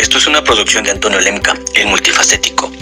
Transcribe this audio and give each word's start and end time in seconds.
Esto 0.00 0.16
es 0.16 0.26
una 0.26 0.42
producción 0.42 0.82
de 0.82 0.92
Antonio 0.92 1.20
Lemca, 1.20 1.54
el 1.74 1.86
multifacético. 1.86 2.72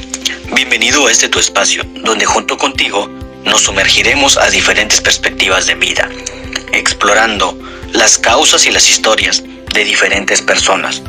Bienvenido 0.55 1.05
a 1.05 1.11
este 1.11 1.29
tu 1.29 1.41
espacio, 1.41 1.83
donde 2.05 2.25
junto 2.25 2.57
contigo 2.57 3.09
nos 3.45 3.63
sumergiremos 3.63 4.37
a 4.37 4.49
diferentes 4.51 5.01
perspectivas 5.01 5.67
de 5.67 5.75
vida, 5.75 6.09
explorando 6.73 7.59
las 7.93 8.19
causas 8.19 8.67
y 8.67 8.71
las 8.71 8.89
historias 8.89 9.43
de 9.75 9.85
diferentes 9.85 10.41
personas. 10.43 11.03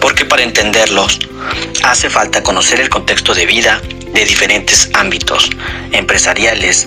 Porque 0.00 0.24
para 0.24 0.44
entenderlos 0.44 1.18
hace 1.82 2.08
falta 2.08 2.44
conocer 2.44 2.78
el 2.78 2.88
contexto 2.88 3.34
de 3.34 3.46
vida 3.46 3.82
de 4.12 4.24
diferentes 4.24 4.88
ámbitos, 4.94 5.50
empresariales, 5.90 6.86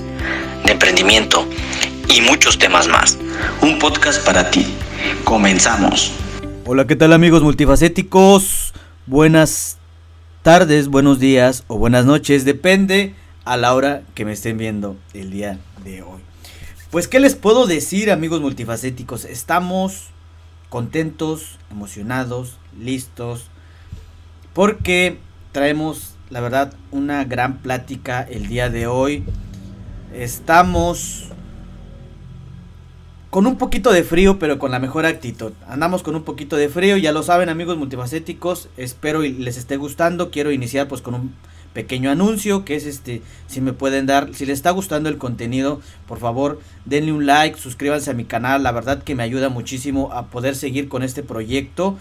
de 0.64 0.72
emprendimiento 0.72 1.46
y 2.08 2.22
muchos 2.22 2.58
temas 2.58 2.88
más. 2.88 3.18
Un 3.60 3.78
podcast 3.78 4.24
para 4.24 4.50
ti. 4.50 4.66
Comenzamos. 5.26 6.14
Hola, 6.70 6.86
¿qué 6.86 6.98
tal 6.98 7.14
amigos 7.14 7.44
multifacéticos? 7.44 8.74
Buenas 9.06 9.78
tardes, 10.42 10.90
buenos 10.90 11.18
días 11.18 11.64
o 11.68 11.78
buenas 11.78 12.06
noches, 12.06 12.44
depende 12.44 13.16
a 13.46 13.56
la 13.56 13.74
hora 13.74 14.04
que 14.16 14.26
me 14.26 14.34
estén 14.34 14.58
viendo 14.58 14.98
el 15.14 15.32
día 15.32 15.60
de 15.86 16.02
hoy. 16.02 16.20
Pues, 16.92 17.08
¿qué 17.08 17.22
les 17.22 17.36
puedo 17.36 17.68
decir 17.68 18.12
amigos 18.12 18.42
multifacéticos? 18.42 19.24
Estamos 19.24 20.08
contentos, 20.68 21.58
emocionados, 21.72 22.58
listos, 22.78 23.46
porque 24.52 25.20
traemos, 25.54 26.16
la 26.30 26.42
verdad, 26.42 26.74
una 26.92 27.24
gran 27.24 27.60
plática 27.60 28.24
el 28.30 28.48
día 28.48 28.70
de 28.70 28.88
hoy. 28.88 29.24
Estamos 30.14 31.27
con 33.38 33.46
un 33.46 33.60
poquito 33.60 33.92
de 33.92 34.04
frío, 34.04 34.40
pero 34.40 34.58
con 34.58 34.72
la 34.72 34.80
mejor 34.80 35.06
actitud. 35.06 35.52
Andamos 35.68 36.02
con 36.02 36.16
un 36.16 36.24
poquito 36.24 36.56
de 36.56 36.70
frío, 36.70 36.98
ya 36.98 37.12
lo 37.12 37.22
saben 37.22 37.50
amigos 37.50 37.78
multifacéticos, 37.78 38.68
espero 38.78 39.24
y 39.24 39.32
les 39.32 39.58
esté 39.58 39.78
gustando. 39.78 40.32
Quiero 40.32 40.52
iniciar 40.52 40.88
pues 40.88 41.04
con 41.04 41.14
un 41.14 41.36
pequeño 41.72 42.10
anuncio 42.10 42.66
que 42.66 42.76
es 42.76 42.88
este 42.88 43.22
si 43.46 43.62
me 43.62 43.74
pueden 43.74 44.08
dar 44.08 44.34
si 44.34 44.48
les 44.48 44.56
está 44.58 44.72
gustando 44.72 45.08
el 45.08 45.20
contenido 45.20 45.82
por 46.08 46.18
favor 46.18 46.60
denle 46.86 47.12
un 47.12 47.28
like 47.28 47.60
suscríbanse 47.60 48.10
a 48.10 48.16
mi 48.16 48.26
canal 48.26 48.64
la 48.64 48.72
verdad 48.72 49.04
que 49.04 49.14
me 49.14 49.22
ayuda 49.22 49.50
muchísimo 49.50 50.12
a 50.14 50.26
poder 50.32 50.56
seguir 50.56 50.90
con 50.90 51.04
este 51.04 51.22
proyecto 51.22 51.96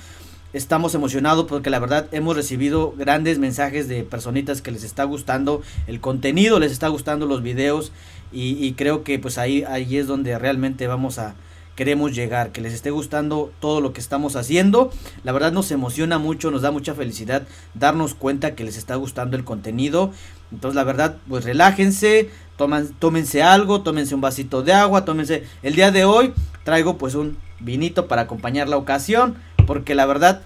estamos 0.55 0.95
emocionados 0.95 1.45
porque 1.45 1.69
la 1.69 1.79
verdad 1.79 2.07
hemos 2.13 2.35
recibido 2.35 2.95
grandes 2.97 3.39
mensajes 3.39 3.89
de 3.89 4.05
personitas 4.05 4.63
que 4.63 4.71
les 4.71 4.85
está 4.85 5.05
gustando 5.05 5.61
el 5.87 6.01
contenido 6.01 6.59
les 6.59 6.73
está 6.73 6.89
gustando 6.89 7.27
los 7.27 7.43
videos 7.43 7.93
y, 8.33 8.73
creo 8.73 9.05
que 9.05 9.19
pues 9.19 9.39
ahí, 9.39 9.65
ahí 9.65 9.97
es 9.97 10.07
donde 10.07 10.39
realmente 10.39 10.87
vamos 10.87 11.19
a, 11.19 11.35
queremos 11.77 12.15
llegar, 12.15 12.51
que 12.51 12.61
les 12.61 12.73
esté 12.73 12.91
gustando 12.91 13.53
todo 13.61 13.81
lo 13.81 13.93
que 13.93 14.01
estamos 14.01 14.35
haciendo. 14.35 14.91
La 15.25 15.33
verdad 15.33 15.53
nos 15.53 15.71
emociona 15.71 16.19
mucho, 16.19 16.51
nos 16.51 16.63
da 16.63 16.71
mucha 16.71 16.95
felicidad 16.95 17.47
darnos 17.75 18.15
cuenta 18.15 18.55
que 18.55 18.65
les 18.65 18.77
está 18.77 18.97
gustando 18.97 19.37
el 19.37 19.45
contenido. 19.45 20.11
Entonces 20.51 20.75
la 20.75 20.85
verdad, 20.85 21.17
pues 21.29 21.45
relájense, 21.45 22.31
toman, 22.57 22.89
tómense 22.99 23.43
algo, 23.43 23.83
tómense 23.83 24.15
un 24.15 24.21
vasito 24.21 24.63
de 24.63 24.73
agua, 24.73 25.05
tómense... 25.05 25.45
El 25.63 25.75
día 25.75 25.91
de 25.93 26.05
hoy 26.05 26.33
traigo 26.65 26.99
pues 26.99 27.15
un 27.15 27.37
vinito 27.61 28.09
para 28.09 28.23
acompañar 28.23 28.69
la 28.69 28.77
ocasión, 28.77 29.37
porque 29.67 29.95
la 29.95 30.07
verdad 30.07 30.43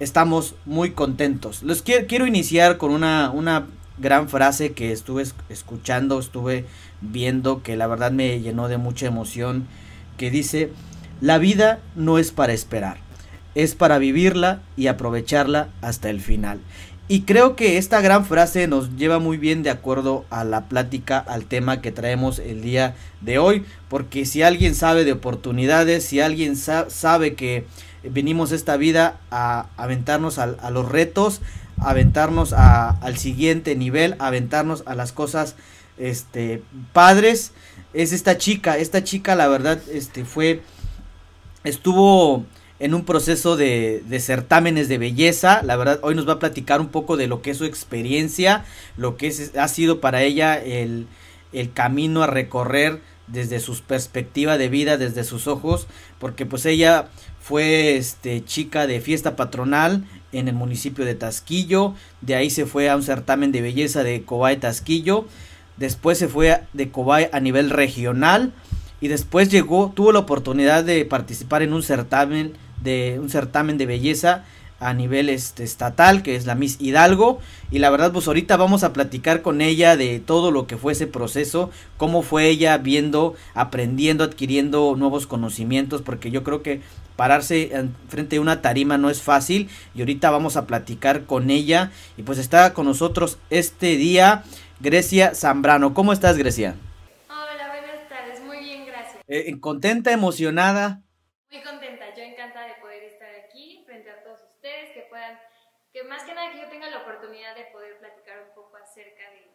estamos 0.00 0.54
muy 0.66 0.90
contentos. 0.90 1.62
Les 1.62 1.82
quiero, 1.82 2.06
quiero 2.06 2.26
iniciar 2.26 2.78
con 2.78 2.90
una, 2.90 3.30
una 3.30 3.66
gran 3.98 4.28
frase 4.28 4.72
que 4.72 4.92
estuve 4.92 5.24
escuchando, 5.48 6.18
estuve 6.18 6.66
viendo, 7.00 7.62
que 7.62 7.76
la 7.76 7.86
verdad 7.86 8.12
me 8.12 8.40
llenó 8.40 8.68
de 8.68 8.78
mucha 8.78 9.06
emoción, 9.06 9.66
que 10.16 10.30
dice, 10.30 10.70
la 11.20 11.38
vida 11.38 11.80
no 11.94 12.18
es 12.18 12.32
para 12.32 12.52
esperar, 12.52 12.98
es 13.54 13.74
para 13.74 13.98
vivirla 13.98 14.62
y 14.76 14.88
aprovecharla 14.88 15.68
hasta 15.80 16.10
el 16.10 16.20
final. 16.20 16.60
Y 17.06 17.22
creo 17.22 17.54
que 17.54 17.76
esta 17.76 18.00
gran 18.00 18.24
frase 18.24 18.66
nos 18.66 18.96
lleva 18.96 19.18
muy 19.18 19.36
bien 19.36 19.62
de 19.62 19.68
acuerdo 19.68 20.24
a 20.30 20.42
la 20.42 20.68
plática, 20.68 21.18
al 21.18 21.44
tema 21.44 21.82
que 21.82 21.92
traemos 21.92 22.38
el 22.38 22.62
día 22.62 22.94
de 23.20 23.38
hoy, 23.38 23.64
porque 23.88 24.24
si 24.24 24.42
alguien 24.42 24.74
sabe 24.74 25.04
de 25.04 25.12
oportunidades, 25.12 26.06
si 26.06 26.20
alguien 26.20 26.56
sabe 26.56 27.34
que 27.34 27.66
venimos 28.02 28.52
esta 28.52 28.78
vida 28.78 29.20
a 29.30 29.66
aventarnos 29.76 30.38
a, 30.38 30.44
a 30.44 30.70
los 30.70 30.88
retos, 30.88 31.42
aventarnos 31.78 32.52
a, 32.52 32.90
al 32.90 33.18
siguiente 33.18 33.74
nivel, 33.76 34.16
aventarnos 34.18 34.82
a 34.86 34.94
las 34.94 35.12
cosas 35.12 35.56
este 35.96 36.62
padres 36.92 37.52
es 37.92 38.12
esta 38.12 38.36
chica, 38.36 38.78
esta 38.78 39.04
chica 39.04 39.36
la 39.36 39.46
verdad 39.46 39.80
este 39.92 40.24
fue 40.24 40.62
estuvo 41.62 42.44
en 42.80 42.94
un 42.94 43.04
proceso 43.04 43.56
de, 43.56 44.02
de, 44.06 44.20
certámenes 44.20 44.88
de 44.88 44.98
belleza. 44.98 45.62
La 45.62 45.76
verdad, 45.76 46.00
hoy 46.02 46.14
nos 46.14 46.28
va 46.28 46.34
a 46.34 46.38
platicar 46.38 46.80
un 46.80 46.88
poco 46.88 47.16
de 47.16 47.28
lo 47.28 47.40
que 47.40 47.52
es 47.52 47.56
su 47.56 47.64
experiencia, 47.64 48.64
lo 48.96 49.16
que 49.16 49.28
es, 49.28 49.56
ha 49.56 49.68
sido 49.68 50.00
para 50.00 50.22
ella 50.22 50.62
el, 50.62 51.06
el 51.52 51.72
camino 51.72 52.22
a 52.22 52.26
recorrer 52.26 53.00
desde 53.26 53.60
su 53.60 53.80
perspectiva 53.80 54.58
de 54.58 54.68
vida, 54.68 54.98
desde 54.98 55.24
sus 55.24 55.46
ojos, 55.46 55.86
porque 56.18 56.44
pues 56.44 56.66
ella 56.66 57.08
fue 57.40 57.96
este 57.96 58.44
chica 58.44 58.86
de 58.86 59.00
fiesta 59.00 59.36
patronal 59.36 60.04
en 60.34 60.48
el 60.48 60.54
municipio 60.54 61.04
de 61.04 61.14
Tasquillo, 61.14 61.94
de 62.20 62.34
ahí 62.34 62.50
se 62.50 62.66
fue 62.66 62.90
a 62.90 62.96
un 62.96 63.02
certamen 63.02 63.52
de 63.52 63.62
belleza 63.62 64.02
de 64.02 64.22
Cobay 64.22 64.58
Tasquillo, 64.58 65.26
después 65.76 66.18
se 66.18 66.28
fue 66.28 66.62
de 66.72 66.90
Cobay 66.90 67.28
a 67.32 67.40
nivel 67.40 67.70
regional. 67.70 68.52
Y 69.00 69.08
después 69.08 69.50
llegó, 69.50 69.92
tuvo 69.94 70.12
la 70.12 70.20
oportunidad 70.20 70.82
de 70.82 71.04
participar 71.04 71.62
en 71.62 71.74
un 71.74 71.82
certamen 71.82 72.54
de 72.82 73.18
un 73.20 73.28
certamen 73.28 73.76
de 73.76 73.86
belleza 73.86 74.44
a 74.80 74.92
nivel 74.92 75.28
este, 75.30 75.64
estatal, 75.64 76.22
que 76.22 76.36
es 76.36 76.46
la 76.46 76.54
Miss 76.54 76.76
Hidalgo. 76.80 77.38
Y 77.70 77.78
la 77.78 77.90
verdad, 77.90 78.12
pues 78.12 78.26
ahorita 78.26 78.56
vamos 78.56 78.84
a 78.84 78.92
platicar 78.92 79.42
con 79.42 79.60
ella 79.60 79.96
de 79.96 80.20
todo 80.20 80.50
lo 80.50 80.66
que 80.66 80.76
fue 80.76 80.92
ese 80.92 81.06
proceso, 81.06 81.70
cómo 81.96 82.22
fue 82.22 82.48
ella 82.48 82.76
viendo, 82.78 83.34
aprendiendo, 83.54 84.24
adquiriendo 84.24 84.94
nuevos 84.96 85.26
conocimientos, 85.26 86.02
porque 86.02 86.30
yo 86.30 86.44
creo 86.44 86.62
que 86.62 86.80
pararse 87.16 87.70
frente 88.08 88.36
a 88.36 88.40
una 88.40 88.62
tarima 88.62 88.98
no 88.98 89.10
es 89.10 89.22
fácil. 89.22 89.68
Y 89.94 90.00
ahorita 90.00 90.30
vamos 90.30 90.56
a 90.56 90.66
platicar 90.66 91.24
con 91.24 91.50
ella. 91.50 91.92
Y 92.16 92.22
pues 92.22 92.38
está 92.38 92.74
con 92.74 92.86
nosotros 92.86 93.38
este 93.50 93.96
día 93.96 94.44
Grecia 94.80 95.34
Zambrano. 95.34 95.94
¿Cómo 95.94 96.12
estás, 96.12 96.36
Grecia? 96.36 96.74
Hola, 97.28 97.68
buenas 97.68 98.08
tardes. 98.08 98.40
Muy 98.42 98.58
bien, 98.58 98.86
gracias. 98.86 99.22
Eh, 99.28 99.58
¿Contenta, 99.60 100.12
emocionada? 100.12 101.02
Muy 101.50 101.62
contenta. 101.62 102.14
Yo 102.16 102.22
encantada 102.22 102.66
de 102.66 102.74
poder 102.82 103.02
estar 103.04 103.28
aquí 103.46 103.82
frente 103.86 104.10
a 104.10 104.22
todos 104.22 104.40
ustedes, 104.42 104.92
que 104.92 105.06
puedan, 105.08 105.38
que 105.92 106.02
más 106.04 106.22
que 106.24 106.34
nada 106.34 106.52
que 106.52 106.58
yo 106.60 106.68
tenga 106.68 106.90
la 106.90 106.98
oportunidad 106.98 107.54
de 107.54 107.64
poder 107.72 107.98
platicar 107.98 108.44
un 108.48 108.54
poco 108.54 108.76
acerca 108.76 109.30
de, 109.30 109.48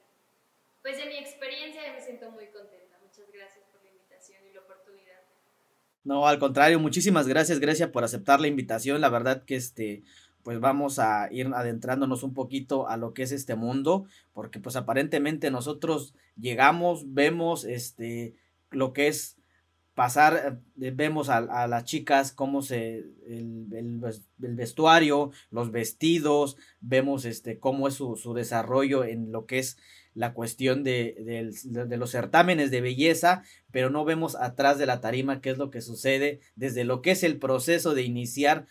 pues 0.81 0.97
de 0.97 1.05
mi 1.05 1.17
experiencia 1.17 1.85
y 1.87 1.91
me 1.91 2.01
siento 2.01 2.31
muy 2.31 2.47
contenta. 2.47 2.97
Muchas 3.03 3.29
gracias 3.31 3.65
por 3.71 3.83
la 3.83 3.89
invitación 3.89 4.41
y 4.49 4.53
la 4.53 4.61
oportunidad. 4.61 5.21
No, 6.03 6.27
al 6.27 6.39
contrario, 6.39 6.79
muchísimas 6.79 7.27
gracias, 7.27 7.59
Grecia, 7.59 7.91
por 7.91 8.03
aceptar 8.03 8.39
la 8.39 8.47
invitación. 8.47 9.01
La 9.01 9.09
verdad 9.09 9.43
que 9.43 9.55
este, 9.55 10.03
pues 10.43 10.59
vamos 10.59 10.97
a 10.99 11.27
ir 11.31 11.47
adentrándonos 11.53 12.23
un 12.23 12.33
poquito 12.33 12.87
a 12.87 12.97
lo 12.97 13.13
que 13.13 13.23
es 13.23 13.31
este 13.31 13.55
mundo, 13.55 14.05
porque 14.33 14.59
pues 14.59 14.75
aparentemente 14.75 15.51
nosotros 15.51 16.15
llegamos, 16.37 17.13
vemos 17.13 17.65
este 17.65 18.35
lo 18.71 18.93
que 18.93 19.07
es 19.07 19.37
pasar, 19.99 20.61
eh, 20.79 20.91
vemos 20.91 21.27
a, 21.27 21.67
las 21.67 21.83
chicas 21.83 22.31
cómo 22.31 22.61
se, 22.61 22.99
el, 23.27 23.67
el, 23.73 24.55
vestuario, 24.55 25.31
los 25.51 25.71
vestidos, 25.71 26.55
vemos 26.79 27.25
este 27.25 27.59
cómo 27.59 27.89
es 27.89 27.95
su, 27.95 28.15
su 28.15 28.33
desarrollo 28.33 29.03
en 29.03 29.33
lo 29.33 29.45
que 29.45 29.59
es 29.59 29.77
la 30.13 30.33
cuestión 30.33 30.83
de, 30.83 31.51
de, 31.63 31.97
los 31.97 32.11
certámenes 32.11 32.71
de 32.71 32.81
belleza, 32.81 33.43
pero 33.71 33.89
no 33.89 34.05
vemos 34.05 34.35
atrás 34.35 34.77
de 34.77 34.85
la 34.85 35.01
tarima 35.01 35.41
qué 35.41 35.51
es 35.51 35.57
lo 35.57 35.69
que 35.69 35.81
sucede, 35.81 36.39
desde 36.55 36.83
lo 36.83 37.01
que 37.01 37.11
es 37.11 37.23
el 37.23 37.37
proceso 37.37 37.93
de 37.93 38.03
iniciar 38.03 38.65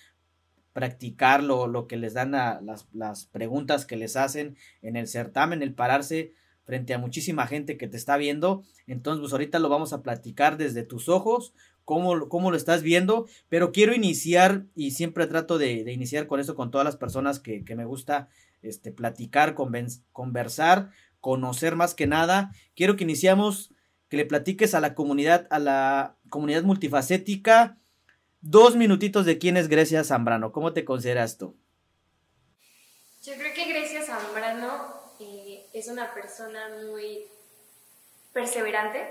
practicar 0.78 1.42
lo, 1.42 1.88
que 1.88 1.96
les 1.96 2.14
dan 2.14 2.36
a 2.36 2.60
las, 2.92 3.26
preguntas 3.26 3.84
que 3.84 3.96
les 3.96 4.14
hacen 4.14 4.56
en 4.80 4.94
el 4.94 5.08
certamen, 5.08 5.60
el 5.60 5.74
pararse 5.74 6.32
frente 6.64 6.94
a 6.94 6.98
muchísima 6.98 7.48
gente 7.48 7.76
que 7.76 7.88
te 7.88 7.96
está 7.96 8.16
viendo. 8.16 8.62
Entonces, 8.86 9.20
pues 9.20 9.32
ahorita 9.32 9.58
lo 9.58 9.70
vamos 9.70 9.92
a 9.92 10.02
platicar 10.02 10.56
desde 10.56 10.84
tus 10.84 11.08
ojos, 11.08 11.52
cómo, 11.84 12.28
cómo 12.28 12.52
lo 12.52 12.56
estás 12.56 12.82
viendo, 12.82 13.26
pero 13.48 13.72
quiero 13.72 13.92
iniciar 13.92 14.66
y 14.76 14.92
siempre 14.92 15.26
trato 15.26 15.58
de, 15.58 15.90
iniciar 15.92 16.28
con 16.28 16.38
eso 16.38 16.54
con 16.54 16.70
todas 16.70 16.84
las 16.84 16.96
personas 16.96 17.40
que, 17.40 17.64
que 17.64 17.74
me 17.74 17.84
gusta 17.84 18.28
este, 18.62 18.92
platicar, 18.92 19.54
conversar, 19.54 20.90
conocer 21.20 21.76
más 21.76 21.94
que 21.94 22.06
nada. 22.06 22.52
Quiero 22.74 22.96
que 22.96 23.04
iniciamos, 23.04 23.72
que 24.08 24.16
le 24.16 24.24
platiques 24.24 24.74
a 24.74 24.80
la 24.80 24.94
comunidad, 24.94 25.46
a 25.50 25.58
la 25.58 26.16
comunidad 26.28 26.62
multifacética, 26.62 27.78
Dos 28.40 28.76
minutitos 28.76 29.26
de 29.26 29.38
quién 29.38 29.56
es 29.56 29.68
Grecia 29.68 30.04
Zambrano. 30.04 30.52
¿Cómo 30.52 30.72
te 30.72 30.84
consideras 30.84 31.38
tú? 31.38 31.56
Yo 33.24 33.34
creo 33.34 33.52
que 33.52 33.64
Grecia 33.64 34.02
Zambrano 34.02 34.94
eh, 35.18 35.66
es 35.72 35.88
una 35.88 36.14
persona 36.14 36.68
muy 36.86 37.24
perseverante. 38.32 39.08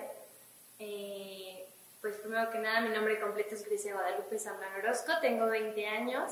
Eh, 0.80 1.66
pues 2.00 2.16
primero 2.16 2.50
que 2.52 2.60
nada, 2.60 2.80
mi 2.82 2.90
nombre 2.96 3.20
completo 3.20 3.56
es 3.56 3.66
Grecia 3.66 3.94
Guadalupe 3.94 4.40
Zambrano 4.40 4.78
Orozco, 4.78 5.12
tengo 5.20 5.48
20 5.48 5.86
años. 5.88 6.32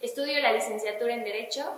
estudio 0.00 0.40
la 0.40 0.54
licenciatura 0.54 1.12
en 1.12 1.24
Derecho. 1.24 1.70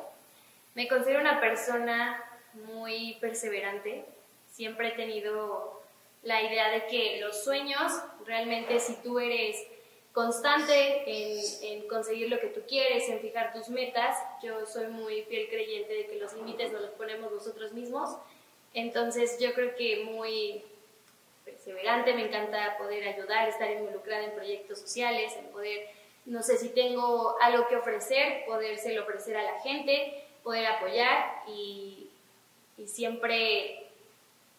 Me 0.76 0.86
considero 0.86 1.20
una 1.20 1.40
persona 1.40 2.22
muy 2.55 3.17
perseverante. 3.21 4.05
Siempre 4.51 4.89
he 4.89 4.93
tenido 4.93 5.83
la 6.23 6.43
idea 6.43 6.71
de 6.71 6.87
que 6.87 7.21
los 7.21 7.45
sueños, 7.45 7.93
realmente 8.25 8.81
si 8.81 8.95
tú 8.97 9.19
eres 9.19 9.56
constante 10.12 11.03
en, 11.06 11.89
conseguir 11.89 12.31
lo 12.31 12.41
que 12.41 12.47
tú 12.47 12.61
quieres, 12.69 13.09
en 13.09 13.21
fijar 13.21 13.53
tus 13.53 13.69
metas, 13.69 14.17
yo 14.43 14.65
soy 14.65 14.87
muy 14.87 15.23
fiel 15.23 15.49
creyente 15.49 15.93
de 15.93 16.06
que 16.06 16.17
los 16.17 16.33
límites 16.35 16.73
nos 16.73 16.83
los 16.83 16.91
ponemos 16.93 17.33
nosotros 17.33 17.73
mismos. 17.73 18.17
Entonces 18.73 19.39
yo 19.41 19.53
creo 19.55 19.75
que 19.75 20.05
muy 20.05 20.62
perseverante, 21.45 22.15
me 22.15 22.27
encanta 22.27 22.79
poder 22.79 23.06
ayudar, 23.06 23.49
estar 23.49 23.71
involucrada 23.71 24.25
en 24.25 24.35
proyectos 24.35 24.79
sociales, 24.81 25.35
en 25.37 25.47
poder, 25.47 25.89
no 26.25 26.43
sé 26.43 26.59
si 26.59 26.71
tengo 26.71 27.37
algo 27.41 27.69
que 27.69 27.77
ofrecer, 27.77 28.45
podérselo 28.47 29.03
ofrecer 29.03 29.37
a 29.37 29.43
la 29.43 29.61
gente, 29.61 30.25
poder 30.43 30.67
apoyar 30.67 31.43
y, 31.49 32.04
y 32.76 32.87
siempre 32.87 33.91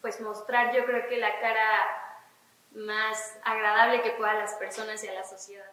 pues 0.00 0.20
mostrar 0.20 0.74
yo 0.74 0.84
creo 0.84 1.08
que 1.08 1.16
la 1.16 1.40
cara 1.40 1.66
más 2.74 3.18
agradable 3.44 4.02
que 4.02 4.10
pueda 4.10 4.32
a 4.32 4.38
las 4.38 4.54
personas 4.54 5.02
y 5.02 5.08
a 5.08 5.14
la 5.14 5.24
sociedad. 5.24 5.64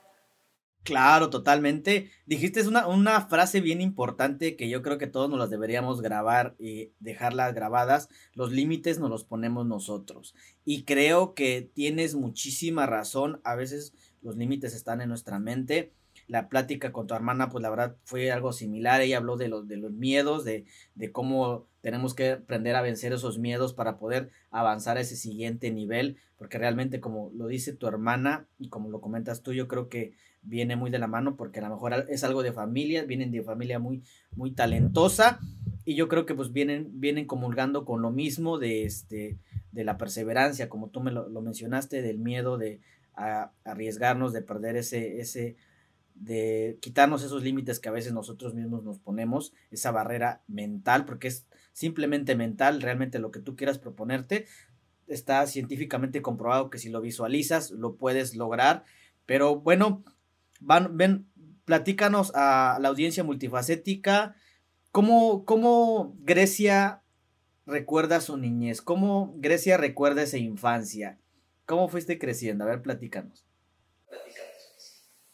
Claro, 0.84 1.30
totalmente. 1.30 2.12
Dijiste 2.26 2.68
una, 2.68 2.88
una 2.88 3.22
frase 3.28 3.62
bien 3.62 3.80
importante 3.80 4.58
que 4.58 4.68
yo 4.68 4.82
creo 4.82 4.98
que 4.98 5.08
todos 5.08 5.30
nos 5.30 5.40
las 5.40 5.50
deberíamos 5.50 6.02
grabar 6.02 6.56
y 6.60 6.92
dejarlas 7.00 7.54
grabadas. 7.54 8.10
Los 8.34 8.52
límites 8.52 9.00
nos 9.00 9.10
los 9.10 9.24
ponemos 9.24 9.66
nosotros. 9.66 10.36
Y 10.66 10.84
creo 10.84 11.36
que 11.36 11.70
tienes 11.74 12.16
muchísima 12.16 12.86
razón. 12.86 13.40
A 13.46 13.56
veces 13.56 13.94
los 14.22 14.36
límites 14.36 14.74
están 14.74 15.00
en 15.00 15.08
nuestra 15.08 15.40
mente 15.40 15.94
la 16.28 16.50
plática 16.50 16.92
con 16.92 17.08
tu 17.08 17.14
hermana, 17.14 17.50
pues 17.50 17.62
la 17.62 17.70
verdad 17.70 17.96
fue 18.04 18.32
algo 18.32 18.54
similar. 18.54 19.02
Ella 19.02 19.18
habló 19.18 19.38
de 19.38 19.48
los, 19.48 19.68
de 19.68 19.78
los 19.78 19.92
miedos, 19.92 20.44
de, 20.44 20.66
de 20.96 21.12
cómo 21.12 21.68
tenemos 21.82 22.14
que 22.14 22.32
aprender 22.32 22.76
a 22.76 22.82
vencer 22.82 23.12
esos 23.14 23.40
miedos 23.40 23.74
para 23.74 23.98
poder 23.98 24.30
avanzar 24.52 24.98
a 24.98 25.02
ese 25.02 25.16
siguiente 25.16 25.70
nivel, 25.70 26.18
porque 26.38 26.58
realmente 26.58 27.02
como 27.02 27.30
lo 27.36 27.48
dice 27.48 27.74
tu 27.74 27.88
hermana 27.88 28.48
y 28.58 28.70
como 28.70 28.90
lo 28.90 29.02
comentas 29.02 29.44
tú, 29.44 29.52
yo 29.52 29.68
creo 29.68 29.90
que 29.90 30.14
viene 30.44 30.76
muy 30.76 30.92
de 30.92 31.00
la 31.00 31.08
mano 31.08 31.36
porque 31.36 31.60
a 31.60 31.64
lo 31.64 31.76
mejor 31.76 32.06
es 32.10 32.24
algo 32.24 32.44
de 32.44 32.54
familia, 32.54 33.04
vienen 33.04 33.32
de 33.32 33.44
familia 33.44 33.80
muy, 33.80 34.04
muy 34.36 34.52
talentosa 34.52 35.40
y 35.86 35.96
yo 35.96 36.08
creo 36.08 36.26
que 36.26 36.36
pues 36.36 36.54
vienen, 36.54 37.02
vienen 37.02 37.26
comulgando 37.26 37.86
con 37.86 38.02
lo 38.02 38.12
mismo 38.12 38.58
de, 38.58 38.86
este, 38.86 39.38
de 39.72 39.84
la 39.84 39.98
perseverancia, 39.98 40.70
como 40.70 40.90
tú 40.90 41.02
me 41.02 41.12
lo, 41.12 41.30
mencionaste, 41.42 42.02
del 42.02 42.20
miedo 42.20 42.58
de 42.58 42.80
arriesgarnos, 43.64 44.34
de 44.34 44.42
perder 44.42 44.78
ese, 44.78 45.20
ese 45.20 45.56
de 46.16 46.78
quitarnos 46.82 47.24
esos 47.24 47.44
límites 47.44 47.80
que 47.80 47.90
a 47.90 47.94
veces 47.94 48.14
nosotros 48.14 48.54
mismos 48.54 48.84
nos 48.84 49.00
ponemos, 49.00 49.54
esa 49.72 49.92
barrera 49.92 50.44
mental, 50.48 51.06
porque 51.06 51.28
es 51.28 51.48
simplemente 51.72 52.36
mental, 52.36 52.82
realmente 52.82 53.20
lo 53.20 53.32
que 53.32 53.40
tú 53.40 53.56
quieras 53.56 53.80
proponerte, 53.80 54.46
está 55.08 55.46
científicamente 55.48 56.22
comprobado 56.22 56.70
que 56.70 56.78
si 56.78 56.90
lo 56.90 57.02
visualizas 57.02 57.72
lo 57.72 57.96
puedes 57.96 58.36
lograr, 58.36 58.86
pero 59.26 59.60
bueno, 59.60 60.04
van, 60.60 60.98
ven, 60.98 61.28
platícanos 61.66 62.32
a 62.36 62.78
la 62.80 62.90
audiencia 62.90 63.24
multifacética, 63.24 64.36
¿cómo, 64.92 65.46
cómo 65.46 66.16
Grecia 66.20 67.04
recuerda 67.66 68.22
su 68.22 68.38
niñez? 68.38 68.82
¿Cómo 68.82 69.34
Grecia 69.38 69.78
recuerda 69.78 70.22
esa 70.22 70.38
infancia? 70.38 71.20
¿Cómo 71.66 71.88
fuiste 71.88 72.20
creciendo? 72.20 72.66
A 72.66 72.68
ver, 72.68 72.82
platícanos. 72.82 73.46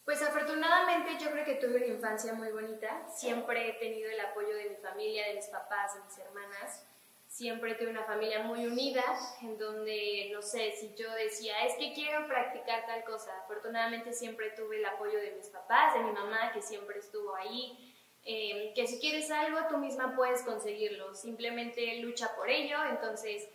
Pues 0.06 0.22
afortunadamente 0.24 1.24
yo 1.24 1.30
creo 1.32 1.46
que 1.46 1.59
tuve 1.70 1.86
una 1.86 1.96
infancia 1.96 2.34
muy 2.34 2.52
bonita. 2.52 3.08
Siempre 3.16 3.70
he 3.70 3.74
tenido 3.74 4.10
el 4.10 4.20
apoyo 4.20 4.56
de 4.56 4.72
mi 4.72 4.76
familia, 4.78 5.28
de 5.28 5.36
mis 5.36 5.48
papás, 5.48 5.94
de 5.96 6.04
mis 6.04 6.18
hermanas. 6.18 6.86
Siempre 7.28 7.76
tuve 7.76 7.90
una 7.90 8.04
familia 8.06 8.42
muy 8.42 8.66
unida, 8.66 9.04
en 9.44 9.58
donde, 9.60 10.32
no 10.34 10.42
sé, 10.42 10.72
si 10.72 10.96
yo 10.96 11.12
decía, 11.14 11.64
es 11.66 11.76
que 11.76 11.94
quiero 11.94 12.28
practicar 12.28 12.88
tal 12.88 13.04
cosa, 13.04 13.32
afortunadamente 13.44 14.14
siempre 14.14 14.50
tuve 14.52 14.80
el 14.80 14.86
apoyo 14.86 15.20
de 15.20 15.34
mis 15.34 15.48
papás, 15.50 15.94
de 15.94 16.00
mi 16.00 16.12
mamá, 16.12 16.52
que 16.52 16.64
siempre 16.64 16.98
estuvo 16.98 17.36
ahí, 17.36 17.94
em, 18.24 18.74
que 18.74 18.88
si 18.88 19.00
quieres 19.00 19.30
algo, 19.30 19.60
tú 19.70 19.78
misma 19.78 20.16
puedes 20.16 20.42
conseguirlo, 20.42 21.14
simplemente 21.14 21.98
lucha 21.98 22.36
por 22.36 22.50
ello. 22.50 22.78
Entonces, 22.90 23.48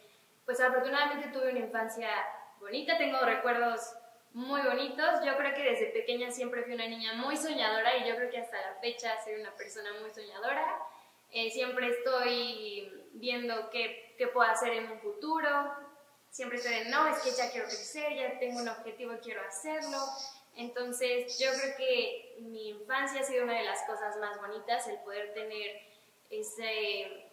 pues 0.44 0.60
afortunadamente 0.60 1.36
tuve 1.36 1.50
una 1.50 1.58
infancia 1.58 2.08
bonita, 2.60 2.96
tengo 2.96 3.18
recuerdos 3.24 3.92
muy 4.34 4.60
bonitos. 4.62 5.24
Yo 5.24 5.36
creo 5.36 5.54
que 5.54 5.62
desde 5.62 5.86
pequeña 5.86 6.30
siempre 6.30 6.64
fui 6.64 6.74
una 6.74 6.88
niña 6.88 7.14
muy 7.14 7.36
soñadora 7.36 7.96
y 7.96 8.08
yo 8.08 8.16
creo 8.16 8.30
que 8.30 8.38
hasta 8.38 8.60
la 8.60 8.74
fecha 8.80 9.16
soy 9.24 9.34
una 9.34 9.54
persona 9.56 9.90
muy 10.00 10.10
soñadora. 10.10 10.78
Eh, 11.30 11.50
siempre 11.50 11.88
estoy 11.88 12.92
viendo 13.14 13.70
qué, 13.70 14.14
qué, 14.18 14.26
puedo 14.28 14.48
hacer 14.50 14.72
en 14.72 14.90
un 14.90 15.00
futuro. 15.00 15.48
Siempre 16.30 16.58
estoy 16.58 16.74
de, 16.74 16.84
no, 16.86 17.06
es 17.06 17.18
que 17.22 17.30
ya 17.30 17.50
quiero 17.50 17.66
crecer, 17.66 18.14
ya 18.14 18.38
tengo 18.38 18.60
un 18.60 18.68
objetivo, 18.68 19.14
quiero 19.22 19.40
hacerlo. 19.42 19.98
Entonces, 20.56 21.38
yo 21.38 21.50
creo 21.52 21.76
que 21.76 22.36
mi 22.40 22.70
infancia 22.70 23.20
ha 23.20 23.24
sido 23.24 23.44
una 23.44 23.56
de 23.56 23.64
las 23.64 23.82
cosas 23.84 24.16
más 24.18 24.40
bonitas, 24.40 24.86
el 24.88 24.98
poder 24.98 25.32
tener 25.32 25.80
ese, 26.30 27.30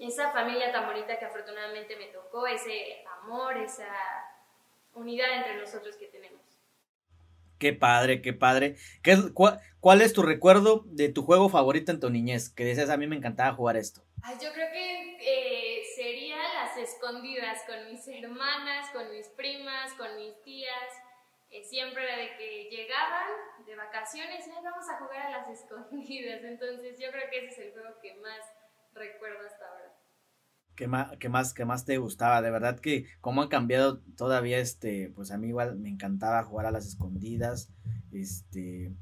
esa 0.00 0.30
familia 0.32 0.72
tan 0.72 0.86
bonita 0.86 1.18
que 1.18 1.24
afortunadamente 1.24 1.96
me 1.96 2.06
tocó, 2.06 2.46
ese 2.46 3.04
amor, 3.22 3.56
esa 3.56 3.90
unidad 4.94 5.38
entre 5.38 5.56
nosotros 5.56 5.96
que 5.96 6.06
tenemos. 6.06 6.42
Qué 7.58 7.72
padre, 7.72 8.22
qué 8.22 8.32
padre. 8.32 8.74
¿Qué, 9.04 9.16
cuál, 9.32 10.02
es 10.02 10.12
tu 10.12 10.22
recuerdo 10.22 10.82
de 10.86 11.10
tu 11.10 11.22
juego 11.22 11.48
favorito 11.48 11.92
en 11.92 12.00
tu 12.00 12.10
niñez? 12.10 12.50
Que 12.50 12.64
dices, 12.64 12.90
a 12.90 12.96
mí 12.96 13.06
me 13.06 13.14
encantaba 13.14 13.54
jugar 13.54 13.76
esto. 13.76 14.02
yo 14.42 14.52
creo 14.52 14.68
que 14.72 15.16
eh, 15.20 15.82
sería 15.94 16.38
las 16.54 16.76
escondidas 16.76 17.60
con 17.66 17.88
mis 17.88 18.06
hermanas, 18.08 18.90
con 18.90 19.08
mis 19.12 19.28
primas, 19.28 19.92
con 19.94 20.16
mis 20.16 20.42
tías. 20.42 20.90
Eh, 21.50 21.62
siempre 21.62 22.02
era 22.02 22.16
de 22.16 22.36
que 22.36 22.68
llegaban 22.68 23.28
de 23.64 23.76
vacaciones 23.76 24.44
y 24.44 24.50
vamos 24.50 24.88
a 24.88 24.98
jugar 24.98 25.26
a 25.26 25.30
las 25.30 25.48
escondidas. 25.48 26.40
Entonces 26.42 26.98
yo 26.98 27.12
creo 27.12 27.30
que 27.30 27.44
ese 27.44 27.48
es 27.48 27.58
el 27.58 27.72
juego 27.74 27.96
que 28.00 28.14
más 28.14 28.40
recuerdo 28.92 29.46
hasta 29.46 29.68
ahora. 29.68 30.01
¿Qué 30.74 30.86
más, 30.88 31.16
qué 31.18 31.28
más, 31.28 31.54
más 31.66 31.84
te 31.84 31.98
gustaba? 31.98 32.40
De 32.40 32.50
verdad 32.50 32.80
que 32.80 33.06
cómo 33.20 33.42
han 33.42 33.48
cambiado 33.48 34.00
todavía, 34.16 34.58
este, 34.58 35.12
pues 35.14 35.30
a 35.30 35.38
mí 35.38 35.48
igual 35.48 35.78
me 35.78 35.88
encantaba 35.88 36.42
jugar 36.44 36.66
a 36.66 36.70
las 36.70 36.86
escondidas, 36.86 37.70
este, 38.10 38.92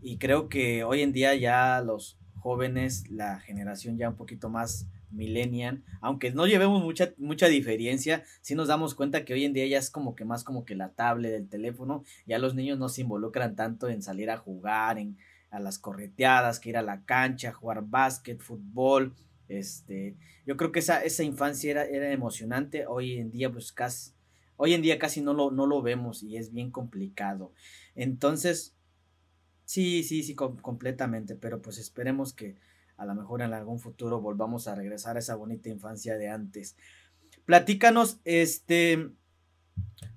y 0.00 0.18
creo 0.18 0.48
que 0.48 0.84
hoy 0.84 1.02
en 1.02 1.12
día 1.12 1.34
ya 1.34 1.80
los 1.80 2.18
jóvenes, 2.38 3.10
la 3.10 3.40
generación 3.40 3.98
ya 3.98 4.08
un 4.08 4.16
poquito 4.16 4.48
más 4.48 4.86
millennial, 5.10 5.82
aunque 6.00 6.30
no 6.30 6.46
llevemos 6.46 6.82
mucha, 6.82 7.12
mucha 7.18 7.48
diferencia, 7.48 8.24
sí 8.40 8.54
nos 8.54 8.68
damos 8.68 8.94
cuenta 8.94 9.24
que 9.24 9.34
hoy 9.34 9.44
en 9.44 9.54
día 9.54 9.66
ya 9.66 9.78
es 9.78 9.90
como 9.90 10.14
que 10.14 10.24
más 10.24 10.44
como 10.44 10.64
que 10.64 10.76
la 10.76 10.90
tablet 10.90 11.32
del 11.32 11.48
teléfono, 11.48 12.04
ya 12.26 12.38
los 12.38 12.54
niños 12.54 12.78
no 12.78 12.88
se 12.88 13.00
involucran 13.00 13.56
tanto 13.56 13.88
en 13.88 14.02
salir 14.02 14.30
a 14.30 14.36
jugar, 14.36 14.98
en 14.98 15.16
a 15.50 15.60
las 15.60 15.78
correteadas, 15.78 16.60
que 16.60 16.70
ir 16.70 16.76
a 16.76 16.82
la 16.82 17.04
cancha, 17.04 17.52
jugar 17.52 17.82
básquet, 17.86 18.40
fútbol, 18.40 19.14
este, 19.48 20.16
yo 20.46 20.56
creo 20.56 20.72
que 20.72 20.80
esa, 20.80 21.02
esa 21.02 21.22
infancia 21.22 21.70
era, 21.70 21.84
era 21.84 22.10
emocionante. 22.12 22.86
Hoy 22.86 23.18
en 23.18 23.30
día, 23.30 23.50
pues 23.50 23.72
casi, 23.72 24.12
hoy 24.56 24.74
en 24.74 24.82
día 24.82 24.98
casi 24.98 25.20
no 25.20 25.34
lo, 25.34 25.50
no 25.50 25.66
lo 25.66 25.82
vemos 25.82 26.22
y 26.22 26.36
es 26.36 26.52
bien 26.52 26.70
complicado. 26.70 27.52
Entonces, 27.94 28.74
sí, 29.64 30.02
sí, 30.02 30.22
sí, 30.22 30.34
completamente, 30.34 31.34
pero 31.34 31.60
pues 31.62 31.78
esperemos 31.78 32.32
que 32.32 32.56
a 32.96 33.06
lo 33.06 33.14
mejor 33.14 33.42
en 33.42 33.52
algún 33.52 33.78
futuro 33.78 34.20
volvamos 34.20 34.66
a 34.66 34.74
regresar 34.74 35.16
a 35.16 35.20
esa 35.20 35.36
bonita 35.36 35.68
infancia 35.68 36.16
de 36.18 36.28
antes. 36.28 36.76
Platícanos, 37.44 38.20
este, 38.24 39.10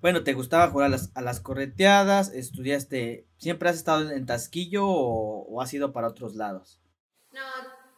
bueno, 0.01 0.23
¿te 0.23 0.33
gustaba 0.33 0.69
jugar 0.69 0.87
a 0.87 0.89
las, 0.89 1.11
a 1.15 1.21
las 1.21 1.39
correteadas? 1.39 2.33
¿Estudiaste, 2.33 3.27
siempre 3.37 3.69
has 3.69 3.75
estado 3.75 4.09
en 4.11 4.25
Tasquillo 4.25 4.87
o, 4.87 5.45
o 5.47 5.61
has 5.61 5.73
ido 5.73 5.93
para 5.93 6.07
otros 6.07 6.35
lados? 6.35 6.81
No, 7.31 7.39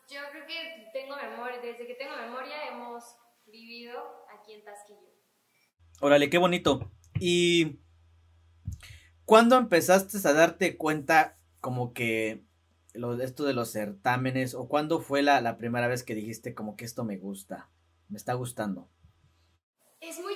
yo 0.09 0.19
creo 0.31 0.45
que 0.45 0.89
tengo 0.91 1.15
memoria, 1.15 1.61
desde 1.73 1.87
que 1.87 1.95
tengo 1.95 2.15
memoria 2.15 2.69
hemos 2.71 3.03
vivido 3.47 3.93
aquí 4.29 4.53
en 4.53 4.63
Tasquillo. 4.63 4.99
Órale, 6.01 6.29
qué 6.29 6.37
bonito. 6.37 6.91
¿Y 7.19 7.79
cuándo 9.25 9.57
empezaste 9.57 10.17
a 10.27 10.33
darte 10.33 10.77
cuenta 10.77 11.37
como 11.59 11.93
que 11.93 12.43
lo, 12.93 13.19
esto 13.21 13.43
de 13.43 13.53
los 13.53 13.71
certámenes 13.71 14.53
o 14.53 14.67
cuándo 14.67 14.99
fue 14.99 15.23
la, 15.23 15.41
la 15.41 15.57
primera 15.57 15.87
vez 15.87 16.03
que 16.03 16.15
dijiste 16.15 16.53
como 16.53 16.75
que 16.75 16.85
esto 16.85 17.03
me 17.03 17.17
gusta, 17.17 17.69
me 18.09 18.17
está 18.17 18.33
gustando? 18.33 18.89
Es 19.99 20.19
muy 20.19 20.32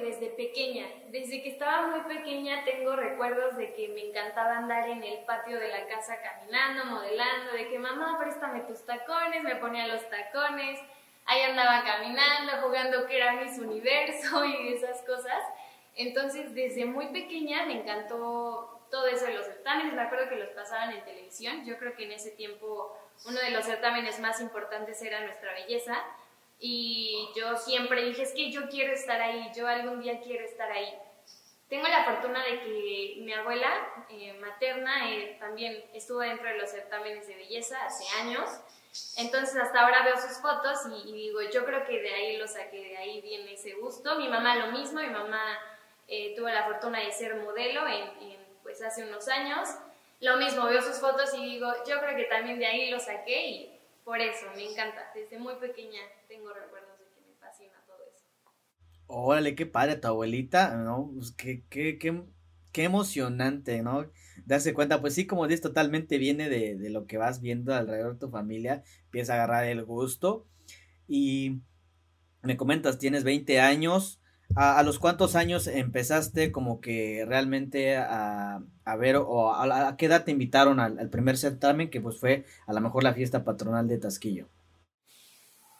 desde 0.00 0.28
pequeña, 0.28 0.86
desde 1.08 1.42
que 1.42 1.50
estaba 1.50 1.88
muy 1.88 2.00
pequeña 2.00 2.64
tengo 2.64 2.96
recuerdos 2.96 3.56
de 3.56 3.74
que 3.74 3.88
me 3.88 4.08
encantaba 4.08 4.58
andar 4.58 4.88
en 4.88 5.02
el 5.02 5.24
patio 5.24 5.58
de 5.58 5.68
la 5.68 5.86
casa 5.86 6.20
caminando, 6.20 6.84
modelando, 6.86 7.52
de 7.52 7.68
que 7.68 7.78
mamá 7.78 8.18
préstame 8.18 8.60
tus 8.60 8.84
tacones, 8.84 9.42
me 9.42 9.56
ponía 9.56 9.86
los 9.86 10.08
tacones, 10.08 10.80
ahí 11.26 11.42
andaba 11.42 11.84
caminando, 11.84 12.52
jugando 12.62 13.06
que 13.06 13.16
era 13.16 13.32
mis 13.32 13.58
universo 13.58 14.44
y 14.46 14.74
esas 14.74 15.02
cosas. 15.02 15.42
Entonces 15.96 16.54
desde 16.54 16.86
muy 16.86 17.06
pequeña 17.08 17.66
me 17.66 17.80
encantó 17.80 18.80
todo 18.90 19.06
eso 19.06 19.26
de 19.26 19.34
los 19.34 19.46
certámenes. 19.46 19.94
Me 19.94 20.02
acuerdo 20.02 20.28
que 20.28 20.36
los 20.36 20.50
pasaban 20.50 20.92
en 20.92 21.04
televisión. 21.04 21.64
Yo 21.64 21.78
creo 21.78 21.94
que 21.94 22.04
en 22.04 22.12
ese 22.12 22.30
tiempo 22.30 22.96
uno 23.26 23.40
de 23.40 23.50
los 23.50 23.64
certámenes 23.64 24.20
más 24.20 24.40
importantes 24.40 25.02
era 25.02 25.20
Nuestra 25.20 25.52
Belleza. 25.52 26.02
Y 26.66 27.28
yo 27.36 27.58
siempre 27.58 28.06
dije, 28.06 28.22
es 28.22 28.32
que 28.32 28.50
yo 28.50 28.70
quiero 28.70 28.94
estar 28.94 29.20
ahí, 29.20 29.50
yo 29.54 29.68
algún 29.68 30.00
día 30.00 30.18
quiero 30.22 30.46
estar 30.46 30.72
ahí. 30.72 30.94
Tengo 31.68 31.86
la 31.86 32.04
fortuna 32.04 32.42
de 32.42 32.58
que 32.60 33.16
mi 33.18 33.34
abuela 33.34 33.68
eh, 34.08 34.32
materna 34.40 35.12
eh, 35.12 35.36
también 35.38 35.84
estuvo 35.92 36.20
dentro 36.20 36.48
de 36.48 36.56
los 36.56 36.70
certámenes 36.70 37.26
de 37.26 37.34
belleza 37.34 37.84
hace 37.84 38.06
años. 38.18 38.48
Entonces 39.18 39.54
hasta 39.56 39.78
ahora 39.78 40.04
veo 40.04 40.16
sus 40.16 40.38
fotos 40.38 40.78
y, 41.04 41.12
digo, 41.12 41.42
yo 41.52 41.66
creo 41.66 41.84
que 41.84 42.00
de 42.00 42.14
ahí 42.14 42.36
lo 42.38 42.48
saqué, 42.48 42.78
de 42.78 42.96
ahí 42.96 43.20
viene 43.20 43.52
ese 43.52 43.74
gusto. 43.74 44.14
Mi 44.14 44.30
mamá 44.30 44.56
lo 44.56 44.72
mismo, 44.72 45.00
mi 45.00 45.10
mamá 45.10 45.58
eh, 46.08 46.32
tuvo 46.34 46.48
la 46.48 46.64
fortuna 46.64 46.98
de 46.98 47.12
ser 47.12 47.34
modelo 47.34 47.86
en, 47.86 48.38
pues 48.62 48.80
hace 48.80 49.04
unos 49.04 49.28
años. 49.28 49.68
Lo 50.20 50.38
mismo, 50.38 50.64
veo 50.64 50.80
sus 50.80 50.98
fotos 50.98 51.34
y 51.34 51.44
digo, 51.44 51.70
yo 51.86 52.00
creo 52.00 52.16
que 52.16 52.24
también 52.24 52.58
de 52.58 52.64
ahí 52.64 52.88
lo 52.88 52.98
saqué 52.98 53.73
por 54.04 54.20
eso 54.20 54.46
me 54.54 54.70
encanta. 54.70 55.10
Desde 55.14 55.38
muy 55.38 55.56
pequeña 55.56 56.00
tengo 56.28 56.52
recuerdos 56.52 56.98
de 56.98 57.06
que 57.10 57.20
me 57.22 57.34
fascina 57.36 57.82
todo 57.86 58.04
eso. 58.04 58.24
Órale, 59.06 59.54
qué 59.54 59.66
padre 59.66 59.96
tu 59.96 60.08
abuelita, 60.08 60.76
¿no? 60.76 61.10
Pues 61.14 61.32
qué, 61.32 61.64
qué, 61.68 61.98
qué, 61.98 62.24
qué 62.72 62.84
emocionante, 62.84 63.82
¿no? 63.82 64.10
Darse 64.46 64.72
cuenta, 64.74 65.00
pues 65.00 65.14
sí, 65.14 65.26
como 65.26 65.46
dices, 65.46 65.60
totalmente 65.60 66.18
viene 66.18 66.48
de, 66.48 66.76
de 66.76 66.90
lo 66.90 67.06
que 67.06 67.18
vas 67.18 67.40
viendo 67.40 67.74
alrededor 67.74 68.14
de 68.14 68.20
tu 68.20 68.30
familia, 68.30 68.82
empieza 69.04 69.32
a 69.34 69.36
agarrar 69.36 69.64
el 69.66 69.84
gusto 69.84 70.48
y 71.08 71.62
me 72.42 72.56
comentas, 72.56 72.98
tienes 72.98 73.24
20 73.24 73.60
años, 73.60 74.20
¿A, 74.56 74.82
los 74.84 74.98
cuántos 74.98 75.34
años 75.34 75.66
empezaste 75.66 76.52
como 76.52 76.80
que 76.80 77.24
realmente 77.26 77.96
a, 77.96 78.60
a 78.84 78.96
ver 78.96 79.16
o 79.16 79.52
a, 79.52 79.96
qué 79.96 80.06
edad 80.06 80.24
te 80.24 80.30
invitaron 80.30 80.78
al, 80.78 81.08
primer 81.10 81.36
certamen 81.36 81.90
que 81.90 82.00
pues 82.00 82.20
fue 82.20 82.44
a 82.66 82.72
lo 82.72 82.80
mejor 82.80 83.02
la 83.02 83.14
fiesta 83.14 83.44
patronal 83.44 83.88
de 83.88 83.98
Tasquillo? 83.98 84.46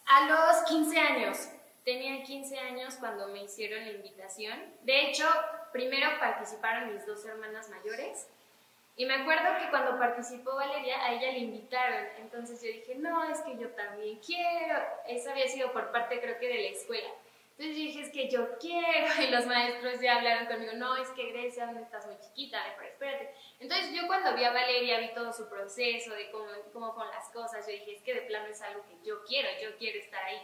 A 0.06 0.28
los 0.28 0.68
15 0.68 0.98
años. 0.98 1.38
Tenía 1.84 2.22
15 2.22 2.58
años 2.58 2.94
cuando 2.98 3.28
me 3.28 3.44
hicieron 3.44 3.84
la 3.84 3.92
invitación. 3.92 4.58
De 4.82 5.08
hecho, 5.08 5.24
primero 5.72 6.08
participaron 6.18 6.94
mis 6.94 7.06
dos 7.06 7.24
hermanas 7.26 7.68
mayores. 7.68 8.26
Y 8.96 9.06
me 9.06 9.14
acuerdo 9.14 9.58
que 9.60 9.70
cuando 9.70 9.98
participó 9.98 10.54
Valeria, 10.54 11.04
a 11.04 11.12
ella 11.12 11.32
le 11.32 11.40
invitaron. 11.40 12.06
Entonces 12.20 12.62
yo 12.62 12.68
dije, 12.68 12.94
no, 12.94 13.24
es 13.30 13.40
que 13.42 13.58
yo 13.58 13.68
también 13.70 14.18
quiero. 14.24 14.78
Eso 15.06 15.30
había 15.30 15.48
sido 15.48 15.72
por 15.72 15.92
parte 15.92 16.20
creo 16.20 16.38
que 16.38 16.48
de 16.48 16.62
la 16.62 16.68
escuela. 16.68 17.08
Entonces 17.56 17.76
dije, 17.76 18.00
es 18.00 18.10
que 18.10 18.28
yo 18.28 18.58
quiero, 18.58 19.06
y 19.22 19.30
los 19.30 19.46
maestros 19.46 20.00
ya 20.00 20.16
hablaron 20.16 20.46
conmigo, 20.46 20.72
no, 20.74 20.96
es 20.96 21.08
que 21.10 21.30
Grecia, 21.30 21.70
estás 21.80 22.06
muy 22.06 22.16
chiquita, 22.18 22.60
pero 22.76 22.88
espérate. 22.88 23.34
Entonces 23.60 23.92
yo 23.92 24.06
cuando 24.08 24.34
vi 24.34 24.42
a 24.42 24.52
Valeria, 24.52 24.98
vi 24.98 25.14
todo 25.14 25.32
su 25.32 25.48
proceso, 25.48 26.12
de 26.14 26.30
cómo, 26.30 26.46
cómo 26.72 26.94
con 26.94 27.08
las 27.08 27.28
cosas, 27.30 27.64
yo 27.66 27.72
dije, 27.72 27.94
es 27.94 28.02
que 28.02 28.14
de 28.14 28.22
plano 28.22 28.48
es 28.48 28.60
algo 28.60 28.84
que 28.86 28.96
yo 29.06 29.22
quiero, 29.24 29.48
yo 29.62 29.76
quiero 29.78 30.00
estar 30.00 30.24
ahí. 30.24 30.40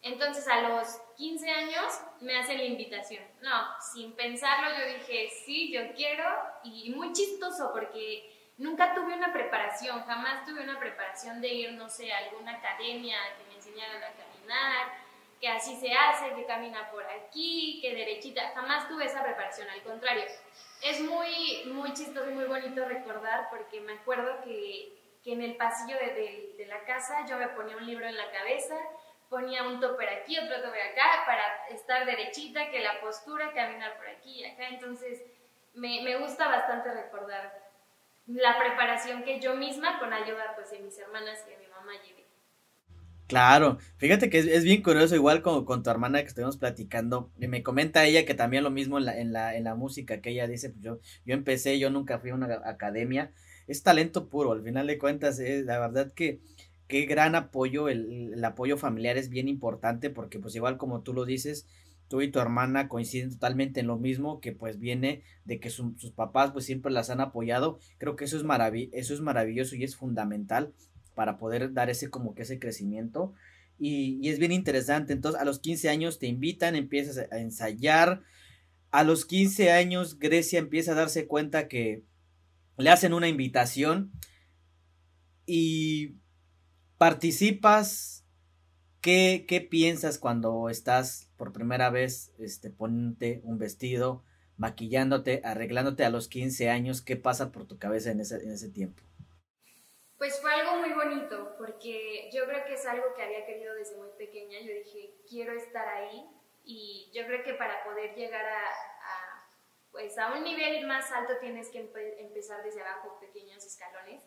Entonces 0.00 0.46
a 0.48 0.60
los 0.62 0.98
15 1.16 1.50
años 1.50 2.00
me 2.20 2.38
hacen 2.38 2.58
la 2.58 2.64
invitación. 2.64 3.24
No, 3.42 3.66
sin 3.92 4.12
pensarlo 4.12 4.78
yo 4.78 4.98
dije, 4.98 5.28
sí, 5.44 5.70
yo 5.72 5.92
quiero, 5.94 6.24
y 6.64 6.90
muy 6.90 7.12
chistoso 7.12 7.70
porque 7.72 8.32
nunca 8.56 8.94
tuve 8.94 9.14
una 9.14 9.32
preparación, 9.32 10.04
jamás 10.04 10.46
tuve 10.46 10.62
una 10.62 10.78
preparación 10.78 11.40
de 11.42 11.48
ir, 11.48 11.72
no 11.72 11.90
sé, 11.90 12.12
a 12.12 12.18
alguna 12.18 12.52
academia 12.52 13.18
que 13.36 13.44
me 13.44 13.56
enseñaran 13.56 14.02
a 14.02 14.12
caminar 14.12 15.05
que 15.40 15.48
así 15.48 15.76
se 15.76 15.92
hace, 15.92 16.34
que 16.34 16.46
camina 16.46 16.90
por 16.90 17.04
aquí, 17.04 17.78
que 17.82 17.94
derechita. 17.94 18.52
Jamás 18.54 18.88
tuve 18.88 19.04
esa 19.04 19.22
preparación, 19.22 19.68
al 19.68 19.82
contrario. 19.82 20.24
Es 20.82 21.00
muy, 21.00 21.64
muy 21.66 21.92
chistoso 21.92 22.30
y 22.30 22.34
muy 22.34 22.44
bonito 22.44 22.84
recordar 22.84 23.48
porque 23.50 23.80
me 23.80 23.94
acuerdo 23.94 24.42
que, 24.44 24.92
que 25.22 25.32
en 25.32 25.42
el 25.42 25.56
pasillo 25.56 25.96
de, 25.98 26.54
de, 26.56 26.66
la 26.66 26.84
casa 26.84 27.26
yo 27.26 27.36
me 27.38 27.48
ponía 27.48 27.76
un 27.76 27.86
libro 27.86 28.06
en 28.06 28.16
la 28.16 28.30
cabeza, 28.30 28.76
ponía 29.28 29.64
un 29.64 29.80
topper 29.80 30.08
aquí, 30.08 30.38
otro 30.38 30.62
topper 30.62 30.92
acá, 30.92 31.24
para 31.26 31.66
estar 31.68 32.06
derechita, 32.06 32.70
que 32.70 32.80
la 32.80 33.00
postura, 33.00 33.52
caminar 33.52 33.96
por 33.96 34.08
aquí 34.08 34.40
y 34.40 34.44
acá. 34.44 34.68
Entonces, 34.68 35.22
me, 35.74 36.02
me 36.02 36.16
gusta 36.16 36.48
bastante 36.48 36.92
recordar 36.92 37.66
la 38.26 38.58
preparación 38.58 39.22
que 39.22 39.40
yo 39.40 39.54
misma, 39.54 39.98
con 39.98 40.12
ayuda 40.12 40.54
pues, 40.54 40.70
de 40.70 40.80
mis 40.80 40.98
hermanas 40.98 41.44
y 41.46 41.50
de 41.50 41.58
mi 41.58 41.66
mamá, 41.68 41.92
llevé. 42.02 42.25
Claro, 43.26 43.78
fíjate 43.96 44.30
que 44.30 44.38
es, 44.38 44.62
bien 44.62 44.82
curioso, 44.82 45.16
igual 45.16 45.42
como 45.42 45.64
con 45.64 45.82
tu 45.82 45.90
hermana 45.90 46.20
que 46.22 46.28
estuvimos 46.28 46.58
platicando, 46.58 47.32
y 47.40 47.48
me 47.48 47.64
comenta 47.64 48.04
ella 48.04 48.24
que 48.24 48.34
también 48.34 48.62
lo 48.62 48.70
mismo 48.70 48.98
en 48.98 49.04
la, 49.04 49.18
en 49.18 49.32
la, 49.32 49.56
en 49.56 49.64
la 49.64 49.74
música, 49.74 50.20
que 50.20 50.30
ella 50.30 50.46
dice, 50.46 50.70
pues 50.70 50.80
yo, 50.82 51.00
yo 51.24 51.34
empecé, 51.34 51.80
yo 51.80 51.90
nunca 51.90 52.20
fui 52.20 52.30
a 52.30 52.34
una 52.36 52.62
academia, 52.64 53.32
es 53.66 53.82
talento 53.82 54.28
puro, 54.28 54.52
al 54.52 54.62
final 54.62 54.86
de 54.86 54.98
cuentas, 54.98 55.40
es, 55.40 55.64
la 55.64 55.80
verdad 55.80 56.12
que 56.14 56.38
qué 56.86 57.06
gran 57.06 57.34
apoyo, 57.34 57.88
el, 57.88 58.32
el, 58.34 58.44
apoyo 58.44 58.76
familiar 58.76 59.16
es 59.16 59.28
bien 59.28 59.48
importante, 59.48 60.08
porque 60.08 60.38
pues 60.38 60.54
igual 60.54 60.76
como 60.76 61.02
tú 61.02 61.12
lo 61.12 61.24
dices, 61.24 61.66
tú 62.06 62.22
y 62.22 62.30
tu 62.30 62.38
hermana 62.38 62.88
coinciden 62.88 63.30
totalmente 63.30 63.80
en 63.80 63.88
lo 63.88 63.96
mismo, 63.96 64.40
que 64.40 64.52
pues 64.52 64.78
viene 64.78 65.22
de 65.44 65.58
que 65.58 65.70
sus 65.70 66.12
papás 66.14 66.52
pues 66.52 66.64
siempre 66.64 66.92
las 66.92 67.10
han 67.10 67.20
apoyado, 67.20 67.80
creo 67.98 68.14
que 68.14 68.26
eso 68.26 68.36
es, 68.36 68.44
marav 68.44 68.74
eso 68.92 69.14
es 69.14 69.20
maravilloso 69.20 69.74
y 69.74 69.82
es 69.82 69.96
fundamental 69.96 70.72
para 71.16 71.38
poder 71.38 71.72
dar 71.72 71.88
ese 71.88 72.10
como 72.10 72.34
que 72.34 72.42
ese 72.42 72.60
crecimiento. 72.60 73.32
Y, 73.78 74.28
es 74.28 74.38
bien 74.38 74.52
interesante. 74.52 75.14
Entonces, 75.14 75.40
a 75.40 75.44
los 75.44 75.58
15 75.58 75.88
años 75.88 76.18
te 76.20 76.26
invitan, 76.26 76.76
empiezas 76.76 77.26
a 77.32 77.38
ensayar. 77.38 78.22
A 78.90 79.02
los 79.02 79.24
15 79.24 79.72
años, 79.72 80.18
Grecia 80.18 80.58
empieza 80.58 80.92
a 80.92 80.96
darse 80.96 81.26
cuenta 81.26 81.68
que 81.68 82.04
le 82.76 82.90
hacen 82.90 83.14
una 83.14 83.28
invitación 83.28 84.12
y 85.46 86.16
participas. 86.98 88.24
¿Qué, 89.00 89.46
qué 89.48 89.60
piensas 89.60 90.18
cuando 90.18 90.68
estás 90.68 91.30
por 91.36 91.52
primera 91.52 91.90
vez 91.90 92.32
este, 92.38 92.70
poniéndote 92.70 93.40
un 93.44 93.56
vestido, 93.56 94.22
maquillándote, 94.58 95.40
arreglándote 95.44 96.04
a 96.04 96.10
los 96.10 96.28
15 96.28 96.68
años? 96.68 97.00
¿Qué 97.00 97.16
pasa 97.16 97.52
por 97.52 97.66
tu 97.66 97.78
cabeza 97.78 98.10
en 98.10 98.20
ese, 98.20 98.42
en 98.42 98.50
ese 98.50 98.68
tiempo? 98.68 99.02
Pues 100.18 100.40
fue 100.40 100.52
algo 100.52 100.76
muy 100.76 100.92
bonito, 100.94 101.54
porque 101.58 102.30
yo 102.32 102.46
creo 102.46 102.64
que 102.64 102.74
es 102.74 102.86
algo 102.86 103.14
que 103.14 103.22
había 103.22 103.44
querido 103.44 103.74
desde 103.74 103.96
muy 103.96 104.08
pequeña. 104.16 104.58
Yo 104.60 104.72
dije, 104.72 105.14
quiero 105.28 105.52
estar 105.52 105.86
ahí 105.86 106.26
y 106.64 107.10
yo 107.12 107.26
creo 107.26 107.44
que 107.44 107.54
para 107.54 107.84
poder 107.84 108.14
llegar 108.14 108.44
a, 108.46 108.72
pues 109.90 110.16
a 110.18 110.32
un 110.34 110.44
nivel 110.44 110.86
más 110.86 111.10
alto 111.12 111.34
tienes 111.38 111.68
que 111.70 111.80
empezar 111.80 112.62
desde 112.62 112.82
abajo, 112.82 113.18
pequeños 113.20 113.64
escalones. 113.64 114.22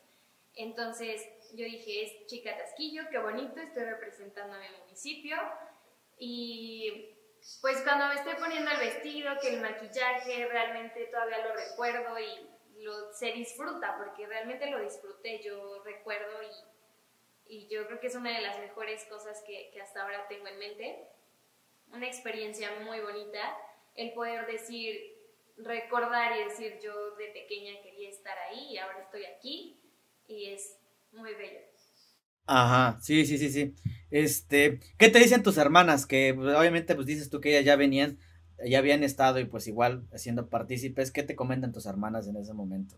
Entonces 0.56 1.28
yo 1.54 1.66
dije, 1.66 2.04
es 2.04 2.26
chica 2.28 2.58
Tasquillo, 2.58 3.04
qué 3.10 3.18
bonito, 3.18 3.60
estoy 3.60 3.84
representando 3.84 4.56
a 4.56 4.60
mi 4.60 4.70
municipio. 4.82 5.38
Y 6.20 7.16
pues 7.62 7.82
cuando 7.82 8.08
me 8.08 8.16
estoy 8.16 8.36
poniendo 8.36 8.70
el 8.72 8.78
vestido, 8.78 9.32
que 9.42 9.56
el 9.56 9.62
maquillaje, 9.62 10.48
realmente 10.48 11.06
todavía 11.06 11.46
lo 11.46 11.54
recuerdo 11.54 12.20
y 12.20 12.48
lo, 12.80 13.14
se 13.14 13.32
disfruta, 13.34 13.98
porque 13.98 14.28
realmente 14.28 14.70
lo 14.70 14.82
disfruté, 14.82 15.42
yo 15.44 15.84
recuerdo 15.84 16.42
y, 17.48 17.56
y, 17.56 17.68
yo 17.68 17.86
creo 17.88 18.00
que 18.00 18.08
es 18.08 18.16
una 18.16 18.36
de 18.36 18.42
las 18.42 18.60
mejores 18.60 19.06
cosas 19.06 19.42
que, 19.46 19.70
que 19.74 19.82
hasta 19.82 20.02
ahora 20.02 20.28
tengo 20.28 20.48
en 20.48 20.60
mente. 20.60 21.08
Una 21.92 22.08
experiencia 22.08 22.70
muy 22.82 23.00
bonita, 23.00 23.58
el 23.96 24.14
poder 24.14 24.46
decir, 24.46 25.18
recordar 25.58 26.38
y 26.38 26.44
decir 26.44 26.80
yo 26.84 27.16
de 27.16 27.28
pequeña 27.30 27.82
quería 27.82 28.10
estar 28.10 28.38
ahí 28.38 28.74
y 28.74 28.78
ahora 28.78 29.00
estoy 29.02 29.26
aquí 29.26 29.82
y 30.28 30.52
es 30.52 30.78
muy 31.12 31.34
bello. 31.34 31.60
Ajá, 32.46 33.00
sí, 33.02 33.26
sí, 33.26 33.38
sí, 33.38 33.50
sí. 33.50 33.76
Este, 34.10 34.80
¿qué 34.98 35.10
te 35.10 35.20
dicen 35.20 35.44
tus 35.44 35.58
hermanas? 35.58 36.06
Que 36.06 36.34
pues, 36.36 36.56
obviamente 36.56 36.96
pues 36.96 37.06
dices 37.06 37.30
tú 37.30 37.40
que 37.42 37.50
ellas 37.50 37.66
ya 37.66 37.76
venían 37.76 38.18
ya 38.66 38.80
habían 38.80 39.04
estado 39.04 39.40
y 39.40 39.46
pues 39.46 39.68
igual 39.68 40.08
siendo 40.16 40.50
partícipes, 40.50 41.12
¿qué 41.12 41.24
te 41.24 41.36
comentan 41.36 41.72
tus 41.72 41.86
hermanas 41.86 42.28
en 42.28 42.38
ese 42.38 42.54
momento? 42.54 42.98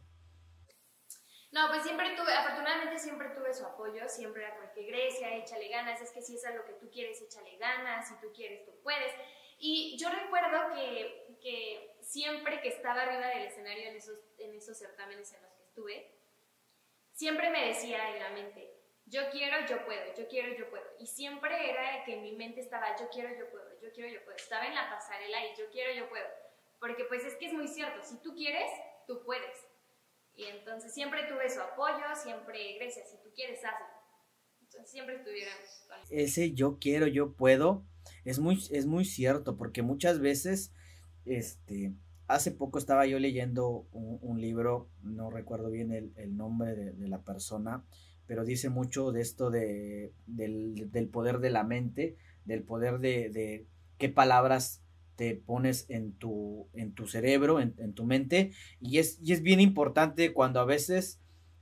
No, 1.51 1.67
pues 1.67 1.83
siempre 1.83 2.15
tuve, 2.15 2.33
afortunadamente 2.33 2.97
siempre 2.97 3.29
tuve 3.35 3.53
su 3.53 3.65
apoyo, 3.65 4.07
siempre 4.07 4.43
era 4.43 4.55
porque 4.55 4.83
Grecia, 4.83 5.35
échale 5.35 5.67
ganas, 5.67 5.99
es 5.99 6.11
que 6.11 6.21
si 6.21 6.35
es 6.35 6.45
algo 6.45 6.63
que 6.63 6.73
tú 6.73 6.89
quieres, 6.89 7.21
échale 7.21 7.57
ganas, 7.57 8.07
si 8.07 8.15
tú 8.21 8.31
quieres, 8.33 8.65
tú 8.65 8.71
puedes. 8.81 9.11
Y 9.57 9.97
yo 9.97 10.09
recuerdo 10.09 10.73
que, 10.73 11.37
que 11.41 11.97
siempre 12.01 12.61
que 12.61 12.69
estaba 12.69 13.01
arriba 13.01 13.27
del 13.27 13.47
escenario 13.47 13.89
en 13.89 13.97
esos, 13.97 14.17
en 14.37 14.55
esos 14.55 14.77
certámenes 14.77 15.33
en 15.33 15.41
los 15.41 15.51
que 15.53 15.63
estuve, 15.63 16.11
siempre 17.11 17.49
me 17.49 17.67
decía 17.67 18.15
en 18.15 18.19
la 18.23 18.29
mente, 18.29 18.73
yo 19.05 19.29
quiero, 19.29 19.57
yo 19.67 19.83
puedo, 19.85 20.15
yo 20.15 20.27
quiero, 20.29 20.55
yo 20.55 20.69
puedo. 20.69 20.85
Y 20.99 21.07
siempre 21.07 21.69
era 21.69 22.05
que 22.05 22.13
en 22.13 22.21
mi 22.21 22.31
mente 22.31 22.61
estaba, 22.61 22.95
yo 22.97 23.09
quiero, 23.09 23.29
yo 23.37 23.49
puedo, 23.51 23.60
yo 23.81 23.91
quiero, 23.93 24.11
yo 24.11 24.23
puedo. 24.23 24.37
Estaba 24.37 24.67
en 24.67 24.75
la 24.75 24.89
pasarela 24.89 25.45
y 25.45 25.57
yo 25.57 25.65
quiero, 25.71 25.93
yo 25.93 26.09
puedo. 26.09 26.25
Porque 26.79 27.05
pues 27.05 27.23
es 27.25 27.35
que 27.35 27.47
es 27.47 27.53
muy 27.53 27.67
cierto, 27.67 28.03
si 28.03 28.21
tú 28.21 28.33
quieres, 28.35 28.69
tú 29.07 29.21
puedes. 29.23 29.65
Y 30.35 30.45
entonces 30.45 30.93
siempre 30.93 31.27
tuve 31.27 31.49
su 31.49 31.59
apoyo, 31.59 32.03
siempre, 32.15 32.75
Grecia, 32.75 33.05
si 33.05 33.17
tú 33.21 33.29
quieres, 33.35 33.63
hazlo. 33.63 33.85
Entonces 34.61 34.89
siempre 34.89 35.15
estuvieron 35.15 35.53
con 35.87 35.97
Ese 36.09 36.53
yo 36.53 36.77
quiero, 36.79 37.05
yo 37.07 37.33
puedo, 37.33 37.85
es 38.23 38.39
muy, 38.39 38.57
es 38.71 38.85
muy 38.85 39.05
cierto, 39.05 39.57
porque 39.57 39.81
muchas 39.81 40.19
veces, 40.19 40.71
este, 41.25 41.93
hace 42.27 42.51
poco 42.51 42.79
estaba 42.79 43.05
yo 43.05 43.19
leyendo 43.19 43.87
un, 43.91 44.39
libro, 44.39 44.89
no 45.03 45.29
recuerdo 45.29 45.69
bien 45.69 45.91
el, 45.91 46.37
nombre 46.37 46.73
de, 46.75 47.07
la 47.07 47.21
persona, 47.21 47.83
pero 48.25 48.45
dice 48.45 48.69
mucho 48.69 49.11
de 49.11 49.21
esto 49.21 49.51
de, 49.51 50.13
del, 50.25 51.09
poder 51.11 51.39
de 51.39 51.49
la 51.49 51.63
mente, 51.63 52.15
del 52.45 52.63
poder 52.63 52.99
de, 52.99 53.65
qué 53.97 54.09
palabras 54.09 54.81
te 55.15 55.35
pones 55.35 55.85
en 55.89 56.13
tu, 56.13 56.67
en 56.73 56.93
tu 56.93 57.07
cerebro, 57.07 57.59
en, 57.59 57.75
en, 57.77 57.93
tu 57.93 58.05
mente, 58.05 58.51
y 58.79 58.97
es, 58.97 59.19
y 59.21 59.33
es 59.33 59.41
bien 59.41 59.59
importante 59.59 60.33
cuando 60.33 60.59
a 60.59 60.65
veces 60.65 61.19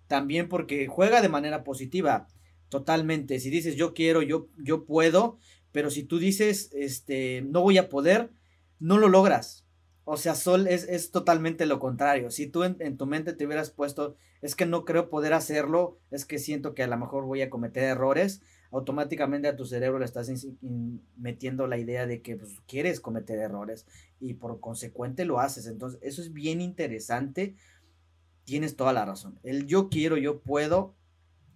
también 0.07 0.47
porque 0.49 0.87
juega 0.87 1.21
de 1.21 1.29
manera 1.29 1.63
positiva, 1.63 2.27
totalmente. 2.69 3.39
Si 3.39 3.49
dices 3.49 3.75
yo 3.75 3.93
quiero, 3.93 4.21
yo, 4.21 4.47
yo 4.57 4.85
puedo, 4.85 5.37
pero 5.71 5.89
si 5.89 6.03
tú 6.03 6.19
dices 6.19 6.69
este, 6.73 7.41
no 7.41 7.61
voy 7.61 7.77
a 7.77 7.89
poder, 7.89 8.31
no 8.79 8.97
lo 8.97 9.09
logras. 9.09 9.65
O 10.05 10.17
sea, 10.17 10.33
Sol 10.33 10.67
es, 10.67 10.85
es 10.85 11.11
totalmente 11.11 11.67
lo 11.67 11.79
contrario. 11.79 12.31
Si 12.31 12.47
tú 12.47 12.63
en, 12.63 12.97
tu 12.97 13.05
mente 13.05 13.33
te 13.33 13.45
hubieras 13.45 13.69
puesto, 13.69 14.15
es 14.41 14.55
que 14.55 14.65
no 14.65 14.83
creo 14.83 15.09
poder 15.09 15.33
hacerlo, 15.33 15.99
es 16.09 16.25
que 16.25 16.39
siento 16.39 16.73
que 16.73 16.81
a 16.81 16.87
lo 16.87 16.97
mejor 16.97 17.25
voy 17.25 17.43
a 17.43 17.49
cometer 17.49 17.83
errores, 17.83 18.41
automáticamente 18.71 19.47
a 19.47 19.55
tu 19.55 19.65
cerebro 19.65 19.99
le 19.99 20.05
estás 20.05 20.29
metiendo 21.17 21.67
la 21.67 21.77
idea 21.77 22.05
de 22.05 22.21
que 22.21 22.35
pues, 22.35 22.61
quieres 22.67 22.99
cometer 22.99 23.39
errores 23.39 23.85
y 24.19 24.35
por 24.35 24.59
consecuente 24.59 25.25
lo 25.25 25.39
haces. 25.39 25.67
Entonces, 25.67 25.99
eso 26.03 26.21
es 26.21 26.33
bien 26.33 26.61
interesante. 26.61 27.55
Tienes 28.43 28.75
toda 28.75 28.93
la 28.93 29.05
razón. 29.05 29.39
El 29.43 29.65
yo 29.65 29.89
quiero, 29.89 30.17
yo 30.17 30.41
puedo, 30.41 30.95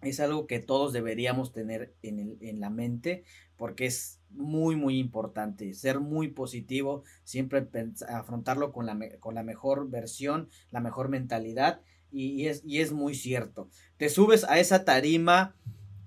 es 0.02 0.20
algo 0.20 0.48
que 0.48 0.60
todos 0.60 0.94
deberíamos 0.94 1.54
tener 1.54 1.96
en, 2.02 2.38
en 2.42 2.60
la 2.60 2.70
mente 2.70 3.24
porque 3.58 3.86
es 3.86 4.20
muy, 4.30 4.76
muy 4.76 4.98
importante. 4.98 5.74
Ser 5.74 6.00
muy 6.00 6.30
positivo, 6.30 7.04
siempre 7.24 7.68
afrontarlo 8.10 8.72
con 8.72 8.86
la, 8.86 8.98
con 9.20 9.36
la 9.36 9.44
mejor 9.44 9.90
versión, 9.90 10.50
la 10.72 10.82
mejor 10.82 11.10
mentalidad. 11.10 11.82
Y, 12.12 12.46
es, 12.46 12.62
y 12.66 12.82
es 12.82 12.92
muy 12.92 13.16
cierto. 13.16 13.70
Te 13.98 14.10
subes 14.10 14.44
a 14.44 14.60
esa 14.60 14.86
tarima 14.86 15.56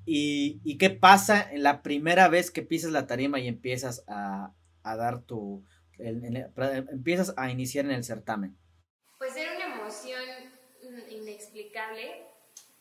y, 0.07 0.79
qué 0.79 0.91
pasa 0.91 1.51
en 1.51 1.63
la 1.63 1.83
primera 1.83 2.29
vez 2.29 2.51
que 2.51 2.63
pisas 2.63 2.93
la 2.93 3.07
tarima 3.07 3.41
y 3.41 3.49
empiezas 3.49 4.05
a, 4.07 4.53
a 4.83 4.97
dar 4.97 5.23
tu... 5.23 5.65
empiezas 5.99 7.35
a 7.37 7.51
iniciar 7.51 7.85
en 7.87 7.91
el 7.91 8.05
certamen. 8.05 8.57
Pues 9.19 9.37
era 9.37 9.57
una 9.57 9.75
emoción 9.75 10.23
inexplicable. 11.11 12.27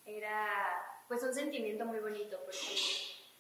Era 0.05 0.47
pues 1.07 1.23
un 1.23 1.33
sentimiento 1.33 1.85
muy 1.85 1.99
bonito 1.99 2.37
porque 2.45 2.59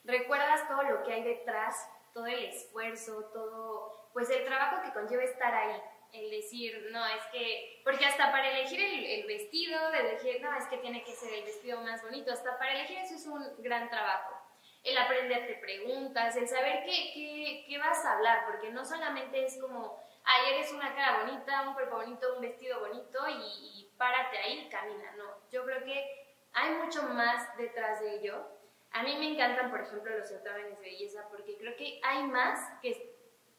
recuerdas 0.03 0.67
todo 0.67 0.83
lo 0.83 1.03
que 1.03 1.13
hay 1.13 1.23
detrás, 1.23 1.75
todo 2.13 2.25
el 2.25 2.43
esfuerzo, 2.45 3.29
todo, 3.33 4.09
pues 4.13 4.29
el 4.29 4.45
trabajo 4.45 4.81
que 4.83 4.93
conlleva 4.93 5.23
estar 5.23 5.53
ahí. 5.53 5.79
El 6.15 6.31
decir, 6.31 6.89
no, 6.91 7.05
es 7.05 7.23
que, 7.31 7.81
porque 7.83 8.05
hasta 8.05 8.31
para 8.31 8.49
elegir 8.49 8.79
el, 8.81 9.27
vestido, 9.27 9.93
elegir, 9.93 10.41
no, 10.41 10.55
es 10.57 10.65
que 10.67 10.77
tiene 10.77 11.03
que 11.03 11.11
ser 11.11 11.33
el 11.33 11.43
vestido 11.43 11.81
más 11.81 12.01
bonito, 12.03 12.31
hasta 12.31 12.57
para 12.57 12.73
elegir 12.73 12.97
eso 12.99 13.15
es 13.15 13.25
un 13.25 13.43
gran 13.61 13.89
trabajo. 13.89 14.35
El 14.83 14.97
aprenderte 14.97 15.55
preguntas, 15.55 16.35
el 16.37 16.47
saber 16.47 16.83
qué, 16.85 17.11
qué, 17.13 17.65
qué 17.67 17.77
vas 17.77 18.05
a 18.05 18.13
hablar, 18.13 18.45
porque 18.45 18.69
no 18.69 18.85
solamente 18.85 19.43
es 19.43 19.59
como, 19.59 19.99
ay, 20.23 20.53
eres 20.53 20.71
una 20.71 20.95
cara 20.95 21.23
bonita, 21.23 21.67
un 21.67 21.73
cuerpo 21.73 21.97
bonito, 21.97 22.35
un 22.35 22.41
vestido 22.41 22.79
bonito 22.79 23.19
y, 23.27 23.81
y 23.81 23.91
párate 23.97 24.37
ahí 24.37 24.69
camina, 24.69 25.11
no. 25.17 25.49
Yo 25.51 25.65
creo 25.65 25.83
que 25.83 26.37
hay 26.53 26.71
mucho 26.75 27.03
más 27.03 27.57
detrás 27.57 27.99
de 27.99 28.15
ello 28.15 28.55
a 28.95 29.03
mí 29.03 29.13
me 29.17 29.33
encantan, 29.33 29.69
por 29.69 29.81
ejemplo, 29.81 30.17
los 30.17 30.29
certámenes 30.29 30.79
de 30.79 30.85
belleza 30.85 31.27
porque 31.29 31.57
creo 31.57 31.75
que 31.75 31.99
hay 32.01 32.23
más 32.23 32.79
que, 32.81 33.14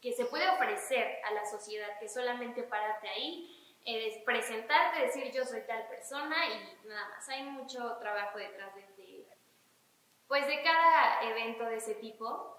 que 0.07 0.13
se 0.13 0.27
puede 0.27 0.49
ofrecer 0.49 1.19
a 1.29 1.35
la 1.35 1.45
sociedad 1.45 1.99
que 1.99 2.09
solamente 2.09 2.63
pararte 2.63 3.09
ahí, 3.09 3.53
es 3.85 4.23
presentarte, 4.23 5.01
decir 5.01 5.33
yo 5.35 5.45
soy 5.45 5.63
tal 5.67 5.85
persona 5.89 6.37
y 6.47 6.87
nada 6.87 7.09
más. 7.09 7.29
Hay 7.29 7.43
mucho 7.43 7.97
trabajo 7.99 8.39
detrás 8.39 8.73
de, 8.77 9.27
pues 10.29 10.47
de 10.47 10.63
cada 10.63 11.29
evento 11.29 11.65
de 11.65 11.79
ese 11.79 11.97
tipo. 11.97 12.57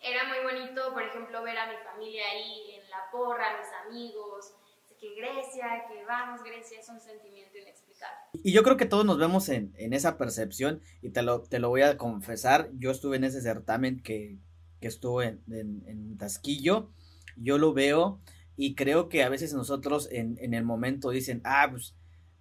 Era 0.00 0.22
muy 0.22 0.38
bonito, 0.44 0.92
por 0.92 1.02
ejemplo, 1.02 1.42
ver 1.42 1.58
a 1.58 1.66
mi 1.66 1.76
familia 1.78 2.30
ahí 2.30 2.76
en 2.76 2.88
la 2.88 3.10
porra, 3.10 3.58
mis 3.58 3.72
amigos, 3.88 4.54
que 5.00 5.16
Grecia, 5.16 5.86
que 5.88 6.04
vamos 6.04 6.44
Grecia, 6.44 6.78
es 6.78 6.88
un 6.88 7.00
sentimiento 7.00 7.58
inexplicable. 7.58 8.18
Y 8.34 8.52
yo 8.52 8.62
creo 8.62 8.76
que 8.76 8.86
todos 8.86 9.04
nos 9.04 9.18
vemos 9.18 9.48
en, 9.48 9.74
esa 9.76 10.16
percepción 10.16 10.80
y 11.02 11.10
te 11.10 11.22
lo, 11.22 11.42
te 11.42 11.58
lo 11.58 11.70
voy 11.70 11.82
a 11.82 11.96
confesar, 11.96 12.68
yo 12.74 12.92
estuve 12.92 13.16
en 13.16 13.24
ese 13.24 13.42
certamen 13.42 14.00
que, 14.00 14.38
que 14.84 14.88
estuvo 14.88 15.22
en, 15.22 15.40
en, 15.50 16.18
Tasquillo, 16.18 16.90
yo 17.38 17.56
lo 17.56 17.72
veo 17.72 18.20
y 18.54 18.74
creo 18.74 19.08
que 19.08 19.22
a 19.22 19.30
veces 19.30 19.54
nosotros 19.54 20.10
en, 20.12 20.36
en 20.42 20.52
el 20.52 20.62
momento 20.62 21.08
dicen, 21.08 21.40
ah, 21.44 21.68
pues, 21.70 21.96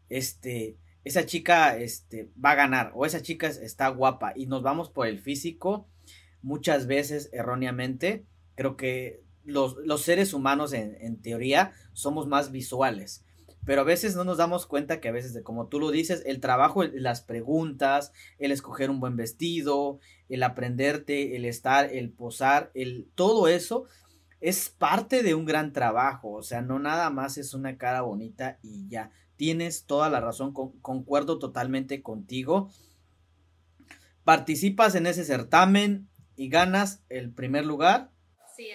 este, 0.09 0.77
esa 1.05 1.25
chica 1.25 1.77
este, 1.77 2.29
va 2.43 2.51
a 2.51 2.55
ganar 2.55 2.91
o 2.95 3.05
esa 3.05 3.21
chica 3.21 3.47
está 3.47 3.87
guapa 3.87 4.33
y 4.35 4.45
nos 4.45 4.61
vamos 4.61 4.89
por 4.89 5.07
el 5.07 5.19
físico 5.19 5.87
muchas 6.41 6.85
veces 6.85 7.29
erróneamente. 7.31 8.25
Creo 8.55 8.75
que 8.75 9.23
los, 9.45 9.77
seres 10.01 10.33
humanos 10.33 10.73
en, 10.73 11.21
teoría 11.21 11.71
somos 11.93 12.27
más 12.27 12.51
visuales. 12.51 13.22
Pero 13.65 13.81
a 13.81 13.85
veces 13.85 14.15
no 14.15 14.23
nos 14.23 14.37
damos 14.37 14.65
cuenta 14.65 14.99
que 14.99 15.07
a 15.07 15.13
veces, 15.13 15.41
como 15.43 15.67
tú 15.67 15.79
lo 15.79 15.91
dices, 15.91 16.23
el 16.25 16.39
trabajo, 16.39 16.83
las 16.83 17.21
preguntas, 17.21 18.11
el 18.37 18.51
escoger 18.51 18.89
un 18.89 18.99
buen 18.99 19.15
vestido, 19.15 19.99
el 20.27 20.43
aprenderte, 20.43 21.35
el 21.35 21.45
estar, 21.45 21.91
el 21.93 22.11
posar, 22.11 22.71
el 22.73 23.07
todo 23.15 23.47
eso 23.47 23.85
es 24.43 24.69
parte 24.69 25.23
de 25.23 25.35
un 25.35 25.45
gran 25.45 25.71
trabajo. 25.71 26.31
O 26.31 26.43
sea, 26.43 26.61
no 26.61 26.77
nada 26.77 27.09
más 27.09 27.37
es 27.37 27.53
una 27.53 27.77
cara 27.77 28.01
bonita 28.01 28.59
y 28.61 28.89
ya. 28.89 29.11
Tienes 29.37 29.85
toda 29.85 30.09
la 30.09 30.19
razón, 30.19 30.53
concuerdo 30.53 31.39
totalmente 31.39 32.01
contigo. 32.01 32.69
Participas 34.25 34.95
en 34.95 35.07
ese 35.07 35.23
certamen 35.23 36.09
y 36.35 36.49
ganas 36.49 37.03
el 37.07 37.31
primer 37.31 37.65
lugar. 37.65 38.11
Sí, 38.55 38.67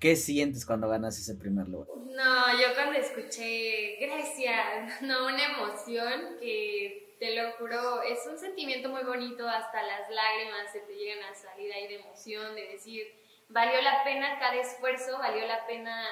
¿Qué 0.00 0.16
sientes 0.16 0.64
cuando 0.64 0.88
ganas 0.88 1.18
ese 1.18 1.34
primer 1.34 1.68
lugar? 1.68 1.86
No, 2.06 2.58
yo 2.58 2.74
cuando 2.74 2.98
escuché 2.98 3.96
Grecia, 4.00 4.96
no, 5.02 5.26
una 5.26 5.44
emoción 5.44 6.38
que 6.40 7.16
te 7.20 7.36
lo 7.36 7.52
juro, 7.52 8.02
es 8.02 8.26
un 8.26 8.38
sentimiento 8.38 8.88
muy 8.88 9.02
bonito, 9.02 9.46
hasta 9.46 9.82
las 9.82 10.08
lágrimas 10.08 10.72
se 10.72 10.80
te 10.80 10.94
llegan 10.94 11.22
a 11.24 11.34
salir 11.34 11.70
ahí 11.70 11.86
de 11.86 11.96
emoción, 11.96 12.54
de 12.54 12.68
decir, 12.68 13.14
valió 13.50 13.82
la 13.82 14.02
pena 14.02 14.38
cada 14.38 14.54
esfuerzo, 14.54 15.18
valió 15.18 15.46
la 15.46 15.66
pena 15.66 16.02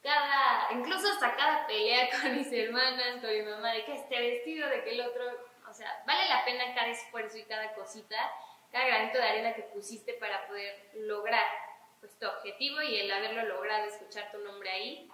cada, 0.00 0.68
incluso 0.72 1.10
hasta 1.10 1.34
cada 1.34 1.66
pelea 1.66 2.08
con 2.22 2.36
mis 2.36 2.52
hermanas, 2.52 3.20
con 3.20 3.30
mi 3.30 3.42
mamá, 3.42 3.72
de 3.72 3.84
que 3.84 3.94
este 3.94 4.16
vestido, 4.16 4.68
de 4.68 4.84
que 4.84 4.90
el 4.90 5.00
otro, 5.00 5.24
o 5.68 5.74
sea, 5.74 6.04
vale 6.06 6.28
la 6.28 6.44
pena 6.44 6.72
cada 6.72 6.86
esfuerzo 6.86 7.36
y 7.36 7.42
cada 7.42 7.74
cosita, 7.74 8.30
cada 8.70 8.86
granito 8.86 9.18
de 9.18 9.24
arena 9.24 9.54
que 9.54 9.62
pusiste 9.62 10.14
para 10.14 10.46
poder 10.46 10.90
lograr 10.94 11.44
pues, 12.04 12.18
tu 12.18 12.26
objetivo 12.26 12.82
y 12.82 12.96
el 12.96 13.10
haberlo 13.10 13.48
logrado, 13.48 13.88
escuchar 13.88 14.30
tu 14.30 14.38
nombre 14.44 14.68
ahí, 14.68 15.08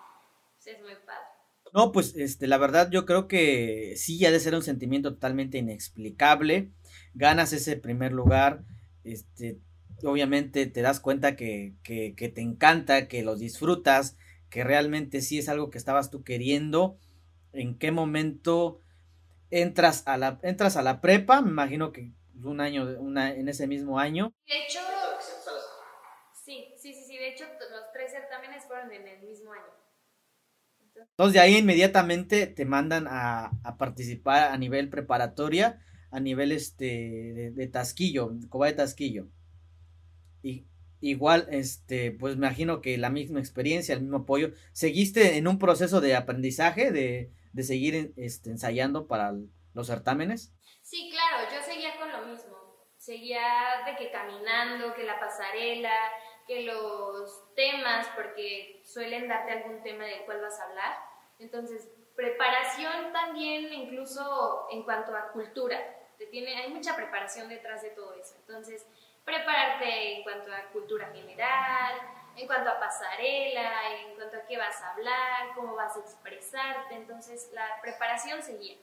pues 0.57 0.75
es 0.75 0.83
muy 0.83 0.95
padre. 1.07 1.29
No, 1.73 1.93
pues 1.93 2.17
este, 2.17 2.49
la 2.49 2.59
verdad 2.59 2.91
yo 2.91 3.07
creo 3.07 3.29
que 3.29 3.95
sí 3.97 4.25
ha 4.27 4.33
de 4.33 4.41
ser 4.41 4.57
un 4.57 4.65
sentimiento 4.65 5.15
totalmente 5.15 5.59
inexplicable. 5.59 6.73
Ganas 7.15 7.53
ese 7.53 7.77
primer 7.77 8.11
lugar, 8.11 8.65
este, 9.05 9.61
obviamente 10.03 10.67
te 10.67 10.83
das 10.83 10.99
cuenta 10.99 11.37
que, 11.37 11.75
que, 11.85 12.15
que 12.17 12.29
te 12.29 12.41
encanta, 12.41 13.07
que 13.07 13.23
lo 13.23 13.37
disfrutas, 13.37 14.17
que 14.49 14.65
realmente 14.65 15.21
sí 15.21 15.39
es 15.39 15.49
algo 15.49 15.71
que 15.71 15.79
estabas 15.79 16.11
tú 16.11 16.25
queriendo. 16.25 16.99
¿En 17.53 17.79
qué 17.79 17.93
momento 17.93 18.81
entras 19.53 20.03
a 20.07 20.17
la, 20.17 20.41
entras 20.43 20.77
a 20.77 20.83
la 20.83 21.01
prepa? 21.01 21.41
Me 21.41 21.51
imagino 21.51 21.93
que 21.93 22.11
un 22.43 22.61
año, 22.61 22.85
una, 22.99 23.33
en 23.33 23.49
ese 23.49 23.69
mismo 23.69 24.01
año. 24.01 24.33
De 24.49 24.59
hecho, 24.65 24.81
Sí, 26.51 26.75
sí, 26.77 26.93
sí, 26.93 27.05
sí. 27.07 27.17
De 27.17 27.29
hecho, 27.29 27.45
los 27.71 27.93
tres 27.93 28.11
certámenes 28.11 28.65
fueron 28.65 28.91
en 28.91 29.07
el 29.07 29.23
mismo 29.23 29.53
año. 29.53 29.73
Entonces, 30.97 31.35
de 31.35 31.39
ahí 31.39 31.57
inmediatamente 31.59 32.49
te 32.49 32.65
mandan 32.65 33.07
a, 33.09 33.53
participar 33.79 34.51
a 34.51 34.59
nivel 34.59 34.89
preparatoria, 34.89 35.81
a 36.11 36.19
nivel 36.19 36.51
este 36.51 37.53
de, 37.55 37.67
Tasquillo, 37.69 38.33
Coba 38.49 38.67
de 38.67 38.73
Tasquillo. 38.73 39.29
Y 40.43 40.67
igual, 41.01 41.47
este, 41.53 42.11
pues 42.11 42.37
me 42.37 42.49
imagino 42.49 42.81
que 42.81 42.99
la 42.99 43.11
misma 43.11 43.39
experiencia, 43.39 43.95
el 43.95 44.03
mismo 44.03 44.19
apoyo. 44.19 44.51
¿Seguiste 44.73 45.37
en 45.37 45.47
un 45.47 45.61
proceso 45.61 46.01
de 46.01 46.17
aprendizaje, 46.17 46.91
de, 46.91 47.31
de 47.53 47.63
seguir 47.63 48.13
este, 48.17 48.51
ensayando 48.51 49.07
para 49.07 49.35
los 49.73 49.87
certámenes? 49.87 50.53
Sí, 50.83 51.13
claro, 51.13 51.49
yo 51.49 51.63
seguía 51.63 51.97
con 51.97 52.11
lo 52.11 52.27
mismo. 52.27 52.59
Seguía 52.99 53.41
de 53.87 53.97
que 53.97 54.11
caminando, 54.11 54.95
que 54.95 55.05
la 55.05 55.19
pasarela, 55.19 55.95
que 56.51 56.63
los 56.63 57.55
temas, 57.55 58.09
porque 58.17 58.83
suelen 58.85 59.29
darte 59.29 59.53
algún 59.53 59.85
tema 59.85 60.05
del 60.05 60.25
cual 60.25 60.41
vas 60.41 60.59
a 60.59 60.65
hablar. 60.65 60.99
Entonces, 61.39 61.89
preparación 62.17 63.13
también 63.13 63.73
incluso 63.73 64.67
en 64.73 64.83
cuanto 64.83 65.17
a 65.17 65.29
cultura. 65.29 65.79
Te 66.19 66.27
tiene, 66.27 66.57
hay 66.57 66.71
mucha 66.73 66.97
preparación 66.97 67.49
detrás 67.49 67.83
de 67.83 67.91
todo 67.91 68.15
eso. 68.15 68.35
Entonces, 68.41 68.85
prepararte 69.25 70.17
en 70.17 70.25
cuanto 70.25 70.53
a 70.53 70.63
cultura 70.73 71.07
general, 71.13 71.95
en 72.35 72.49
cuanto 72.49 72.69
a 72.69 72.81
pasarela, 72.81 74.01
en 74.01 74.17
cuanto 74.17 74.39
a 74.39 74.47
qué 74.47 74.59
vas 74.59 74.83
a 74.83 74.95
hablar, 74.95 75.55
cómo 75.55 75.77
vas 75.77 75.97
a 75.97 76.01
expresarte, 76.01 76.97
entonces 76.97 77.49
la 77.53 77.81
preparación 77.81 78.43
seguía. 78.43 78.77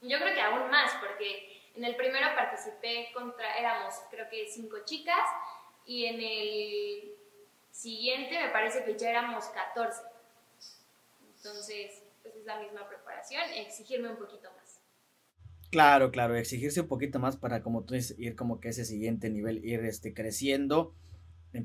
Yo 0.00 0.18
creo 0.18 0.34
que 0.34 0.40
aún 0.40 0.70
más, 0.70 0.94
porque 0.94 1.70
en 1.74 1.84
el 1.84 1.94
primero 1.94 2.34
participé 2.34 3.10
contra, 3.12 3.58
éramos 3.58 3.94
creo 4.10 4.30
que 4.30 4.48
cinco 4.48 4.78
chicas, 4.84 5.28
y 5.86 6.04
en 6.04 6.20
el 6.20 7.16
siguiente 7.70 8.38
me 8.38 8.50
parece 8.50 8.84
que 8.84 8.98
ya 8.98 9.10
éramos 9.10 9.44
14. 9.46 10.02
Entonces, 11.36 12.02
pues 12.22 12.34
es 12.34 12.44
la 12.44 12.58
misma 12.60 12.88
preparación, 12.88 13.42
exigirme 13.54 14.08
un 14.10 14.16
poquito 14.16 14.50
más. 14.56 14.80
Claro, 15.70 16.10
claro, 16.10 16.34
exigirse 16.36 16.80
un 16.80 16.88
poquito 16.88 17.18
más 17.18 17.36
para, 17.36 17.62
como 17.62 17.84
tú 17.84 17.94
dices, 17.94 18.18
ir 18.18 18.34
como 18.34 18.60
que 18.60 18.70
ese 18.70 18.84
siguiente 18.84 19.30
nivel, 19.30 19.64
ir 19.64 19.84
este, 19.84 20.12
creciendo. 20.12 20.94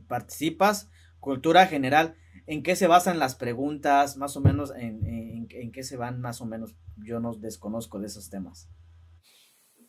Participas, 0.08 0.90
cultura 1.20 1.66
general, 1.66 2.16
¿en 2.48 2.64
qué 2.64 2.76
se 2.76 2.88
basan 2.88 3.20
las 3.20 3.36
preguntas? 3.36 4.16
Más 4.16 4.38
o 4.38 4.42
menos, 4.42 4.72
en, 4.72 5.06
en, 5.06 5.48
en 5.50 5.72
qué 5.72 5.84
se 5.84 5.98
van 5.98 6.22
más 6.22 6.40
o 6.42 6.46
menos? 6.46 6.76
Yo 6.98 7.20
no 7.20 7.34
desconozco 7.34 8.00
de 8.00 8.08
esos 8.08 8.30
temas. 8.30 8.70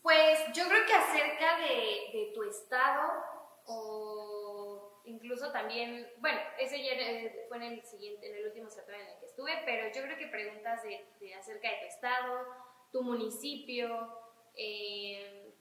Pues 0.01 0.39
yo 0.53 0.67
creo 0.67 0.85
que 0.85 0.93
acerca 0.93 1.57
de, 1.59 2.17
de 2.17 2.31
tu 2.33 2.43
estado 2.43 3.32
o 3.65 5.01
incluso 5.05 5.51
también, 5.51 6.07
bueno, 6.19 6.39
ese 6.59 6.83
ya 6.83 6.91
fue 7.47 7.57
en 7.57 7.63
el 7.63 7.83
siguiente, 7.83 8.29
en 8.29 8.37
el 8.37 8.47
último 8.47 8.69
sector 8.69 8.95
en 8.95 9.07
el 9.07 9.19
que 9.19 9.25
estuve, 9.25 9.51
pero 9.65 9.87
yo 9.93 10.01
creo 10.01 10.17
que 10.17 10.27
preguntas 10.27 10.81
de, 10.83 11.33
acerca 11.35 11.69
de 11.69 11.77
tu 11.81 11.85
estado, 11.87 12.45
tu 12.91 13.03
municipio, 13.03 14.09
eh, 14.55 15.53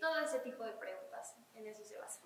todo 0.00 0.20
ese 0.20 0.40
tipo 0.40 0.64
de 0.64 0.72
preguntas, 0.72 1.36
en 1.54 1.66
eso 1.66 1.84
se 1.84 1.98
basa. 1.98 2.20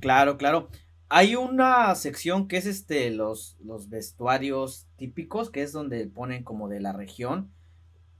Claro, 0.00 0.36
claro. 0.36 0.68
Hay 1.08 1.36
una 1.36 1.94
sección 1.94 2.48
que 2.48 2.56
es 2.56 2.66
este 2.66 3.10
los, 3.10 3.58
los 3.60 3.88
vestuarios 3.88 4.88
típicos, 4.96 5.50
que 5.50 5.62
es 5.62 5.72
donde 5.72 6.06
ponen 6.06 6.42
como 6.42 6.68
de 6.68 6.80
la 6.80 6.92
región. 6.92 7.52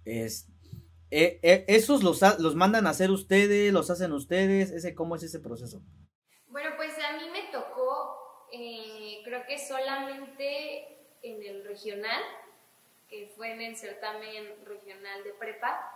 Es, 0.04 0.51
eh, 1.14 1.38
eh, 1.42 1.64
¿Esos 1.68 2.02
los, 2.02 2.22
los 2.38 2.54
mandan 2.54 2.86
a 2.86 2.90
hacer 2.90 3.10
ustedes, 3.10 3.70
los 3.70 3.90
hacen 3.90 4.12
ustedes? 4.12 4.70
Ese, 4.70 4.94
¿Cómo 4.94 5.14
es 5.14 5.22
ese 5.22 5.40
proceso? 5.40 5.82
Bueno, 6.46 6.70
pues 6.76 6.92
a 6.98 7.18
mí 7.18 7.28
me 7.30 7.52
tocó, 7.52 8.48
eh, 8.50 9.20
creo 9.22 9.44
que 9.46 9.58
solamente 9.58 11.06
en 11.22 11.42
el 11.42 11.64
regional, 11.66 12.22
que 13.10 13.30
fue 13.36 13.52
en 13.52 13.60
el 13.60 13.76
certamen 13.76 14.64
regional 14.64 15.22
de 15.22 15.34
prepa. 15.34 15.86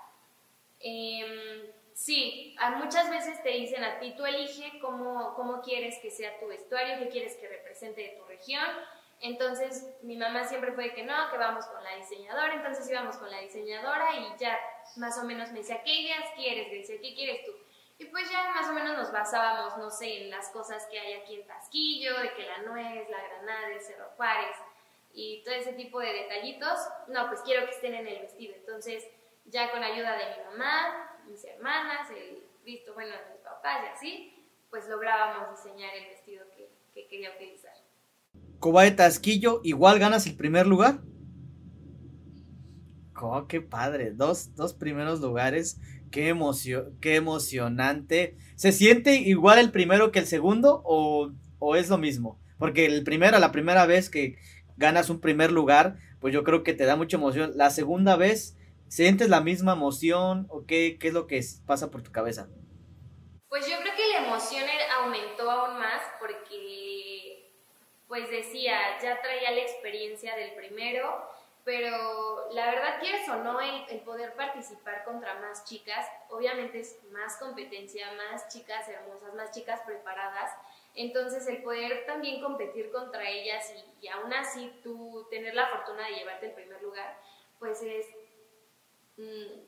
Em, 0.81 1.73
sí, 1.95 2.55
muchas 2.77 3.09
veces 3.09 3.43
te 3.43 3.53
dicen 3.53 3.85
a 3.85 3.99
ti, 3.99 4.13
tú 4.19 4.27
elige 4.27 4.79
cómo, 4.83 5.33
cómo 5.35 5.63
quieres 5.63 5.99
que 6.03 6.11
sea 6.11 6.39
tu 6.39 6.47
vestuario, 6.47 6.99
qué 6.99 7.09
quieres 7.09 7.37
que 7.37 7.49
represente 7.49 8.03
de 8.03 8.17
tu 8.19 8.25
región. 8.27 8.69
Entonces 9.21 9.97
mi 10.03 10.17
mamá 10.17 10.45
siempre 10.45 10.73
fue 10.73 10.93
que 10.93 11.03
no, 11.03 11.31
que 11.31 11.39
vamos 11.39 11.65
con 11.67 11.83
la 11.83 11.97
diseñadora, 11.97 12.55
entonces 12.55 12.89
íbamos 12.91 13.17
con 13.17 13.31
la 13.31 13.41
diseñadora 13.41 14.15
y 14.15 14.39
ya 14.39 14.59
más 14.97 15.19
o 15.19 15.25
menos 15.25 15.51
me 15.53 15.61
decía, 15.61 15.83
¿qué 15.83 15.95
ideas 15.95 16.31
quieres? 16.37 16.71
Decía, 16.71 17.01
¿qué 17.01 17.15
quieres 17.15 17.45
tú? 17.45 17.53
Y 17.99 18.05
pues 18.07 18.31
ya 18.31 18.51
más 18.51 18.69
o 18.69 18.75
menos 18.75 18.97
nos 18.97 19.11
basábamos, 19.11 19.79
no 19.79 19.91
sé, 19.91 20.25
en 20.25 20.31
las 20.31 20.51
cosas 20.51 20.87
que 20.91 20.99
hay 21.01 21.15
aquí 21.15 21.37
en 21.37 21.47
Tasquillo, 21.47 22.19
de 22.21 22.35
que 22.35 22.43
la 22.45 22.59
nuez, 22.59 23.09
la 23.09 23.23
granada, 23.23 23.69
el 23.69 23.81
Cerro 23.81 24.11
Juárez 24.17 24.57
y 25.15 25.43
todo 25.45 25.55
ese 25.55 25.73
tipo 25.73 25.99
de 26.01 26.13
detallitos. 26.13 26.79
No, 27.09 27.27
pues 27.29 27.41
quiero 27.41 27.65
que 27.65 27.73
estén 27.73 27.95
en 27.95 28.07
el 28.07 28.21
vestido. 28.21 28.55
Entonces, 28.55 29.03
ya 29.47 29.71
con 29.71 29.83
ayuda 29.83 30.15
de 30.17 30.37
mi 30.37 30.45
mamá, 30.45 31.21
mis 31.27 31.43
hermanas, 31.45 32.11
el 32.11 32.45
visto 32.65 32.93
bueno 32.93 33.13
de 33.13 33.31
mis 33.33 33.41
papás 33.41 33.85
y 33.85 33.87
así, 33.89 34.47
pues 34.69 34.87
lográbamos 34.89 35.51
diseñar 35.57 35.95
el 35.95 36.09
vestido 36.09 36.45
que, 36.55 36.69
que 36.93 37.07
quería 37.09 37.31
utilizar. 37.31 37.66
Coba 38.59 38.95
Tasquillo, 38.95 39.61
igual 39.65 39.99
ganas 39.99 40.27
el 40.27 40.37
primer 40.37 40.67
lugar. 40.67 41.01
Oh, 43.21 43.47
qué 43.47 43.61
padre, 43.61 44.13
dos, 44.13 44.55
dos 44.55 44.75
primeros 44.75 45.21
lugares 45.21 45.81
Qué, 46.11 46.29
emoción, 46.29 46.97
qué 47.01 47.17
emocionante. 47.17 48.37
¿Se 48.55 48.73
siente 48.73 49.17
igual 49.17 49.59
el 49.59 49.71
primero 49.71 50.13
que 50.13 50.21
el 50.21 50.27
segundo 50.27 50.83
o, 50.85 51.33
es 51.77 51.89
lo 51.89 51.99
mismo? 51.99 52.41
Porque 52.59 52.87
el 52.87 53.05
primero, 53.05 53.39
la 53.39 53.53
primera 53.53 53.87
vez 53.87 54.09
que 54.09 54.39
ganas 54.77 55.11
un 55.11 55.21
primer 55.21 55.53
lugar, 55.53 55.97
pues 56.21 56.33
yo 56.33 56.45
creo 56.45 56.63
que 56.63 56.75
te 56.75 56.87
da 56.87 56.97
mucha 56.97 57.17
emoción. 57.17 57.53
La 57.55 57.71
segunda 57.71 58.17
vez, 58.17 58.57
¿sientes 58.89 59.29
la 59.29 59.41
misma 59.41 59.73
emoción 59.73 60.47
o 60.49 60.65
qué, 60.65 60.97
qué 60.99 61.09
es 61.09 61.15
lo 61.15 61.27
que 61.27 61.45
pasa 61.67 61.91
por 61.91 62.03
tu 62.03 62.13
cabeza? 62.13 62.49
Pues 63.49 63.67
yo 63.67 63.77
creo 63.83 63.95
que 63.95 64.09
la 64.09 64.27
emoción 64.27 64.65
aumentó 65.03 65.51
aún 65.51 65.79
más 65.79 66.03
porque, 66.19 66.36
pues 68.09 68.31
decía, 68.31 68.99
ya 69.01 69.21
traía 69.21 69.51
la 69.51 69.63
experiencia 69.63 70.37
del 70.37 70.53
primero 70.55 71.37
pero 71.67 72.49
la 72.53 72.67
verdad 72.67 73.01
quieres 73.01 73.29
o 73.29 73.39
no 73.43 73.61
el, 73.61 73.87
el, 73.89 73.99
poder 74.03 74.35
participar 74.35 75.03
contra 75.03 75.35
más 75.41 75.65
chicas, 75.65 76.07
obviamente 76.31 76.79
es 76.79 76.97
más 77.11 77.39
competencia, 77.39 78.07
más 78.13 78.47
chicas 78.47 78.89
hermosas, 78.89 79.35
más 79.35 79.51
chicas 79.51 79.81
preparadas, 79.85 80.57
entonces 80.95 81.45
el 81.49 81.65
poder 81.65 82.07
también 82.07 82.41
competir 82.41 82.93
contra 82.93 83.29
ellas 83.29 83.75
y, 84.01 84.07
aún 84.07 84.33
así 84.33 84.79
tú 84.85 85.27
tener 85.29 85.55
la 85.55 85.67
fortuna 85.67 86.07
de 86.07 86.15
llevarte 86.15 86.47
el 86.47 86.53
primer 86.53 86.81
lugar, 86.81 87.19
pues 87.59 87.83
es, 87.83 88.07
mm, 89.17 89.59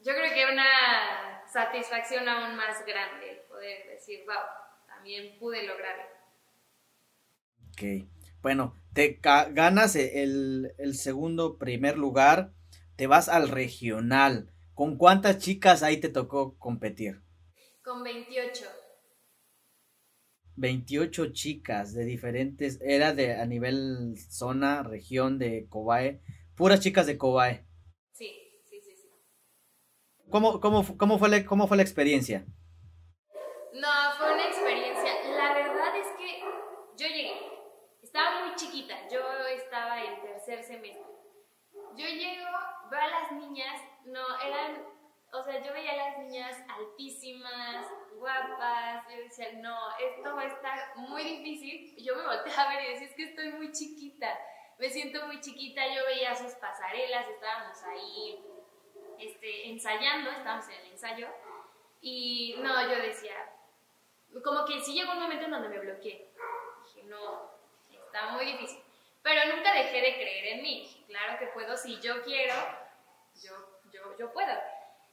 yo 0.00 0.14
creo 0.14 0.32
que 0.32 0.52
una 0.52 1.44
satisfacción 1.48 2.28
aún 2.28 2.54
más 2.54 2.86
grande 2.86 3.32
el 3.32 3.38
poder 3.38 3.88
decir, 3.88 4.24
wow, 4.26 4.44
también 4.86 5.36
pude 5.40 5.64
lograrlo. 5.64 6.17
Ok, 7.78 8.08
bueno, 8.42 8.74
te 8.92 9.20
ganas 9.22 9.94
el, 9.94 10.74
segundo 10.94 11.58
primer 11.58 11.96
lugar, 11.96 12.52
te 12.96 13.06
vas 13.06 13.28
al 13.28 13.48
regional. 13.48 14.50
¿Con 14.74 14.96
cuántas 14.96 15.38
chicas 15.38 15.84
ahí 15.84 15.98
te 15.98 16.08
tocó 16.08 16.58
competir? 16.58 17.22
Con 17.84 18.02
28. 18.02 18.64
28 20.56 21.32
chicas 21.32 21.94
de 21.94 22.04
diferentes, 22.04 22.80
era 22.80 23.14
de 23.14 23.36
a 23.36 23.46
nivel 23.46 24.16
zona, 24.28 24.82
región 24.82 25.38
de 25.38 25.68
Cobae, 25.68 26.20
puras 26.56 26.80
chicas 26.80 27.06
de 27.06 27.16
Cobae. 27.16 27.64
Sí, 28.10 28.28
sí, 28.68 28.80
sí, 28.80 28.96
sí. 28.96 29.08
¿Cómo, 30.30 30.60
cómo, 30.60 30.84
cómo, 30.96 31.18
fue 31.20 31.28
la, 31.28 31.44
¿Cómo 31.44 31.68
fue 31.68 31.76
la 31.76 31.84
experiencia? 31.84 32.44
No, 33.72 33.88
fue 34.16 34.34
una 34.34 34.48
experiencia. 34.48 35.12
La 35.36 35.54
verdad 35.54 35.96
es 35.96 36.08
que 36.18 36.40
yo 37.00 37.06
llegué 37.06 37.58
estaba 38.18 38.46
muy 38.46 38.56
chiquita, 38.56 39.06
yo 39.08 39.20
estaba 39.46 40.02
en 40.02 40.20
tercer 40.22 40.64
semestre. 40.64 41.04
Yo 41.94 42.06
llego, 42.06 42.48
veo 42.90 43.00
a 43.00 43.17
niñas, 43.32 43.80
no, 44.04 44.40
eran, 44.40 44.84
o 45.32 45.42
sea, 45.42 45.62
yo 45.62 45.72
veía 45.72 45.92
a 45.92 45.96
las 45.96 46.18
niñas 46.18 46.56
altísimas, 46.68 47.86
guapas, 48.14 49.06
yo 49.08 49.16
decía, 49.22 49.52
no, 49.54 49.78
esto 49.98 50.34
va 50.34 50.42
a 50.42 50.46
estar 50.46 50.96
muy 50.96 51.22
difícil. 51.22 51.96
Yo 52.04 52.16
me 52.16 52.24
volteé 52.24 52.52
a 52.56 52.68
ver 52.68 52.84
y 52.84 52.92
decía, 52.92 53.08
es 53.08 53.14
que 53.14 53.24
estoy 53.24 53.52
muy 53.52 53.72
chiquita, 53.72 54.38
me 54.78 54.88
siento 54.90 55.26
muy 55.26 55.40
chiquita, 55.40 55.82
yo 55.94 56.04
veía 56.06 56.34
sus 56.34 56.52
pasarelas, 56.54 57.28
estábamos 57.28 57.82
ahí 57.84 58.44
este, 59.18 59.68
ensayando, 59.70 60.30
estábamos 60.30 60.68
en 60.68 60.74
el 60.74 60.92
ensayo, 60.92 61.28
y 62.00 62.54
no, 62.58 62.82
yo 62.82 63.02
decía, 63.02 63.34
como 64.44 64.64
que 64.64 64.80
sí 64.80 64.94
llegó 64.94 65.12
un 65.12 65.20
momento 65.20 65.46
en 65.46 65.50
donde 65.50 65.68
me 65.68 65.80
bloqueé. 65.80 66.30
Dije, 66.84 67.02
no, 67.04 67.50
estaba 67.90 68.32
muy 68.32 68.44
difícil. 68.44 68.80
Pero 69.22 69.54
nunca 69.54 69.72
dejé 69.74 70.00
de 70.00 70.14
creer 70.14 70.46
en 70.54 70.62
mí. 70.62 71.04
Claro 71.06 71.38
que 71.38 71.46
puedo, 71.48 71.76
si 71.76 72.00
yo 72.00 72.22
quiero, 72.22 72.54
yo, 73.42 73.52
yo, 73.92 74.18
yo 74.18 74.32
puedo. 74.32 74.52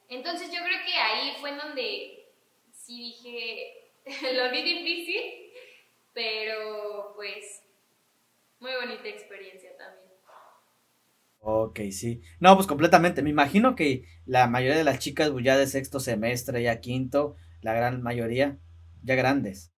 Entonces 0.08 0.50
yo 0.50 0.62
creo 0.62 0.84
que 0.84 0.94
ahí 0.94 1.36
fue 1.40 1.50
en 1.50 1.58
donde 1.58 2.28
sí 2.72 2.98
dije, 2.98 3.92
lo 4.34 4.50
vi 4.50 4.62
difícil, 4.62 5.52
pero 6.12 7.12
pues 7.16 7.62
muy 8.60 8.72
bonita 8.74 9.08
experiencia 9.08 9.76
también. 9.76 10.06
Ok, 11.48 11.78
sí. 11.92 12.22
No, 12.40 12.56
pues 12.56 12.66
completamente. 12.66 13.22
Me 13.22 13.30
imagino 13.30 13.76
que 13.76 14.04
la 14.26 14.48
mayoría 14.48 14.76
de 14.76 14.82
las 14.82 14.98
chicas 14.98 15.30
pues, 15.30 15.44
ya 15.44 15.56
de 15.56 15.68
sexto 15.68 16.00
semestre, 16.00 16.60
ya 16.60 16.80
quinto, 16.80 17.36
la 17.62 17.72
gran 17.72 18.02
mayoría, 18.02 18.58
ya 19.04 19.14
grandes. 19.14 19.72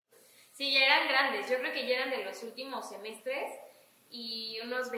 Sí, 0.52 0.72
ya 0.72 0.86
eran 0.86 1.08
grandes. 1.08 1.50
Yo 1.50 1.58
creo 1.58 1.74
que 1.74 1.86
ya 1.86 1.96
eran 1.96 2.10
de 2.10 2.24
los 2.24 2.42
últimos 2.42 2.88
semestres 2.88 3.52
y 4.10 4.58
unos 4.64 4.90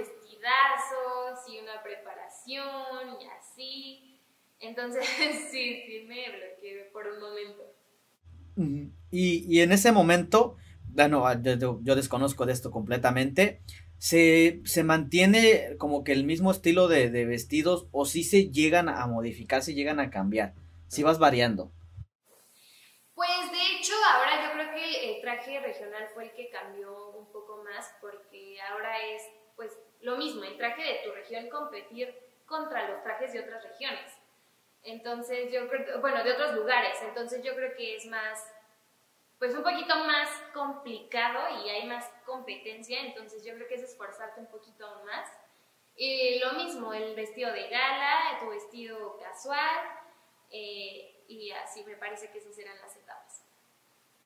y 1.48 1.58
una 1.58 1.82
preparación 1.82 3.20
y 3.20 3.26
así. 3.26 4.20
Entonces, 4.58 5.04
sí, 5.50 5.82
sí 5.86 6.04
me 6.06 6.26
bloqueé 6.30 6.90
por 6.92 7.06
un 7.06 7.20
momento. 7.20 7.74
Y, 9.10 9.44
y 9.48 9.60
en 9.62 9.72
ese 9.72 9.90
momento, 9.92 10.56
bueno, 10.88 11.26
ah, 11.26 11.40
yo, 11.40 11.80
yo 11.82 11.94
desconozco 11.94 12.46
de 12.46 12.52
esto 12.52 12.70
completamente. 12.70 13.62
Se, 13.98 14.60
se, 14.64 14.82
mantiene 14.82 15.76
como 15.78 16.04
que 16.04 16.12
el 16.12 16.24
mismo 16.24 16.50
estilo 16.50 16.88
de, 16.88 17.10
de, 17.10 17.26
vestidos 17.26 17.86
o 17.92 18.06
si 18.06 18.24
se 18.24 18.50
llegan 18.50 18.88
a 18.88 19.06
modificar, 19.06 19.62
si 19.62 19.74
llegan 19.74 20.00
a 20.00 20.10
cambiar, 20.10 20.54
si 20.88 21.02
vas 21.02 21.18
variando. 21.18 21.70
Pues 23.14 23.52
de 23.52 23.76
hecho 23.76 23.92
ahora 24.10 24.42
yo 24.42 24.52
creo 24.54 24.74
que 24.74 25.14
el 25.14 25.20
traje 25.20 25.60
regional 25.60 26.08
fue 26.14 26.24
el 26.24 26.32
que 26.32 26.48
cambió 26.48 27.10
un 27.10 27.30
poco 27.30 27.62
más 27.62 27.92
porque 28.00 28.58
ahora 28.70 28.96
es 29.14 29.22
lo 30.02 30.16
mismo, 30.16 30.44
el 30.44 30.56
traje 30.56 30.82
de 30.82 31.00
tu 31.04 31.12
región 31.12 31.48
competir 31.48 32.14
contra 32.46 32.88
los 32.88 33.02
trajes 33.02 33.32
de 33.32 33.40
otras 33.40 33.62
regiones. 33.62 34.12
Entonces 34.82 35.52
yo 35.52 35.68
creo, 35.68 36.00
bueno, 36.00 36.24
de 36.24 36.32
otros 36.32 36.54
lugares, 36.54 36.98
entonces 37.02 37.42
yo 37.44 37.54
creo 37.54 37.76
que 37.76 37.96
es 37.96 38.06
más, 38.06 38.50
pues 39.38 39.54
un 39.54 39.62
poquito 39.62 39.94
más 40.04 40.28
complicado 40.54 41.62
y 41.62 41.68
hay 41.68 41.86
más 41.86 42.10
competencia, 42.24 43.00
entonces 43.00 43.44
yo 43.44 43.54
creo 43.54 43.68
que 43.68 43.74
es 43.74 43.82
esforzarte 43.82 44.40
un 44.40 44.46
poquito 44.46 44.86
más. 45.04 45.28
Y 45.96 46.38
lo 46.38 46.52
mismo, 46.54 46.94
el 46.94 47.14
vestido 47.14 47.52
de 47.52 47.68
gala, 47.68 48.38
tu 48.40 48.48
vestido 48.48 49.18
casual, 49.18 49.86
eh, 50.50 51.24
y 51.28 51.50
así 51.52 51.84
me 51.84 51.96
parece 51.96 52.30
que 52.30 52.38
esas 52.38 52.58
eran 52.58 52.78
las 52.80 52.96
etapas. 52.96 53.44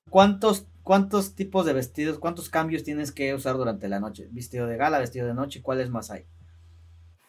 ¿Cuántos, 0.08 0.66
¿Cuántos 0.84 1.34
tipos 1.34 1.64
de 1.64 1.72
vestidos, 1.72 2.18
cuántos 2.18 2.50
cambios 2.50 2.84
tienes 2.84 3.10
que 3.10 3.32
usar 3.32 3.56
durante 3.56 3.88
la 3.88 4.00
noche? 4.00 4.28
¿Vestido 4.30 4.66
de 4.66 4.76
gala, 4.76 4.98
vestido 4.98 5.26
de 5.26 5.32
noche? 5.32 5.62
¿Cuáles 5.62 5.88
más 5.88 6.10
hay? 6.10 6.26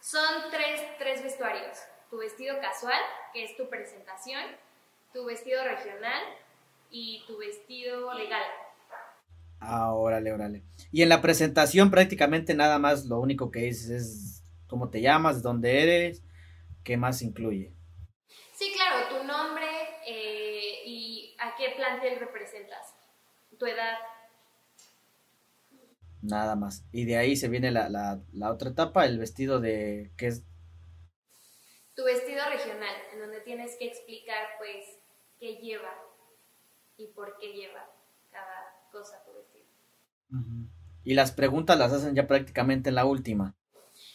Son 0.02 0.52
tres, 0.52 0.82
tres 1.00 1.24
vestuarios. 1.24 1.78
Tu 2.10 2.18
vestido 2.18 2.60
casual, 2.60 3.00
que 3.32 3.46
es 3.46 3.56
tu 3.56 3.70
presentación, 3.70 4.42
tu 5.14 5.24
vestido 5.24 5.64
regional 5.64 6.22
y 6.90 7.24
tu 7.28 7.38
vestido 7.38 8.14
legal. 8.16 8.44
Ah, 9.62 9.94
órale, 9.94 10.34
órale. 10.34 10.66
Y 10.92 11.02
en 11.02 11.08
la 11.08 11.22
presentación 11.22 11.90
prácticamente 11.90 12.56
nada 12.56 12.78
más 12.78 13.06
lo 13.06 13.22
único 13.22 13.52
que 13.52 13.60
dices 13.60 13.90
es 13.90 14.44
cómo 14.68 14.90
te 14.90 15.00
llamas, 15.00 15.42
dónde 15.42 15.82
eres, 15.82 16.24
qué 16.84 16.98
más 16.98 17.22
incluye. 17.22 17.74
Sí, 18.52 18.74
claro, 18.74 19.08
tu 19.08 19.24
nombre 19.24 19.66
eh, 20.06 20.82
y 20.86 21.36
a 21.40 21.56
qué 21.56 21.74
plantel 21.78 22.20
representas, 22.20 22.96
tu 23.66 23.72
edad. 23.72 23.98
Nada 26.22 26.56
más. 26.56 26.86
Y 26.92 27.06
de 27.06 27.18
ahí 27.18 27.36
se 27.36 27.50
viene 27.50 27.72
la, 27.72 27.90
la, 27.90 28.22
la 28.34 28.52
otra 28.52 28.70
etapa, 28.70 29.06
el 29.06 29.20
vestido 29.20 29.60
de, 29.60 30.12
¿qué 30.18 30.28
es? 30.28 30.44
Tu 31.96 32.04
vestido 32.04 32.44
regional, 32.50 32.96
en 33.14 33.20
donde 33.20 33.42
tienes 33.42 33.76
que 33.78 33.88
explicar, 33.88 34.50
pues, 34.58 34.86
qué 35.40 35.56
lleva 35.58 35.94
y 36.98 37.08
por 37.08 37.38
qué 37.38 37.54
lleva 37.54 37.90
cada 38.32 38.88
cosa 38.92 39.24
tu 39.24 39.34
vestido. 39.34 39.66
Y 41.04 41.14
las 41.14 41.32
preguntas 41.32 41.78
las 41.78 41.94
hacen 41.94 42.16
ya 42.16 42.28
prácticamente 42.28 42.90
en 42.90 42.96
la 42.96 43.06
última. 43.06 43.56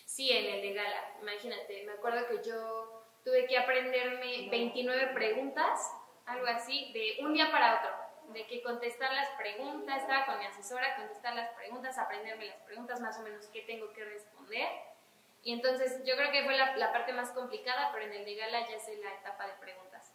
Sí, 0.05 0.31
en 0.31 0.55
el 0.55 0.63
de 0.63 0.75
gala. 0.75 1.17
Imagínate, 1.23 1.85
me 1.87 1.93
acuerdo 1.93 2.27
que 2.29 2.49
yo 2.49 3.05
tuve 3.25 3.47
que 3.47 3.57
aprenderme 3.57 4.49
29 4.51 5.15
preguntas, 5.15 5.81
algo 6.27 6.47
así, 6.47 6.93
de 6.93 7.25
un 7.25 7.33
día 7.33 7.51
para 7.51 7.79
otro 7.79 8.10
de 8.33 8.47
que 8.47 8.63
contestar 8.63 9.13
las 9.13 9.29
preguntas, 9.39 10.03
estaba 10.03 10.27
con 10.27 10.39
mi 10.39 10.47
asesora, 10.47 10.97
contestar 10.97 11.35
las 11.35 11.51
preguntas, 11.55 11.99
aprenderme 11.99 12.47
las 12.47 12.61
preguntas, 12.63 13.01
más 13.01 13.19
o 13.19 13.23
menos 13.23 13.47
qué 13.49 13.63
tengo 13.63 13.93
que 13.93 14.05
responder. 14.05 14.69
Y 15.43 15.53
entonces 15.53 16.03
yo 16.05 16.17
creo 16.17 16.31
que 16.33 16.45
fue 16.45 16.57
la, 16.57 16.77
la 16.77 16.93
parte 16.93 17.13
más 17.13 17.31
complicada, 17.31 17.91
pero 17.93 18.07
en 18.07 18.13
el 18.13 18.25
de 18.25 18.37
gala 18.37 18.69
ya 18.69 18.79
sé 18.79 18.97
la 18.99 19.15
etapa 19.15 19.47
de 19.47 19.55
preguntas. 19.61 20.15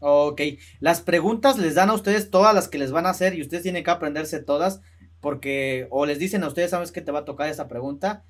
Ok, 0.00 0.42
las 0.80 1.00
preguntas 1.00 1.58
les 1.58 1.74
dan 1.74 1.88
a 1.90 1.94
ustedes 1.94 2.30
todas 2.30 2.54
las 2.54 2.68
que 2.68 2.78
les 2.78 2.92
van 2.92 3.06
a 3.06 3.10
hacer 3.10 3.34
y 3.34 3.40
ustedes 3.40 3.62
tienen 3.62 3.82
que 3.82 3.90
aprenderse 3.90 4.42
todas 4.42 4.80
porque 5.20 5.86
o 5.90 6.06
les 6.06 6.18
dicen 6.18 6.44
a 6.44 6.48
ustedes, 6.48 6.70
¿sabes 6.70 6.92
que 6.92 7.00
te 7.00 7.12
va 7.12 7.20
a 7.20 7.24
tocar 7.24 7.48
esa 7.48 7.66
pregunta? 7.66 8.24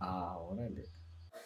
Ah, 0.00 0.36
órale. 0.38 0.84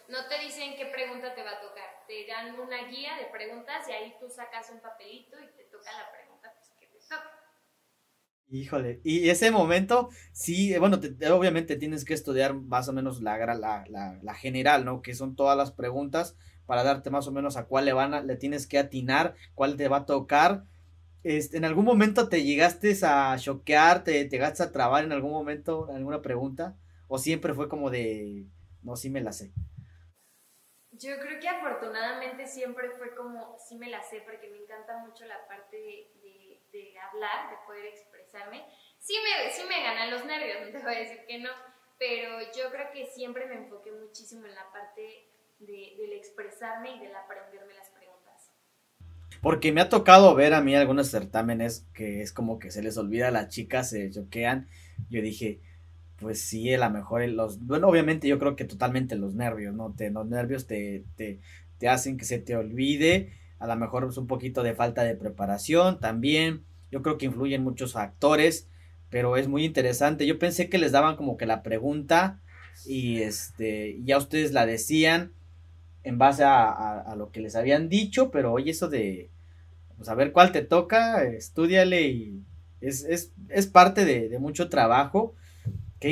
No 0.09 0.27
te 0.29 0.39
dicen 0.39 0.77
qué 0.77 0.87
pregunta 0.87 1.35
te 1.35 1.43
va 1.43 1.53
a 1.53 1.61
tocar, 1.61 2.05
te 2.07 2.12
dan 2.37 2.61
una 2.61 2.88
guía 2.88 3.16
de 3.16 3.27
preguntas 3.33 3.88
y 3.88 3.92
ahí 3.92 4.14
tú 4.20 4.29
sacas 4.29 4.70
un 4.72 4.81
papelito 4.81 5.37
y 5.40 5.57
te 5.57 5.64
toca 5.64 5.90
la 5.92 6.11
pregunta 6.12 6.53
pues, 6.55 6.70
que 6.79 6.87
te 6.87 7.01
toca. 7.03 7.22
Híjole, 8.49 9.01
y 9.03 9.29
ese 9.29 9.51
momento, 9.51 10.11
sí, 10.33 10.77
bueno, 10.79 11.01
te, 11.01 11.31
obviamente 11.31 11.77
tienes 11.77 12.05
que 12.05 12.14
estudiar 12.14 12.55
más 12.55 12.88
o 12.88 12.92
menos 12.92 13.20
la, 13.20 13.38
la, 13.38 13.85
la, 13.88 14.18
la, 14.22 14.35
general, 14.35 14.85
¿no? 14.85 15.03
Que 15.03 15.14
son 15.14 15.35
todas 15.35 15.57
las 15.57 15.72
preguntas 15.72 16.37
para 16.64 16.85
darte 16.85 17.11
más 17.11 17.27
o 17.27 17.33
menos 17.33 17.57
a 17.57 17.64
cuál 17.64 17.87
le 17.87 17.92
van 17.92 18.14
a, 18.14 18.20
le 18.20 18.37
tienes 18.37 18.66
que 18.68 18.79
atinar, 18.79 19.35
cuál 19.55 19.77
te 19.77 19.88
va 19.88 19.99
a 19.99 20.07
tocar. 20.07 20.64
Este, 21.25 21.57
¿En 21.57 21.64
algún 21.64 21.85
momento 21.85 22.29
te 22.29 22.44
llegaste 22.44 22.96
a 23.03 23.37
choquear, 23.37 24.05
te, 24.05 24.25
te 24.25 24.31
llegaste 24.31 24.62
a 24.62 24.70
trabar 24.70 25.03
en 25.05 25.12
algún 25.12 25.33
momento 25.33 25.90
alguna 25.92 26.22
pregunta? 26.22 26.77
¿O 27.09 27.18
siempre 27.18 27.53
fue 27.53 27.68
como 27.68 27.90
de, 27.90 28.46
no, 28.83 28.94
sí 28.94 29.11
me 29.11 29.22
la 29.22 29.33
sé? 29.33 29.53
Yo 30.98 31.18
creo 31.18 31.40
que 31.40 31.48
afortunadamente 31.48 32.46
siempre 32.46 32.90
fue 32.90 33.14
como, 33.14 33.59
sí 33.59 33.76
me 33.76 33.90
la 33.90 34.02
sé, 34.02 34.22
porque 34.22 34.48
me 34.48 34.59
encanta 34.59 34.98
mucho 34.98 35.24
la 35.26 35.46
parte 35.46 35.76
de, 35.76 36.94
hablar, 37.00 37.50
de 37.50 37.56
poder 37.66 37.87
expresarme. 37.87 38.64
Sí 38.98 39.14
me, 39.22 39.50
sí 39.50 39.62
me 39.68 39.82
ganan 39.82 40.11
los 40.11 40.24
nervios, 40.24 40.61
no 40.72 40.78
te 40.78 40.85
voy 40.85 40.94
a 40.94 40.98
decir 40.98 41.24
que 41.26 41.38
no, 41.38 41.50
pero 41.98 42.40
yo 42.56 42.70
creo 42.70 42.90
que 42.92 43.06
siempre 43.06 43.46
me 43.46 43.56
enfoqué 43.56 43.92
muchísimo 43.92 44.46
en 44.46 44.54
la 44.54 44.70
parte 44.72 45.30
de, 45.59 45.94
del 45.98 46.12
expresarme 46.12 46.96
y 46.96 47.00
del 47.00 47.14
aprenderme 47.14 47.74
las 47.74 47.90
preguntas. 47.90 48.52
Porque 49.42 49.72
me 49.72 49.80
ha 49.80 49.88
tocado 49.88 50.35
ver 50.35 50.54
a 50.54 50.61
mí 50.61 50.74
algunos 50.74 51.11
certámenes 51.11 51.87
que 51.94 52.22
es 52.22 52.32
como 52.32 52.59
que 52.59 52.70
se 52.70 52.82
les 52.82 52.96
olvida 52.96 53.28
a 53.28 53.30
las 53.30 53.48
chicas, 53.48 53.90
se 53.90 54.11
choquean. 54.11 54.68
Yo 55.11 55.20
dije, 55.20 55.61
pues 56.18 56.40
sí, 56.40 56.72
a 56.72 56.79
lo 56.79 56.90
mejor 56.90 57.26
los, 57.29 57.61
bueno, 57.61 57.88
obviamente 57.88 58.29
yo 58.29 58.38
creo 58.38 58.57
que 58.57 58.64
totalmente 58.64 59.16
los 59.16 59.35
nervios, 59.35 59.74
¿no? 59.74 59.92
Te, 59.92 60.11
los 60.11 60.26
nervios 60.26 60.66
te, 60.66 61.05
te, 61.16 61.40
te 61.79 61.88
hacen 61.88 62.16
que 62.16 62.24
se 62.24 62.38
te 62.38 62.57
olvide, 62.57 63.33
a 63.59 63.66
lo 63.66 63.76
mejor 63.76 64.07
es 64.09 64.16
un 64.16 64.26
poquito 64.26 64.62
de 64.62 64.74
falta 64.74 65.05
de 65.05 65.14
preparación 65.14 66.00
también, 66.00 66.64
yo 66.90 67.02
creo 67.02 67.18
que 67.18 67.26
influyen 67.26 67.62
muchos 67.62 67.92
factores, 67.92 68.68
pero 69.11 69.37
es 69.37 69.48
muy 69.48 69.64
interesante, 69.64 70.26
yo 70.26 70.38
pensé 70.38 70.68
que 70.68 70.79
les 70.79 70.92
daban 70.92 71.16
como 71.16 71.37
que 71.37 71.46
la 71.46 71.62
pregunta 71.62 72.40
y 72.87 73.20
este, 73.22 74.00
ya 74.05 74.18
ustedes 74.18 74.52
la 74.52 74.66
decían 74.66 75.33
en 76.02 76.18
base 76.18 76.44
a, 76.44 76.70
a, 77.00 77.16
lo 77.16 77.31
que 77.31 77.40
les 77.40 77.57
habían 77.57 77.88
dicho, 77.88 78.31
pero 78.31 78.52
oye, 78.52 78.70
eso 78.70 78.88
de, 78.88 79.29
pues 79.96 80.09
a 80.09 80.14
ver 80.14 80.33
cuál 80.33 80.52
te 80.52 80.62
toca, 80.62 81.24
estudiale 81.24 82.02
y 82.02 82.42
es, 82.81 83.05
es, 83.05 83.33
es 83.48 83.66
parte 83.66 84.05
de, 84.05 84.29
de 84.29 84.38
mucho 84.38 84.68
trabajo 84.68 85.35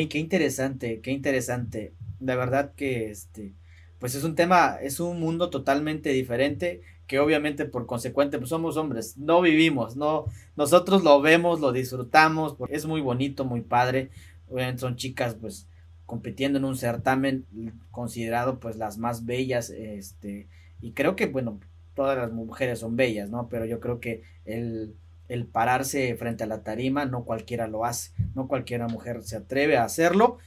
Qué, 0.09 0.18
interesante, 0.18 1.00
qué 1.00 1.12
interesante. 1.12 1.94
De 2.18 2.35
verdad 2.35 2.72
que 2.74 3.11
este, 3.11 3.52
pues 4.00 4.16
es 4.16 4.24
un 4.24 4.35
tema, 4.35 4.76
es 4.83 4.98
un 4.98 5.20
mundo 5.20 5.50
totalmente 5.50 6.11
diferente 6.11 6.80
que 7.07 7.20
obviamente 7.20 7.64
por 7.64 7.87
consecuente 7.87 8.38
pues 8.38 8.48
somos 8.48 8.76
hombres, 8.76 9.16
no 9.18 9.40
vivimos, 9.40 9.94
no, 9.94 10.24
nosotros 10.57 11.04
lo 11.04 11.20
vemos, 11.20 11.61
lo 11.61 11.70
disfrutamos, 11.70 12.57
es 12.70 12.87
muy 12.87 13.02
bonito, 13.02 13.44
muy 13.44 13.61
padre, 13.61 14.11
obviamente 14.48 14.80
son 14.80 14.96
chicas 14.96 15.37
pues 15.40 15.68
compitiendo 16.07 16.59
en 16.59 16.64
un 16.64 16.76
certamen 16.76 17.44
considerado 17.92 18.59
pues 18.59 18.76
las 18.76 18.98
más 18.98 19.26
bellas, 19.26 19.70
este, 19.70 20.48
y 20.80 20.90
creo 20.92 21.14
que 21.14 21.26
bueno, 21.26 21.61
todas 21.94 22.18
las 22.18 22.33
mujeres 22.33 22.80
son 22.80 22.96
bellas, 22.96 23.30
¿no? 23.30 23.48
Pero 23.48 23.64
yo 23.64 23.78
creo 23.78 24.00
que 24.00 24.22
el, 24.44 24.96
el 25.28 25.46
pararse 25.46 26.14
frente 26.16 26.44
a 26.44 26.46
la 26.46 26.62
tarima, 26.62 27.04
no 27.04 27.24
cualquiera 27.24 27.66
lo 27.66 27.84
hace, 27.84 28.12
no 28.34 28.48
cualquiera 28.48 28.88
mujer 28.88 29.22
se 29.22 29.37
atreve 29.37 29.76
a 29.76 29.84
hacerlo. 29.84 30.38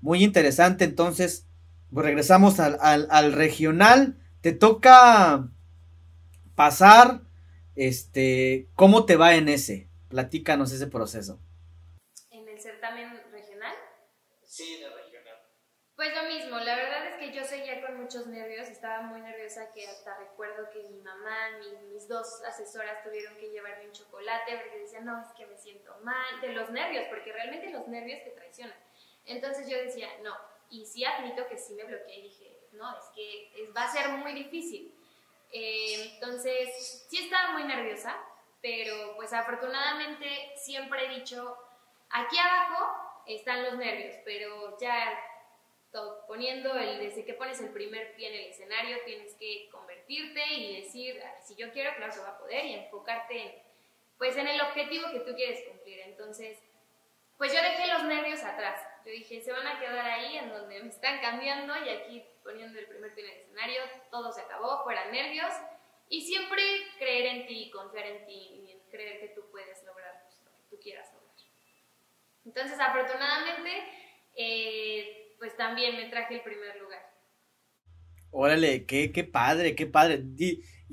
Muy 0.00 0.22
interesante, 0.22 0.84
entonces, 0.84 1.46
pues 1.92 2.04
regresamos 2.04 2.60
al, 2.60 2.78
al, 2.80 3.08
al 3.10 3.32
regional, 3.32 4.18
te 4.40 4.52
toca 4.52 5.48
pasar, 6.54 7.22
este, 7.74 8.68
¿cómo 8.74 9.04
te 9.06 9.16
va 9.16 9.34
en 9.34 9.48
ese? 9.48 9.88
Platícanos 10.08 10.72
ese 10.72 10.86
proceso. 10.86 11.40
¿En 12.30 12.48
el 12.48 12.60
certamen 12.60 13.10
regional? 13.32 13.74
Sí, 14.44 14.78
de. 14.80 14.95
Pues 15.96 16.14
lo 16.14 16.24
mismo, 16.24 16.58
la 16.58 16.76
verdad 16.76 17.06
es 17.06 17.16
que 17.16 17.32
yo 17.32 17.42
seguía 17.42 17.80
con 17.80 17.98
muchos 18.02 18.26
nervios, 18.26 18.68
estaba 18.68 19.00
muy 19.00 19.18
nerviosa 19.22 19.72
que 19.72 19.88
hasta 19.88 20.14
recuerdo 20.18 20.68
que 20.68 20.82
mi 20.90 21.00
mamá, 21.00 21.52
mi, 21.58 21.88
mis 21.88 22.06
dos 22.06 22.42
asesoras 22.42 23.02
tuvieron 23.02 23.34
que 23.38 23.48
llevarme 23.48 23.86
un 23.86 23.92
chocolate 23.92 24.58
porque 24.58 24.80
decían, 24.80 25.06
no, 25.06 25.18
es 25.22 25.32
que 25.32 25.46
me 25.46 25.56
siento 25.56 25.96
mal, 26.02 26.38
de 26.42 26.52
los 26.52 26.68
nervios, 26.68 27.06
porque 27.08 27.32
realmente 27.32 27.70
los 27.70 27.88
nervios 27.88 28.22
te 28.24 28.30
traicionan. 28.32 28.76
Entonces 29.24 29.70
yo 29.70 29.78
decía, 29.78 30.10
no, 30.22 30.36
y 30.68 30.84
sí 30.84 31.02
admito 31.02 31.46
que 31.48 31.56
sí 31.56 31.72
me 31.72 31.84
bloqueé 31.84 32.18
y 32.18 32.22
dije, 32.24 32.58
no, 32.72 32.98
es 32.98 33.06
que 33.14 33.72
va 33.74 33.84
a 33.84 33.92
ser 33.92 34.10
muy 34.10 34.34
difícil. 34.34 34.94
Eh, 35.50 36.10
entonces, 36.12 37.06
sí 37.08 37.24
estaba 37.24 37.52
muy 37.52 37.64
nerviosa, 37.64 38.14
pero 38.60 39.16
pues 39.16 39.32
afortunadamente 39.32 40.52
siempre 40.56 41.06
he 41.06 41.18
dicho, 41.20 41.56
aquí 42.10 42.36
abajo 42.38 43.22
están 43.26 43.64
los 43.64 43.78
nervios, 43.78 44.16
pero 44.26 44.78
ya 44.78 45.18
poniendo 46.26 46.74
el, 46.76 46.98
desde 46.98 47.24
que 47.24 47.34
pones 47.34 47.60
el 47.60 47.70
primer 47.70 48.14
pie 48.14 48.28
en 48.28 48.34
el 48.34 48.50
escenario, 48.50 48.98
tienes 49.04 49.34
que 49.34 49.68
convertirte 49.70 50.42
y 50.54 50.82
decir, 50.82 51.22
si 51.44 51.54
yo 51.56 51.70
quiero, 51.72 51.94
claro 51.96 52.12
que 52.12 52.20
va 52.20 52.30
a 52.30 52.38
poder, 52.38 52.64
y 52.64 52.74
enfocarte 52.74 53.42
en, 53.42 53.62
pues, 54.18 54.36
en 54.36 54.48
el 54.48 54.60
objetivo 54.60 55.10
que 55.10 55.20
tú 55.20 55.34
quieres 55.34 55.66
cumplir. 55.68 56.00
Entonces, 56.00 56.58
pues 57.36 57.52
yo 57.52 57.60
dejé 57.60 57.86
los 57.88 58.04
nervios 58.04 58.42
atrás. 58.42 58.80
Yo 59.04 59.12
dije, 59.12 59.40
se 59.40 59.52
van 59.52 59.66
a 59.66 59.78
quedar 59.78 60.06
ahí 60.06 60.38
en 60.38 60.48
donde 60.48 60.82
me 60.82 60.88
están 60.88 61.20
cambiando 61.20 61.74
y 61.84 61.88
aquí 61.90 62.24
poniendo 62.42 62.78
el 62.78 62.86
primer 62.86 63.14
pie 63.14 63.24
en 63.24 63.30
el 63.30 63.40
escenario, 63.40 63.82
todo 64.10 64.32
se 64.32 64.40
acabó, 64.40 64.82
fuera 64.84 65.10
nervios. 65.10 65.52
Y 66.08 66.22
siempre 66.22 66.62
creer 66.98 67.26
en 67.26 67.46
ti, 67.46 67.70
confiar 67.70 68.06
en 68.06 68.26
ti, 68.26 68.80
creer 68.90 69.20
que 69.20 69.28
tú 69.28 69.42
puedes 69.50 69.82
lograr 69.84 70.22
pues, 70.22 70.40
lo 70.44 70.50
que 70.56 70.62
tú 70.70 70.80
quieras 70.80 71.12
lograr. 71.12 71.26
Entonces, 72.44 72.78
afortunadamente, 72.78 73.70
eh, 74.36 75.25
pues 75.38 75.56
también 75.56 75.96
me 75.96 76.08
traje 76.10 76.34
el 76.36 76.42
primer 76.42 76.76
lugar. 76.80 77.02
Órale, 78.30 78.84
qué, 78.86 79.12
qué 79.12 79.24
padre, 79.24 79.74
qué 79.74 79.86
padre. 79.86 80.24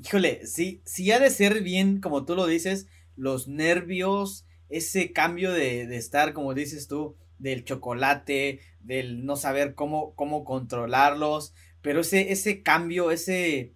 híjole, 0.02 0.46
sí, 0.46 0.82
sí 0.86 1.12
ha 1.12 1.20
de 1.20 1.30
ser 1.30 1.62
bien, 1.62 2.00
como 2.00 2.24
tú 2.24 2.34
lo 2.36 2.46
dices, 2.46 2.86
los 3.16 3.48
nervios, 3.48 4.46
ese 4.70 5.12
cambio 5.12 5.52
de, 5.52 5.86
de 5.86 5.96
estar, 5.96 6.32
como 6.32 6.54
dices 6.54 6.88
tú, 6.88 7.16
del 7.38 7.64
chocolate, 7.64 8.60
del 8.80 9.26
no 9.26 9.36
saber 9.36 9.74
cómo, 9.74 10.14
cómo 10.16 10.44
controlarlos, 10.44 11.54
pero 11.82 12.00
ese, 12.00 12.32
ese 12.32 12.62
cambio, 12.62 13.10
ese, 13.10 13.74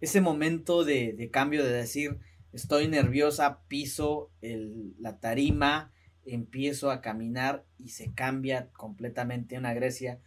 ese 0.00 0.20
momento 0.20 0.84
de, 0.84 1.14
de 1.14 1.30
cambio 1.30 1.64
de 1.64 1.72
decir, 1.72 2.18
estoy 2.52 2.88
nerviosa, 2.88 3.62
piso 3.68 4.32
el, 4.42 4.94
la 5.00 5.20
tarima, 5.20 5.92
empiezo 6.26 6.90
a 6.90 7.00
caminar 7.00 7.64
y 7.78 7.90
se 7.90 8.12
cambia 8.12 8.68
completamente 8.72 9.58
una 9.58 9.74
Grecia 9.74 10.20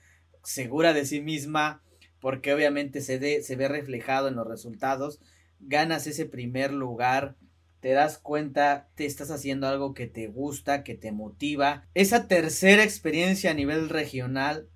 segura 0.43 0.93
de 0.93 1.05
sí 1.05 1.21
misma, 1.21 1.81
porque 2.19 2.53
obviamente 2.53 3.01
se, 3.01 3.17
ve 3.19 3.67
reflejado 3.67 4.27
en 4.27 4.35
los 4.35 4.47
resultados, 4.47 5.19
ganas 5.59 6.07
ese 6.07 6.25
primer 6.25 6.71
lugar, 6.71 7.35
te 7.79 7.91
das 7.91 8.17
cuenta, 8.17 8.89
te 8.95 9.05
estás 9.05 9.29
haciendo 9.29 9.67
algo 9.67 9.93
que 9.93 10.07
te 10.07 10.27
gusta, 10.27 10.83
que 10.83 10.95
te 10.95 11.11
motiva. 11.11 11.85
Esa 11.93 12.27
tercera 12.27 12.83
experiencia 12.83 13.51
a 13.51 13.53
nivel 13.53 13.89
regional 13.89 14.69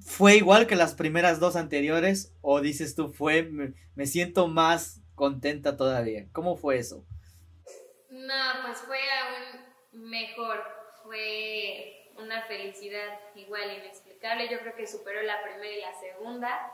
fue 0.00 0.36
igual 0.36 0.66
que 0.66 0.76
las 0.76 0.94
primeras 0.94 1.40
dos 1.40 1.56
anteriores 1.56 2.34
o 2.42 2.60
dices 2.60 2.94
tú 2.94 3.12
fue 3.12 3.42
me, 3.94 4.06
siento 4.06 4.48
más 4.48 5.00
contenta 5.14 5.76
todavía. 5.76 6.28
¿Cómo 6.32 6.56
fue 6.56 6.78
eso? 6.78 7.04
No, 8.24 8.62
pues 8.64 8.78
fue 8.78 8.98
aún 9.10 10.08
mejor, 10.10 10.64
fue 11.02 12.10
una 12.16 12.42
felicidad 12.42 13.20
igual 13.34 13.70
inexplicable. 13.70 14.48
Yo 14.48 14.60
creo 14.60 14.74
que 14.74 14.86
superó 14.86 15.22
la 15.22 15.42
primera 15.42 15.70
y 15.70 15.80
la 15.80 15.94
segunda. 15.94 16.72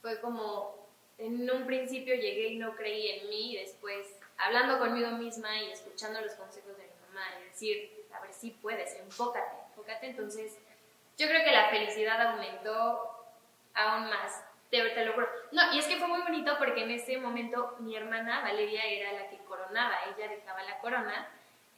Fue 0.00 0.20
como 0.20 0.86
en 1.18 1.50
un 1.50 1.66
principio 1.66 2.14
llegué 2.14 2.48
y 2.48 2.58
no 2.58 2.76
creí 2.76 3.10
en 3.10 3.28
mí 3.28 3.54
y 3.54 3.58
después 3.58 4.16
hablando 4.38 4.78
conmigo 4.78 5.10
misma 5.12 5.60
y 5.60 5.72
escuchando 5.72 6.20
los 6.20 6.34
consejos 6.34 6.76
de 6.76 6.84
mi 6.84 7.08
mamá 7.08 7.26
y 7.40 7.44
decir, 7.48 8.06
a 8.12 8.20
ver 8.20 8.32
si 8.32 8.50
puedes, 8.50 8.94
enfócate, 8.96 9.56
enfócate. 9.70 10.06
Entonces, 10.06 10.56
yo 11.18 11.26
creo 11.26 11.44
que 11.44 11.52
la 11.52 11.68
felicidad 11.68 12.20
aumentó 12.28 13.26
aún 13.74 14.08
más. 14.08 14.44
Te, 14.70 14.82
te 14.90 15.04
lo 15.04 15.12
juro. 15.14 15.28
No, 15.50 15.74
y 15.74 15.78
es 15.78 15.86
que 15.86 15.96
fue 15.96 16.08
muy 16.08 16.22
bonito 16.22 16.56
porque 16.58 16.82
en 16.84 16.92
ese 16.92 17.18
momento 17.18 17.76
mi 17.80 17.96
hermana 17.96 18.40
Valeria 18.40 18.84
era 18.86 19.12
la 19.12 19.28
que 19.28 19.36
coronaba, 19.72 19.98
ella 20.16 20.28
dejaba 20.28 20.62
la 20.62 20.78
corona 20.78 21.28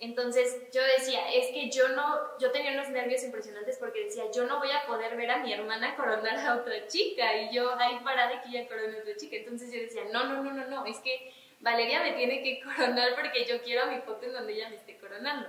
entonces 0.00 0.70
yo 0.72 0.82
decía, 0.82 1.32
es 1.32 1.46
que 1.52 1.70
yo 1.70 1.88
no, 1.90 2.38
yo 2.38 2.50
tenía 2.50 2.72
unos 2.72 2.88
nervios 2.88 3.22
impresionantes 3.22 3.78
porque 3.78 4.04
decía, 4.04 4.24
yo 4.34 4.44
no 4.44 4.58
voy 4.58 4.70
a 4.70 4.84
poder 4.86 5.16
ver 5.16 5.30
a 5.30 5.38
mi 5.38 5.52
hermana 5.52 5.96
coronar 5.96 6.38
a 6.38 6.56
otra 6.56 6.86
chica 6.88 7.36
y 7.36 7.54
yo 7.54 7.74
ahí 7.78 8.00
parada 8.04 8.42
que 8.42 8.48
ella 8.48 8.68
corone 8.68 8.98
a 8.98 9.00
otra 9.00 9.16
chica. 9.16 9.36
Entonces 9.36 9.72
yo 9.72 9.80
decía, 9.80 10.02
no, 10.12 10.24
no, 10.24 10.42
no, 10.42 10.52
no, 10.52 10.66
no, 10.66 10.84
es 10.84 10.98
que 10.98 11.32
Valeria 11.60 12.02
me 12.02 12.12
tiene 12.12 12.42
que 12.42 12.60
coronar 12.60 13.14
porque 13.14 13.44
yo 13.44 13.62
quiero 13.62 13.86
mi 13.86 14.00
foto 14.00 14.26
en 14.26 14.32
donde 14.32 14.52
ella 14.54 14.68
me 14.68 14.76
esté 14.76 14.98
coronando. 14.98 15.48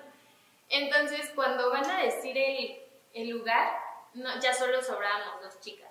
Entonces 0.69 1.31
cuando 1.34 1.69
van 1.71 1.89
a 1.89 2.03
decir 2.03 2.38
el, 2.38 2.79
el 3.13 3.29
lugar, 3.29 3.77
no, 4.13 4.39
ya 4.39 4.53
solo 4.53 4.81
sobrábamos 4.81 5.41
dos 5.41 5.60
chicas. 5.60 5.89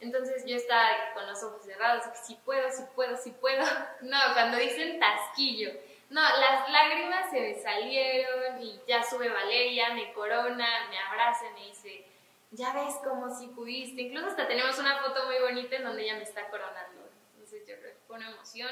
Entonces 0.00 0.44
yo 0.46 0.56
estaba 0.56 1.12
con 1.12 1.26
los 1.26 1.42
ojos 1.42 1.62
cerrados, 1.62 2.02
si 2.24 2.34
puedo, 2.36 2.70
si 2.72 2.82
puedo, 2.94 3.16
si 3.18 3.30
puedo. 3.32 3.62
No, 4.00 4.18
cuando 4.32 4.56
dicen 4.56 4.98
tasquillo 4.98 5.70
no, 6.10 6.20
las 6.20 6.68
lágrimas 6.70 7.30
se 7.30 7.40
me 7.40 7.54
salieron 7.54 8.60
y 8.60 8.80
ya 8.86 9.02
sube 9.02 9.28
Valeria, 9.28 9.94
me 9.94 10.12
corona, 10.12 10.66
me 10.90 10.98
abraza 10.98 11.44
y 11.46 11.60
me 11.60 11.66
dice, 11.68 12.04
ya 12.50 12.72
ves 12.72 12.96
como 13.04 13.32
si 13.32 13.46
pudiste. 13.48 14.02
Incluso 14.02 14.26
hasta 14.26 14.48
tenemos 14.48 14.76
una 14.78 15.00
foto 15.02 15.26
muy 15.26 15.36
bonita 15.40 15.76
en 15.76 15.84
donde 15.84 16.02
ella 16.02 16.16
me 16.16 16.24
está 16.24 16.48
coronando. 16.50 17.08
Entonces 17.34 17.62
yo 17.66 17.76
creo 17.78 17.92
que 17.92 18.00
fue 18.06 18.16
una 18.16 18.30
emoción 18.30 18.68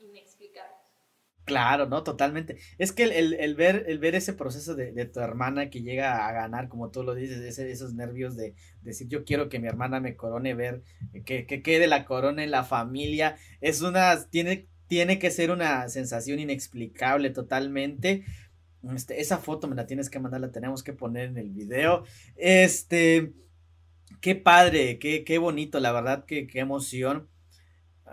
inexplicable. 0.00 0.74
Claro, 1.44 1.86
no, 1.86 2.02
totalmente. 2.02 2.58
Es 2.78 2.92
que 2.92 3.04
el, 3.04 3.54
ver, 3.54 3.84
el 3.88 3.98
ver 3.98 4.14
ese 4.14 4.32
proceso 4.34 4.74
de, 4.74 5.04
tu 5.06 5.20
hermana 5.20 5.70
que 5.70 5.82
llega 5.82 6.28
a 6.28 6.32
ganar, 6.32 6.68
como 6.68 6.90
tú 6.90 7.02
lo 7.02 7.14
dices, 7.14 7.58
esos 7.58 7.94
nervios 7.94 8.36
de, 8.36 8.54
decir 8.82 9.08
yo 9.08 9.24
quiero 9.24 9.48
que 9.48 9.58
mi 9.58 9.66
hermana 9.66 10.00
me 10.00 10.16
corone, 10.16 10.54
ver 10.54 10.82
que, 11.24 11.46
que 11.46 11.62
quede 11.62 11.86
la 11.86 12.04
corona 12.04 12.44
en 12.44 12.50
la 12.50 12.62
familia, 12.62 13.36
es 13.60 13.80
una, 13.80 14.28
tiene, 14.28 14.68
tiene 14.90 15.20
que 15.20 15.30
ser 15.30 15.52
una 15.52 15.88
sensación 15.88 16.40
inexplicable 16.40 17.30
totalmente. 17.30 18.24
Este, 18.92 19.20
esa 19.20 19.38
foto 19.38 19.68
me 19.68 19.76
la 19.76 19.86
tienes 19.86 20.10
que 20.10 20.18
mandar, 20.18 20.40
la 20.40 20.50
tenemos 20.50 20.82
que 20.82 20.92
poner 20.92 21.28
en 21.28 21.38
el 21.38 21.50
video. 21.50 22.02
Este, 22.34 23.32
qué 24.20 24.34
padre, 24.34 24.98
qué, 24.98 25.22
qué 25.22 25.38
bonito, 25.38 25.78
la 25.78 25.92
verdad, 25.92 26.24
que 26.24 26.48
qué 26.48 26.58
emoción. 26.58 27.28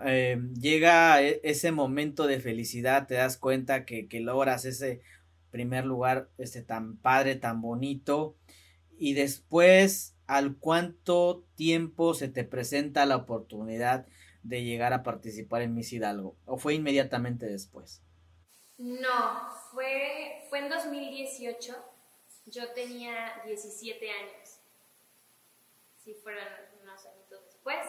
Eh, 0.06 0.40
llega 0.54 1.20
e, 1.20 1.40
ese 1.42 1.72
momento 1.72 2.28
de 2.28 2.38
felicidad, 2.38 3.08
te 3.08 3.14
das 3.14 3.38
cuenta 3.38 3.84
que, 3.84 4.06
que 4.06 4.20
logras 4.20 4.64
ese 4.64 5.00
primer 5.50 5.84
lugar 5.84 6.28
este, 6.38 6.62
tan 6.62 6.96
padre, 6.96 7.34
tan 7.34 7.60
bonito. 7.60 8.36
Y 8.96 9.14
después, 9.14 10.14
¿al 10.28 10.54
cuánto 10.58 11.44
tiempo 11.56 12.14
se 12.14 12.28
te 12.28 12.44
presenta 12.44 13.04
la 13.04 13.16
oportunidad 13.16 14.06
de 14.42 14.62
llegar 14.62 14.92
a 14.92 15.02
participar 15.02 15.62
en 15.62 15.74
Miss 15.74 15.92
Hidalgo? 15.92 16.36
¿O 16.46 16.56
fue 16.58 16.74
inmediatamente 16.74 17.46
después? 17.46 18.02
No, 18.78 19.50
fue, 19.72 20.44
fue 20.48 20.60
en 20.60 20.68
2018. 20.68 21.74
Yo 22.46 22.72
tenía 22.72 23.42
17 23.44 24.10
años. 24.10 24.60
Sí, 25.98 26.14
fueron 26.14 26.44
unos 26.82 27.04
años 27.06 27.28
después. 27.28 27.86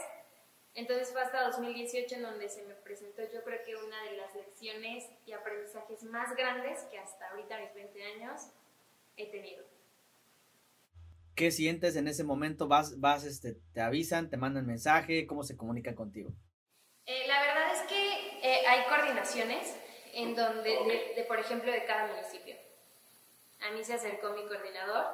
Entonces 0.73 1.11
fue 1.11 1.21
hasta 1.21 1.43
2018 1.45 2.15
en 2.15 2.21
donde 2.21 2.49
se 2.49 2.63
me 2.63 2.73
presentó 2.75 3.21
yo 3.33 3.43
creo 3.43 3.63
que 3.65 3.75
una 3.75 4.03
de 4.03 4.17
las 4.17 4.33
lecciones 4.35 5.05
y 5.25 5.31
aprendizajes 5.33 6.03
más 6.03 6.35
grandes 6.35 6.83
que 6.83 6.97
hasta 6.97 7.29
ahorita 7.29 7.59
mis 7.59 7.73
20 7.73 8.03
años 8.03 8.51
he 9.17 9.29
tenido. 9.31 9.65
¿Qué 11.39 11.51
sientes 11.51 11.95
en 11.95 12.09
ese 12.09 12.25
momento? 12.25 12.67
¿Vas, 12.67 12.99
vas, 12.99 13.23
este, 13.23 13.55
te 13.73 13.79
avisan, 13.79 14.29
te 14.29 14.35
mandan 14.35 14.65
mensaje? 14.65 15.25
¿Cómo 15.25 15.43
se 15.43 15.55
comunican 15.55 15.95
contigo? 15.95 16.31
Eh, 17.05 17.27
la 17.29 17.39
verdad 17.39 17.73
es 17.75 17.81
que 17.83 18.39
eh, 18.43 18.67
hay 18.67 18.83
coordinaciones 18.89 19.73
en 20.11 20.35
donde, 20.35 20.69
de, 21.15 21.23
por 21.29 21.39
ejemplo, 21.39 21.71
de 21.71 21.85
cada 21.85 22.07
municipio. 22.07 22.57
A 23.61 23.71
mí 23.71 23.81
se 23.85 23.93
acercó 23.93 24.31
mi 24.31 24.45
coordinador 24.47 25.05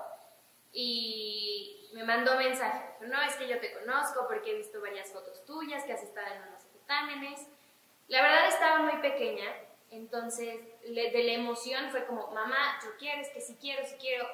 y 0.74 1.92
me 1.94 2.04
mandó 2.04 2.36
mensaje. 2.38 2.84
No, 3.02 3.22
es 3.22 3.36
que 3.36 3.48
yo 3.48 3.60
te 3.60 3.72
conozco 3.74 4.26
porque 4.28 4.50
he 4.50 4.58
visto 4.58 4.82
varias 4.82 5.12
fotos 5.12 5.46
tuyas 5.46 5.84
que 5.84 5.94
has 5.94 6.02
estado 6.02 6.26
en 6.34 6.42
unos 6.42 6.66
exámenes. 6.74 7.48
La 8.08 8.24
verdad 8.24 8.48
estaba 8.48 8.80
muy 8.80 9.00
pequeña, 9.00 9.46
entonces 9.92 10.60
de 10.82 11.24
la 11.24 11.34
emoción 11.34 11.92
fue 11.92 12.04
como, 12.08 12.32
mamá, 12.32 12.80
yo 12.84 12.98
quiero, 12.98 13.22
es 13.22 13.30
que 13.30 13.42
si 13.42 13.58
quiero, 13.58 13.86
si 13.86 13.94
quiero 13.98 14.26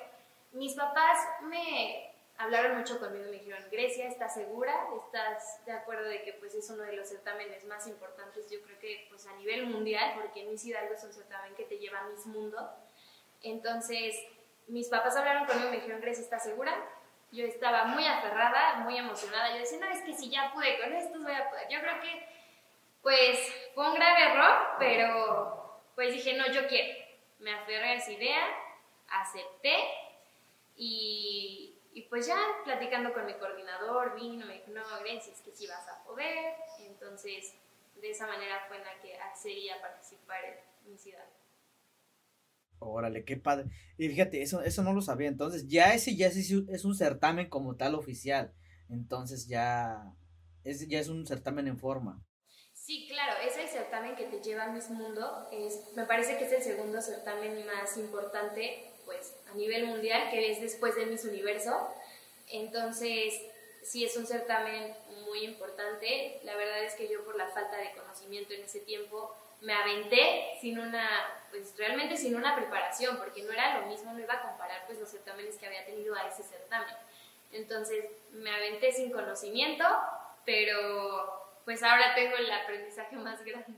mis 0.53 0.75
papás 0.75 1.17
me 1.43 2.11
hablaron 2.37 2.77
mucho 2.77 2.99
conmigo 2.99 3.25
y 3.27 3.31
me 3.31 3.37
dijeron, 3.37 3.63
Grecia, 3.71 4.07
¿estás 4.07 4.33
segura? 4.33 4.87
¿Estás 5.05 5.63
de 5.65 5.71
acuerdo 5.71 6.09
de 6.09 6.23
que 6.23 6.33
pues 6.33 6.55
es 6.55 6.69
uno 6.69 6.83
de 6.83 6.93
los 6.93 7.07
certámenes 7.07 7.63
más 7.65 7.87
importantes, 7.87 8.49
yo 8.49 8.61
creo 8.61 8.79
que 8.79 9.05
pues 9.09 9.27
a 9.27 9.33
nivel 9.33 9.67
mundial, 9.67 10.13
porque 10.15 10.43
Miss 10.45 10.65
Hidalgo 10.65 10.93
es 10.93 11.03
un 11.03 11.13
certamen 11.13 11.53
que 11.55 11.65
te 11.65 11.77
lleva 11.77 11.99
a 11.99 12.03
Miss 12.05 12.25
Mundo? 12.25 12.69
Entonces, 13.43 14.15
mis 14.67 14.87
papás 14.89 15.15
hablaron 15.15 15.45
conmigo 15.45 15.67
y 15.67 15.71
me 15.71 15.77
dijeron, 15.77 16.01
Grecia, 16.01 16.23
¿estás 16.23 16.43
segura? 16.43 16.73
Yo 17.31 17.45
estaba 17.45 17.85
muy 17.85 18.05
aferrada, 18.05 18.75
muy 18.79 18.97
emocionada. 18.97 19.51
Yo 19.51 19.59
decía, 19.59 19.79
no, 19.79 19.87
es 19.87 20.01
que 20.01 20.13
si 20.13 20.29
ya 20.29 20.51
pude 20.53 20.79
con 20.79 20.93
esto, 20.93 21.19
voy 21.19 21.33
a 21.33 21.49
poder. 21.49 21.67
Yo 21.69 21.79
creo 21.79 22.01
que, 22.01 22.27
pues, 23.01 23.39
fue 23.73 23.87
un 23.87 23.95
grave 23.95 24.23
error, 24.31 24.75
pero 24.79 25.81
pues 25.95 26.13
dije, 26.13 26.33
no, 26.33 26.47
yo 26.51 26.67
quiero. 26.67 26.93
Me 27.39 27.53
aferré 27.53 27.91
a 27.91 27.93
esa 27.93 28.11
idea, 28.11 28.43
acepté 29.07 29.75
y, 30.75 31.79
y, 31.93 32.01
pues 32.03 32.27
ya 32.27 32.37
platicando 32.63 33.13
con 33.13 33.25
mi 33.25 33.33
coordinador, 33.33 34.15
vino, 34.15 34.45
me 34.45 34.55
dijo, 34.55 34.71
no, 34.71 34.81
Grecia, 35.01 35.33
es 35.33 35.41
que 35.41 35.51
sí 35.51 35.67
vas 35.67 35.87
a 35.87 36.03
poder. 36.03 36.55
Entonces, 36.79 37.53
de 37.99 38.09
esa 38.09 38.27
manera 38.27 38.65
fue 38.67 38.77
en 38.77 38.83
la 38.83 38.99
que 38.99 39.17
accedí 39.17 39.69
a 39.69 39.81
participar 39.81 40.39
en 40.85 40.91
mi 40.91 40.97
ciudad. 40.97 41.27
Órale, 42.79 43.23
qué 43.23 43.37
padre. 43.37 43.69
Y 43.97 44.09
fíjate, 44.09 44.41
eso, 44.41 44.61
eso 44.63 44.81
no 44.81 44.93
lo 44.93 45.01
sabía. 45.01 45.27
Entonces, 45.27 45.67
ya 45.67 45.93
ese 45.93 46.15
ya 46.15 46.27
es, 46.27 46.37
es 46.37 46.85
un 46.85 46.95
certamen 46.95 47.47
como 47.47 47.75
tal 47.75 47.93
oficial. 47.93 48.53
Entonces 48.89 49.47
ya 49.47 50.13
es, 50.63 50.87
ya 50.87 50.99
es 50.99 51.07
un 51.07 51.25
certamen 51.25 51.67
en 51.67 51.77
forma. 51.77 52.23
Sí, 52.73 53.07
claro, 53.07 53.39
es 53.45 53.55
el 53.57 53.69
certamen 53.69 54.15
que 54.15 54.25
te 54.25 54.41
lleva 54.41 54.65
a 54.65 54.71
Miss 54.71 54.89
Mundo. 54.89 55.47
Es, 55.51 55.91
me 55.95 56.05
parece 56.05 56.37
que 56.37 56.45
es 56.45 56.51
el 56.51 56.61
segundo 56.63 56.99
certamen 57.01 57.65
más 57.65 57.95
importante 57.97 58.91
pues 59.05 59.35
a 59.51 59.55
nivel 59.55 59.85
mundial, 59.85 60.29
que 60.29 60.51
es 60.51 60.61
después 60.61 60.95
de 60.95 61.05
Miss 61.05 61.25
Universo. 61.25 61.93
Entonces, 62.49 63.33
sí 63.83 64.05
es 64.05 64.15
un 64.17 64.25
certamen 64.25 64.95
muy 65.25 65.43
importante. 65.43 66.39
La 66.43 66.55
verdad 66.55 66.83
es 66.83 66.95
que 66.95 67.07
yo 67.07 67.23
por 67.23 67.35
la 67.35 67.47
falta 67.47 67.77
de 67.77 67.91
conocimiento 67.91 68.53
en 68.53 68.63
ese 68.63 68.79
tiempo 68.81 69.35
me 69.61 69.73
aventé 69.73 70.57
sin 70.59 70.79
una, 70.79 71.07
pues 71.51 71.75
realmente 71.77 72.17
sin 72.17 72.35
una 72.35 72.55
preparación, 72.55 73.17
porque 73.17 73.43
no 73.43 73.51
era 73.51 73.79
lo 73.79 73.87
mismo, 73.87 74.11
no 74.11 74.19
iba 74.19 74.33
a 74.33 74.41
comparar 74.41 74.85
pues 74.87 74.99
los 74.99 75.09
certámenes 75.09 75.55
que 75.57 75.67
había 75.67 75.85
tenido 75.85 76.15
a 76.15 76.27
ese 76.27 76.43
certamen. 76.43 76.95
Entonces 77.51 78.05
me 78.31 78.49
aventé 78.49 78.91
sin 78.91 79.11
conocimiento, 79.11 79.85
pero 80.45 81.41
pues 81.63 81.83
ahora 81.83 82.15
tengo 82.15 82.37
el 82.37 82.51
aprendizaje 82.51 83.15
más 83.17 83.43
grande. 83.45 83.73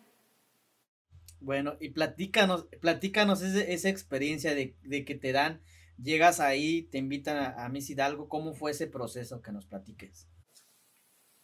Bueno, 1.43 1.75
y 1.81 1.89
platícanos, 1.89 2.67
platícanos 2.79 3.41
esa 3.41 3.89
experiencia 3.89 4.55
de, 4.55 5.05
que 5.05 5.15
te 5.15 5.33
dan, 5.33 5.61
llegas 6.01 6.39
ahí, 6.39 6.83
te 6.83 6.97
invitan 6.97 7.35
a, 7.35 7.65
a 7.65 7.67
Miss 7.67 7.89
Hidalgo, 7.89 8.29
¿cómo 8.29 8.53
fue 8.53 8.71
ese 8.71 8.87
proceso 8.87 9.41
que 9.41 9.51
nos 9.51 9.65
platiques? 9.65 10.29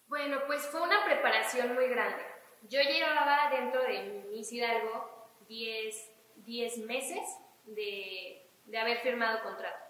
Bueno, 0.08 0.38
pues 0.48 0.62
fue 0.68 0.82
una 0.82 1.04
preparación 1.04 1.76
muy 1.76 1.90
grande. 1.90 2.24
Yo 2.70 2.80
llevaba 2.82 3.52
dentro 3.52 3.84
de 3.84 4.26
Miss 4.32 4.54
Hidalgo 4.54 5.30
10, 5.50 6.12
10 6.38 6.78
meses 6.86 7.20
de, 7.66 8.50
de 8.64 8.78
haber 8.78 9.00
firmado 9.00 9.44
contrato. 9.44 9.84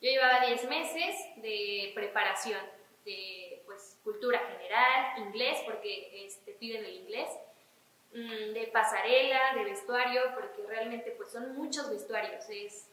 Yo 0.00 0.10
llevaba 0.10 0.46
10 0.46 0.68
meses 0.68 1.14
de 1.36 1.92
preparación, 1.94 2.60
de 3.04 3.62
pues, 3.66 4.00
cultura 4.02 4.40
general, 4.40 5.26
inglés, 5.28 5.58
porque 5.64 6.26
este, 6.26 6.54
piden 6.54 6.84
el 6.84 6.96
inglés, 6.96 7.28
de 8.10 8.70
pasarela, 8.72 9.54
de 9.54 9.64
vestuario, 9.64 10.22
porque 10.34 10.66
realmente 10.66 11.10
pues, 11.12 11.30
son 11.30 11.54
muchos 11.56 11.90
vestuarios. 11.90 12.48
Es 12.48 12.88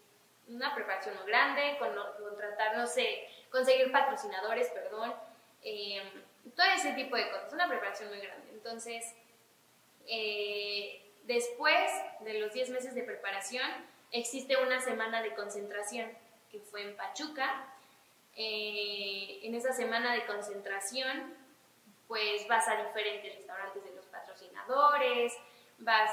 una 0.47 0.75
preparación 0.75 1.15
muy 1.15 1.25
grande, 1.27 1.77
con, 1.79 1.89
contratar, 2.21 2.77
no 2.77 2.85
sé, 2.85 3.27
conseguir 3.49 3.91
patrocinadores, 3.91 4.69
perdón, 4.69 5.13
em, 5.63 6.07
todo 6.55 6.65
ese 6.75 6.93
tipo 6.93 7.15
de 7.15 7.29
cosas. 7.29 7.53
Una 7.53 7.67
preparación 7.67 8.09
muy 8.09 8.19
grande. 8.19 8.51
Entonces, 8.51 9.15
eh, 10.07 11.01
después 11.23 11.91
de 12.21 12.39
los 12.39 12.53
10 12.53 12.69
meses 12.69 12.93
de 12.93 13.03
preparación, 13.03 13.67
existe 14.11 14.57
una 14.57 14.79
semana 14.81 15.21
de 15.21 15.33
concentración 15.33 16.11
que 16.51 16.59
fue 16.59 16.83
en 16.83 16.95
Pachuca. 16.95 17.67
Eh, 18.35 19.39
en 19.43 19.55
esa 19.55 19.73
semana 19.73 20.13
de 20.13 20.25
concentración, 20.25 21.33
pues 22.07 22.47
vas 22.47 22.67
a 22.67 22.83
diferentes 22.83 23.35
restaurantes 23.35 23.83
patrocinadores, 24.65 25.33
vas, 25.79 26.11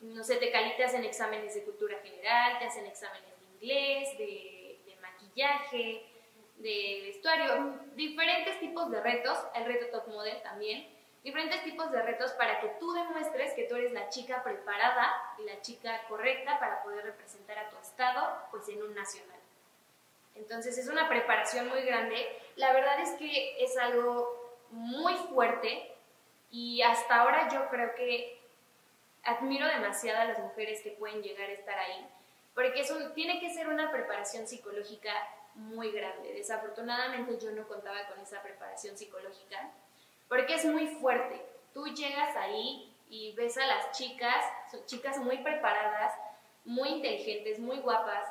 no 0.00 0.24
sé, 0.24 0.36
te 0.36 0.50
calitas 0.50 0.94
en 0.94 1.04
exámenes 1.04 1.54
de 1.54 1.64
cultura 1.64 1.98
general, 2.02 2.58
te 2.58 2.66
hacen 2.66 2.86
exámenes 2.86 3.30
de 3.38 3.54
inglés, 3.54 4.18
de, 4.18 4.80
de 4.86 4.96
maquillaje, 5.00 6.06
de 6.56 7.02
vestuario, 7.06 7.80
diferentes 7.94 8.58
tipos 8.60 8.90
de 8.90 9.00
retos, 9.00 9.38
el 9.54 9.64
reto 9.64 9.86
top 9.98 10.08
model 10.08 10.40
también, 10.42 10.88
diferentes 11.22 11.62
tipos 11.64 11.90
de 11.90 12.02
retos 12.02 12.32
para 12.32 12.60
que 12.60 12.68
tú 12.80 12.92
demuestres 12.92 13.54
que 13.54 13.64
tú 13.64 13.76
eres 13.76 13.92
la 13.92 14.08
chica 14.08 14.42
preparada 14.42 15.12
y 15.38 15.44
la 15.44 15.60
chica 15.60 16.02
correcta 16.08 16.58
para 16.58 16.82
poder 16.82 17.04
representar 17.04 17.58
a 17.58 17.68
tu 17.68 17.76
estado 17.78 18.46
pues 18.50 18.68
en 18.68 18.82
un 18.82 18.94
nacional. 18.94 19.38
Entonces 20.34 20.78
es 20.78 20.88
una 20.88 21.08
preparación 21.08 21.68
muy 21.68 21.82
grande. 21.82 22.26
La 22.56 22.72
verdad 22.72 23.00
es 23.00 23.10
que 23.12 23.62
es 23.62 23.76
algo 23.76 24.56
muy 24.70 25.14
fuerte 25.14 25.91
y 26.52 26.82
hasta 26.82 27.16
ahora 27.16 27.48
yo 27.52 27.68
creo 27.70 27.94
que 27.94 28.38
admiro 29.24 29.66
demasiado 29.66 30.20
a 30.20 30.24
las 30.26 30.38
mujeres 30.38 30.82
que 30.82 30.90
pueden 30.90 31.22
llegar 31.22 31.48
a 31.48 31.54
estar 31.54 31.78
ahí, 31.78 32.06
porque 32.54 32.82
es 32.82 33.14
tiene 33.14 33.40
que 33.40 33.50
ser 33.50 33.68
una 33.68 33.90
preparación 33.90 34.46
psicológica 34.46 35.12
muy 35.54 35.90
grande. 35.90 36.34
Desafortunadamente 36.34 37.38
yo 37.38 37.52
no 37.52 37.66
contaba 37.66 38.06
con 38.06 38.20
esa 38.20 38.42
preparación 38.42 38.96
psicológica 38.96 39.70
porque 40.28 40.54
es 40.54 40.64
muy 40.64 40.86
fuerte. 40.86 41.42
Tú 41.72 41.86
llegas 41.86 42.36
ahí 42.36 42.94
y 43.08 43.32
ves 43.32 43.56
a 43.56 43.66
las 43.66 43.92
chicas, 43.92 44.44
son 44.70 44.84
chicas 44.86 45.18
muy 45.18 45.38
preparadas, 45.38 46.14
muy 46.64 46.90
inteligentes, 46.90 47.58
muy 47.58 47.78
guapas, 47.78 48.24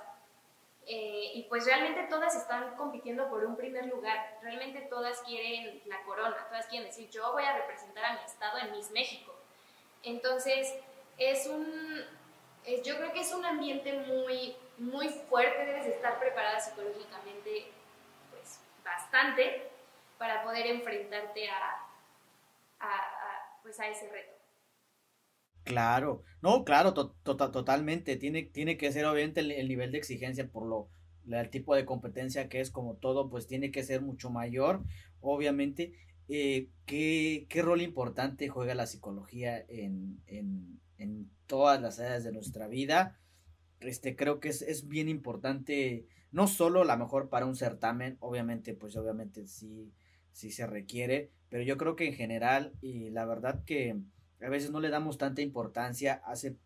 eh, 0.87 1.31
y 1.35 1.43
pues 1.43 1.65
realmente 1.65 2.03
todas 2.09 2.35
están 2.35 2.75
compitiendo 2.75 3.29
por 3.29 3.45
un 3.45 3.55
primer 3.55 3.85
lugar, 3.85 4.37
realmente 4.41 4.81
todas 4.89 5.21
quieren 5.21 5.81
la 5.85 6.01
corona, 6.03 6.35
todas 6.49 6.67
quieren 6.67 6.87
decir, 6.87 7.09
yo 7.09 7.31
voy 7.31 7.43
a 7.43 7.57
representar 7.57 8.05
a 8.05 8.13
mi 8.13 8.23
estado 8.25 8.57
en 8.57 8.71
Miss 8.71 8.91
México. 8.91 9.33
Entonces, 10.03 10.73
es 11.17 11.45
un, 11.45 12.03
yo 12.83 12.97
creo 12.97 13.13
que 13.13 13.21
es 13.21 13.31
un 13.31 13.45
ambiente 13.45 13.93
muy, 13.93 14.55
muy 14.77 15.09
fuerte, 15.09 15.65
debes 15.65 15.85
estar 15.85 16.19
preparada 16.19 16.59
psicológicamente, 16.59 17.71
pues 18.31 18.59
bastante, 18.83 19.69
para 20.17 20.43
poder 20.43 20.65
enfrentarte 20.67 21.49
a, 21.49 21.87
pues 23.61 23.79
a 23.79 23.87
ese 23.87 24.09
reto. 24.09 24.40
Claro, 25.63 26.23
no, 26.41 26.63
claro, 26.63 26.93
totalmente. 26.93 28.17
Tiene, 28.17 28.43
tiene 28.43 28.77
que 28.77 28.91
ser 28.91 29.05
obviamente 29.05 29.41
el, 29.41 29.67
nivel 29.67 29.91
de 29.91 29.99
exigencia 29.99 30.47
por 30.49 30.65
lo 30.65 30.89
el 31.29 31.49
tipo 31.51 31.75
de 31.75 31.85
competencia 31.85 32.49
que 32.49 32.61
es 32.61 32.71
como 32.71 32.95
todo, 32.95 33.29
pues 33.29 33.47
tiene 33.47 33.71
que 33.71 33.83
ser 33.83 34.01
mucho 34.01 34.29
mayor, 34.31 34.83
obviamente. 35.19 35.93
Eh, 36.27 36.69
¿qué, 36.85 37.45
¿qué, 37.49 37.61
rol 37.61 37.81
importante 37.81 38.47
juega 38.47 38.73
la 38.73 38.87
psicología 38.87 39.63
en, 39.67 40.21
en, 40.27 40.79
en, 40.97 41.29
todas 41.45 41.81
las 41.81 41.99
áreas 41.99 42.23
de 42.23 42.31
nuestra 42.31 42.67
vida? 42.67 43.19
Este, 43.81 44.15
creo 44.15 44.39
que 44.39 44.49
es, 44.49 44.61
es 44.61 44.87
bien 44.87 45.09
importante, 45.09 46.07
no 46.31 46.47
solo 46.47 46.83
la 46.85 46.97
mejor 46.97 47.29
para 47.29 47.45
un 47.45 47.55
certamen, 47.55 48.17
obviamente, 48.19 48.73
pues 48.73 48.95
obviamente 48.95 49.45
sí, 49.45 49.93
sí 50.31 50.51
se 50.51 50.65
requiere, 50.65 51.31
pero 51.49 51.63
yo 51.63 51.77
creo 51.77 51.95
que 51.95 52.07
en 52.07 52.13
general, 52.13 52.73
y 52.81 53.09
la 53.09 53.25
verdad 53.25 53.63
que 53.65 53.97
a 54.43 54.49
veces 54.49 54.71
no 54.71 54.79
le 54.79 54.89
damos 54.89 55.17
tanta 55.17 55.41
importancia, 55.41 56.21
hace, 56.25 56.57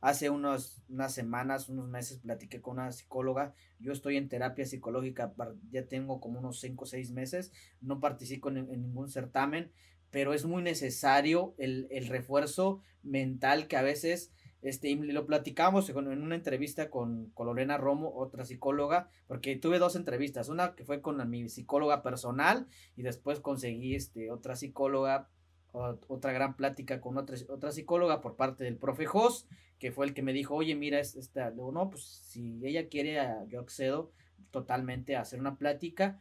hace 0.00 0.30
unas 0.30 0.80
semanas, 1.08 1.68
unos 1.68 1.88
meses 1.88 2.18
platiqué 2.18 2.60
con 2.60 2.78
una 2.78 2.92
psicóloga, 2.92 3.54
yo 3.78 3.92
estoy 3.92 4.16
en 4.16 4.28
terapia 4.28 4.66
psicológica, 4.66 5.34
ya 5.70 5.86
tengo 5.86 6.20
como 6.20 6.38
unos 6.38 6.60
5 6.60 6.84
o 6.84 6.86
6 6.86 7.10
meses, 7.12 7.52
no 7.80 8.00
participo 8.00 8.48
en, 8.48 8.68
ningún 8.68 9.08
certamen, 9.10 9.72
pero 10.10 10.32
es 10.32 10.44
muy 10.46 10.62
necesario 10.62 11.54
el, 11.58 11.86
el 11.90 12.06
refuerzo 12.06 12.80
mental 13.02 13.68
que 13.68 13.76
a 13.76 13.82
veces 13.82 14.32
este, 14.60 14.94
lo 14.96 15.26
platicamos 15.26 15.88
en 15.88 16.22
una 16.22 16.34
entrevista 16.34 16.90
con, 16.90 17.30
con, 17.30 17.46
Lorena 17.46 17.76
Romo, 17.76 18.12
otra 18.16 18.44
psicóloga, 18.44 19.08
porque 19.28 19.56
tuve 19.56 19.78
dos 19.78 19.94
entrevistas, 19.94 20.48
una 20.48 20.74
que 20.74 20.84
fue 20.84 21.00
con 21.00 21.28
mi 21.30 21.48
psicóloga 21.48 22.02
personal 22.02 22.66
y 22.96 23.02
después 23.02 23.40
conseguí 23.40 23.94
este, 23.94 24.30
otra 24.32 24.56
psicóloga, 24.56 25.28
otra 25.72 26.32
gran 26.32 26.56
plática 26.56 27.00
con 27.00 27.18
otra, 27.18 27.36
otra 27.48 27.72
psicóloga 27.72 28.20
por 28.20 28.36
parte 28.36 28.64
del 28.64 28.76
profe 28.76 29.06
Jos, 29.06 29.46
que 29.78 29.92
fue 29.92 30.06
el 30.06 30.14
que 30.14 30.22
me 30.22 30.32
dijo, 30.32 30.54
oye, 30.54 30.74
mira, 30.74 30.98
esta, 30.98 31.50
no, 31.50 31.90
pues 31.90 32.04
si 32.04 32.60
ella 32.64 32.88
quiere, 32.88 33.18
yo 33.48 33.60
accedo 33.60 34.12
totalmente 34.50 35.16
a 35.16 35.20
hacer 35.20 35.40
una 35.40 35.56
plática 35.56 36.20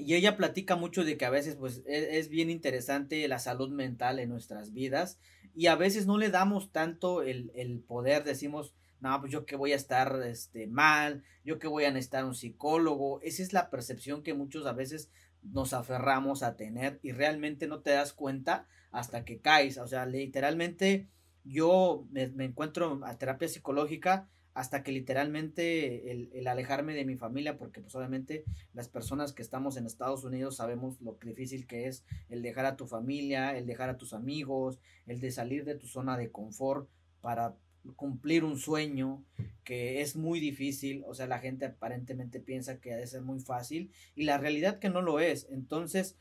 y 0.00 0.14
ella 0.14 0.36
platica 0.36 0.76
mucho 0.76 1.04
de 1.04 1.16
que 1.16 1.26
a 1.26 1.30
veces 1.30 1.56
pues 1.56 1.82
e, 1.86 2.18
es, 2.18 2.28
bien 2.28 2.50
interesante 2.50 3.26
la 3.28 3.38
salud 3.38 3.70
mental 3.70 4.18
en 4.18 4.30
nuestras 4.30 4.72
vidas 4.72 5.18
y 5.54 5.66
a 5.66 5.76
veces 5.76 6.06
no 6.06 6.16
le 6.16 6.30
damos 6.30 6.72
tanto 6.72 7.22
el, 7.22 7.52
el 7.54 7.80
poder, 7.80 8.24
decimos, 8.24 8.74
no, 9.00 9.18
pues 9.20 9.32
yo 9.32 9.44
que 9.44 9.56
voy 9.56 9.72
a 9.72 9.76
estar 9.76 10.20
este, 10.24 10.66
mal, 10.66 11.22
yo 11.44 11.58
que 11.58 11.68
voy 11.68 11.84
a 11.84 11.90
necesitar 11.90 12.24
un 12.24 12.34
psicólogo, 12.34 13.20
esa 13.22 13.42
es 13.42 13.52
la 13.52 13.70
percepción 13.70 14.22
que 14.22 14.34
muchos 14.34 14.66
a 14.66 14.72
veces 14.72 15.10
nos 15.42 15.72
aferramos 15.72 16.42
a 16.42 16.56
tener 16.56 17.00
y 17.02 17.12
realmente 17.12 17.66
no 17.66 17.80
te 17.80 17.90
das 17.90 18.12
cuenta 18.12 18.66
hasta 18.90 19.24
que 19.24 19.40
caes, 19.40 19.78
o 19.78 19.86
sea, 19.86 20.06
literalmente 20.06 21.08
yo 21.44 22.06
me, 22.10 22.24
encuentro 22.44 23.00
a 23.04 23.16
terapia 23.16 23.48
psicológica 23.48 24.28
hasta 24.52 24.82
que 24.82 24.92
literalmente 24.92 26.10
el, 26.10 26.46
alejarme 26.48 26.94
de 26.94 27.04
mi 27.04 27.16
familia, 27.16 27.56
porque 27.56 27.80
pues 27.80 27.94
obviamente 27.94 28.44
las 28.74 28.88
personas 28.88 29.32
que 29.32 29.42
estamos 29.42 29.76
en 29.76 29.86
Estados 29.86 30.24
Unidos 30.24 30.56
sabemos 30.56 31.00
lo 31.00 31.16
difícil 31.22 31.66
que 31.66 31.86
es 31.86 32.04
el 32.28 32.42
dejar 32.42 32.66
a 32.66 32.76
tu 32.76 32.86
familia, 32.86 33.56
el 33.56 33.66
dejar 33.66 33.88
a 33.90 33.96
tus 33.96 34.12
amigos, 34.12 34.80
el 35.06 35.20
de 35.20 35.30
salir 35.30 35.64
de 35.64 35.76
tu 35.76 35.86
zona 35.86 36.18
de 36.18 36.30
confort 36.30 36.88
para 37.20 37.54
cumplir 37.96 38.44
un 38.44 38.58
sueño 38.58 39.24
que 39.64 40.00
es 40.00 40.16
muy 40.16 40.40
difícil, 40.40 41.04
o 41.06 41.14
sea, 41.14 41.26
la 41.26 41.38
gente 41.38 41.66
aparentemente 41.66 42.40
piensa 42.40 42.80
que 42.80 42.92
ha 42.92 42.96
de 42.96 43.06
ser 43.06 43.22
muy 43.22 43.40
fácil 43.40 43.92
y 44.14 44.24
la 44.24 44.38
realidad 44.38 44.78
que 44.78 44.90
no 44.90 45.02
lo 45.02 45.20
es. 45.20 45.46
Entonces, 45.50 46.16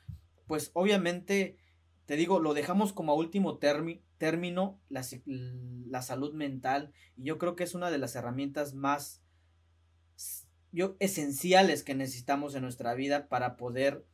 pues 0.47 0.71
obviamente 0.73 1.57
te 2.09 2.15
digo, 2.15 2.39
lo 2.39 2.55
dejamos 2.55 2.91
como 2.91 3.13
último 3.13 3.59
término 3.59 4.81
la, 4.89 5.05
la, 5.25 6.01
salud 6.01 6.33
mental 6.33 6.91
y 7.15 7.25
yo 7.25 7.37
creo 7.37 7.55
que 7.55 7.63
es 7.63 7.75
una 7.75 7.91
de 7.91 7.99
las 7.99 8.15
herramientas 8.15 8.73
más 8.73 9.21
yo, 10.71 10.95
esenciales 10.99 11.83
que 11.83 11.93
necesitamos 11.93 12.55
en 12.55 12.63
nuestra 12.63 12.95
vida 12.95 13.27
para 13.27 13.57
poder 13.57 14.07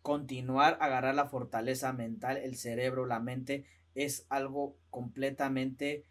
continuar 0.00 0.78
a 0.80 0.86
agarrar 0.86 1.14
la 1.14 1.28
fortaleza 1.28 1.92
mental, 1.92 2.38
el 2.38 2.56
cerebro, 2.56 3.04
la 3.04 3.20
mente, 3.20 3.66
es 3.94 4.26
algo 4.30 4.78
completamente 4.88 6.06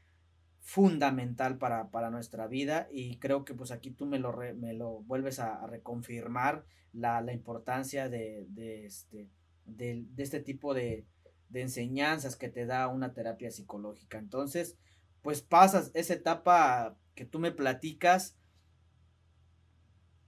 fundamental 0.61 1.57
para, 1.57 1.89
para, 1.89 2.11
nuestra 2.11 2.47
vida 2.47 2.87
y 2.91 3.17
creo 3.17 3.43
que 3.43 3.53
pues 3.53 3.71
aquí 3.71 3.91
tú 3.91 4.05
me 4.05 4.19
lo, 4.19 4.31
me 4.55 4.73
lo 4.73 5.01
vuelves 5.01 5.39
a, 5.39 5.65
reconfirmar 5.67 6.63
la, 6.93 7.21
la 7.21 7.33
importancia 7.33 8.09
de, 8.09 8.47
este, 8.85 9.29
de, 9.65 10.05
este 10.17 10.39
tipo 10.39 10.73
de, 10.73 11.07
de 11.49 11.61
enseñanzas 11.61 12.35
que 12.35 12.49
te 12.49 12.65
da 12.65 12.87
una 12.87 13.13
terapia 13.13 13.49
psicológica. 13.51 14.19
Entonces, 14.19 14.77
pues 15.21 15.41
pasas 15.41 15.91
esa 15.93 16.13
etapa 16.13 16.97
que 17.15 17.25
tú 17.25 17.39
me 17.39 17.51
platicas. 17.51 18.37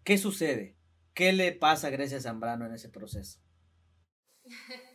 ¿Qué 0.03 0.17
sucede? 0.17 0.75
¿Qué 1.13 1.31
le 1.31 1.51
pasa 1.51 1.87
a 1.87 1.91
Grecia 1.91 2.19
Zambrano 2.19 2.65
en 2.65 2.73
ese 2.73 2.89
proceso? 2.89 3.39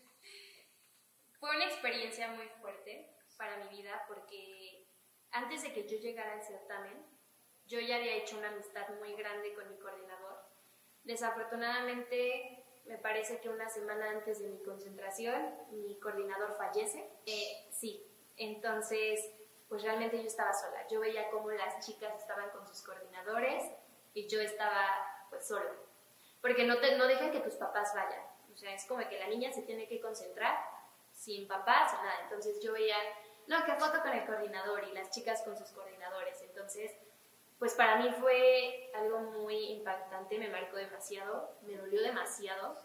Fue 1.41 1.57
una 1.57 1.67
experiencia 1.67 2.33
muy 2.33 2.47
fuerte 2.61 3.09
para 3.39 3.65
mi 3.65 3.69
vida 3.77 4.03
antes 5.33 5.63
de 5.63 5.73
que 5.73 5.87
yo 5.87 5.99
llegara 5.99 6.33
al 6.33 6.43
certamen, 6.43 7.05
yo 7.67 7.81
ya 7.81 7.97
había 7.97 8.15
hecho 8.15 8.39
una 8.39 8.49
amistad 8.49 8.89
muy 8.99 9.15
grande 9.15 9.55
con 9.55 9.69
mi 9.71 9.79
coordinador. 9.79 10.39
Desafortunadamente, 11.05 12.65
me 12.87 12.97
parece 12.97 13.41
que 13.41 13.51
una 13.51 13.69
semana 13.69 14.11
antes 14.11 14.41
de 14.41 14.49
mi 14.49 14.63
concentración, 14.63 15.55
mi 15.71 15.99
coordinador 16.01 16.57
fallece. 16.57 17.11
Eh, 17.27 17.69
sí, 17.71 18.03
entonces, 18.37 19.21
pues 19.69 19.83
realmente 19.83 20.17
yo 20.17 20.27
estaba 20.27 20.53
sola. 20.55 20.87
Yo 20.89 21.01
veía 21.01 21.31
cómo 21.31 21.51
las 21.51 21.85
chicas 21.85 22.15
estaban 22.19 22.51
con 22.51 22.67
sus 22.67 22.83
coordinadores 22.83 23.63
y 24.15 24.27
yo 24.27 24.41
estaba 24.41 25.27
pues 25.29 25.47
sola. 25.47 25.71
Porque 26.41 26.65
no, 26.65 26.79
te, 26.79 26.97
no 26.97 27.07
dejan 27.07 27.31
que 27.31 27.41
tus 27.41 27.55
papás 27.55 27.93
vayan. 27.95 28.23
O 28.53 28.57
sea, 28.57 28.75
es 28.75 28.87
como 28.87 29.07
que 29.09 29.19
la 29.19 29.29
niña 29.29 29.53
se 29.53 29.63
tiene 29.63 29.87
que 29.87 30.01
concentrar 30.01 30.57
sin 31.13 31.47
papás 31.47 31.93
nada. 31.93 32.23
Entonces 32.23 32.61
yo 32.63 32.73
veía, 32.73 32.97
no, 33.49 33.65
que 33.65 33.73
foto 33.75 34.01
con 34.03 34.13
el 34.13 34.27
coordinador 34.27 34.85
y 34.85 34.93
las 34.93 35.11
chicas 35.11 35.43
con 35.43 35.57
sus 35.57 35.71
coordinadores. 35.71 36.41
Entonces, 36.43 36.93
pues 37.59 37.75
para 37.75 37.97
mí 37.97 38.11
fue 38.21 38.91
algo 38.95 39.21
muy 39.21 39.73
impactante, 39.73 40.39
me 40.39 40.49
marcó 40.49 40.77
demasiado, 40.77 41.57
me 41.63 41.77
dolió 41.77 42.03
demasiado. 42.03 42.77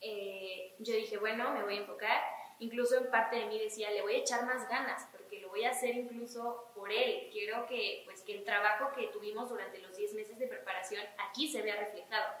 Eh, 0.00 0.74
yo 0.78 0.94
dije, 0.94 1.18
bueno, 1.18 1.50
me 1.52 1.64
voy 1.64 1.76
a 1.76 1.80
enfocar. 1.80 2.22
Incluso 2.60 2.96
en 2.96 3.10
parte 3.10 3.36
de 3.36 3.46
mí 3.46 3.58
decía, 3.58 3.90
le 3.90 4.02
voy 4.02 4.14
a 4.14 4.18
echar 4.18 4.44
más 4.44 4.68
ganas, 4.68 5.08
porque 5.12 5.40
lo 5.40 5.48
voy 5.48 5.64
a 5.64 5.70
hacer 5.70 5.96
incluso 5.96 6.70
por 6.74 6.92
él. 6.92 7.28
Quiero 7.32 7.66
que, 7.66 8.02
pues, 8.04 8.22
que 8.22 8.36
el 8.36 8.44
trabajo 8.44 8.92
que 8.94 9.08
tuvimos 9.08 9.48
durante 9.48 9.78
los 9.78 9.96
10 9.96 10.14
meses 10.14 10.38
de 10.38 10.46
preparación 10.46 11.02
aquí 11.18 11.50
se 11.50 11.62
vea 11.62 11.76
reflejado. 11.76 12.32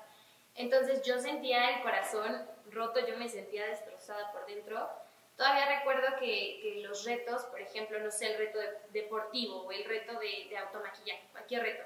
Entonces 0.54 1.02
yo 1.02 1.18
sentía 1.18 1.76
el 1.76 1.82
corazón 1.82 2.46
roto, 2.70 3.04
yo 3.06 3.16
me 3.16 3.28
sentía 3.28 3.66
destrozada 3.66 4.30
por 4.32 4.46
dentro. 4.46 4.88
Todavía 5.40 5.78
recuerdo 5.78 6.18
que, 6.18 6.58
que 6.60 6.82
los 6.86 7.06
retos, 7.06 7.44
por 7.44 7.62
ejemplo, 7.62 7.98
no 7.98 8.10
sé, 8.10 8.30
el 8.30 8.36
reto 8.36 8.58
deportivo 8.92 9.62
o 9.62 9.72
el 9.72 9.86
reto 9.86 10.12
de, 10.18 10.48
de 10.50 10.58
automaquillaje, 10.58 11.28
cualquier 11.32 11.62
reto, 11.62 11.82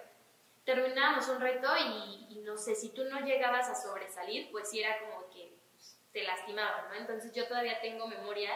terminábamos 0.64 1.28
un 1.28 1.40
reto 1.40 1.68
y, 1.76 2.40
no 2.44 2.58
sé, 2.58 2.74
si 2.74 2.88
tú 2.88 3.04
no 3.04 3.20
llegabas 3.20 3.68
a 3.68 3.76
sobresalir, 3.76 4.50
pues 4.50 4.68
sí 4.68 4.80
era 4.80 4.98
como 4.98 5.30
que 5.30 5.52
pues, 5.70 5.96
te 6.12 6.24
lastimaban, 6.24 6.88
¿no? 6.88 6.94
Entonces 6.96 7.32
yo 7.32 7.46
todavía 7.46 7.80
tengo 7.80 8.08
memoria 8.08 8.50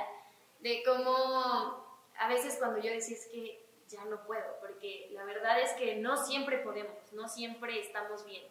de 0.59 0.82
cómo 0.82 2.03
a 2.18 2.28
veces 2.28 2.57
cuando 2.59 2.80
yo 2.80 2.90
decía 2.90 3.16
es 3.16 3.28
que 3.28 3.64
ya 3.86 4.05
no 4.07 4.26
puedo, 4.26 4.59
porque 4.59 5.11
la 5.12 5.22
verdad 5.22 5.61
es 5.61 5.74
que 5.74 5.94
no 5.94 6.16
siempre 6.16 6.59
podemos, 6.59 7.12
no 7.12 7.28
siempre 7.28 7.78
estamos 7.78 8.24
bien 8.24 8.42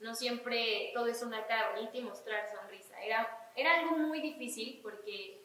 no 0.00 0.16
siempre 0.16 0.90
todo 0.94 1.06
es 1.06 1.22
una 1.22 1.46
cara 1.46 1.70
bonita 1.70 1.96
y 1.96 2.02
mostrar 2.02 2.44
sonrisa. 2.50 3.00
Era, 3.00 3.52
era 3.54 3.78
algo 3.78 3.96
muy 3.98 4.20
difícil 4.20 4.80
porque 4.82 5.41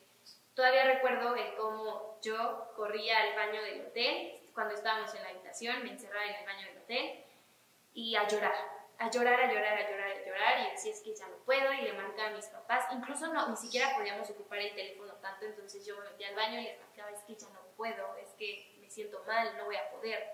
todavía 0.58 0.86
recuerdo 0.86 1.36
cómo 1.56 2.18
yo 2.24 2.74
corría 2.76 3.22
al 3.22 3.36
baño 3.36 3.62
del 3.62 3.86
hotel, 3.86 4.42
cuando 4.56 4.74
estábamos 4.74 5.14
en 5.14 5.22
la 5.22 5.30
habitación, 5.30 5.84
me 5.84 5.92
encerraba 5.92 6.26
en 6.26 6.34
el 6.34 6.46
baño 6.48 6.68
del 6.68 6.78
hotel 6.80 7.24
y 7.94 8.16
a 8.16 8.28
llorar, 8.28 8.56
a 8.98 9.08
llorar, 9.12 9.40
a 9.40 9.54
llorar, 9.54 9.78
a 9.78 9.88
llorar, 9.88 10.10
a 10.10 10.26
llorar 10.26 10.60
y 10.66 10.72
decía 10.72 10.94
es 10.94 11.02
que 11.02 11.16
ya 11.16 11.28
no 11.28 11.38
puedo 11.46 11.72
y 11.74 11.82
le 11.82 11.94
marcaba 11.94 12.30
a 12.30 12.32
mis 12.32 12.48
papás, 12.48 12.86
incluso 12.92 13.32
no, 13.32 13.48
ni 13.50 13.56
siquiera 13.56 13.96
podíamos 13.96 14.28
ocupar 14.32 14.58
el 14.58 14.74
teléfono 14.74 15.14
tanto, 15.22 15.46
entonces 15.46 15.86
yo 15.86 15.96
me 16.00 16.10
metía 16.10 16.30
al 16.30 16.36
baño 16.36 16.60
y 16.60 16.64
les 16.64 16.80
marcaba 16.80 17.12
es 17.12 17.24
que 17.24 17.36
ya 17.36 17.50
no 17.50 17.62
puedo, 17.76 18.18
es 18.18 18.30
que 18.34 18.80
me 18.82 18.90
siento 18.90 19.24
mal, 19.28 19.56
no 19.58 19.66
voy 19.66 19.76
a 19.76 19.92
poder. 19.92 20.28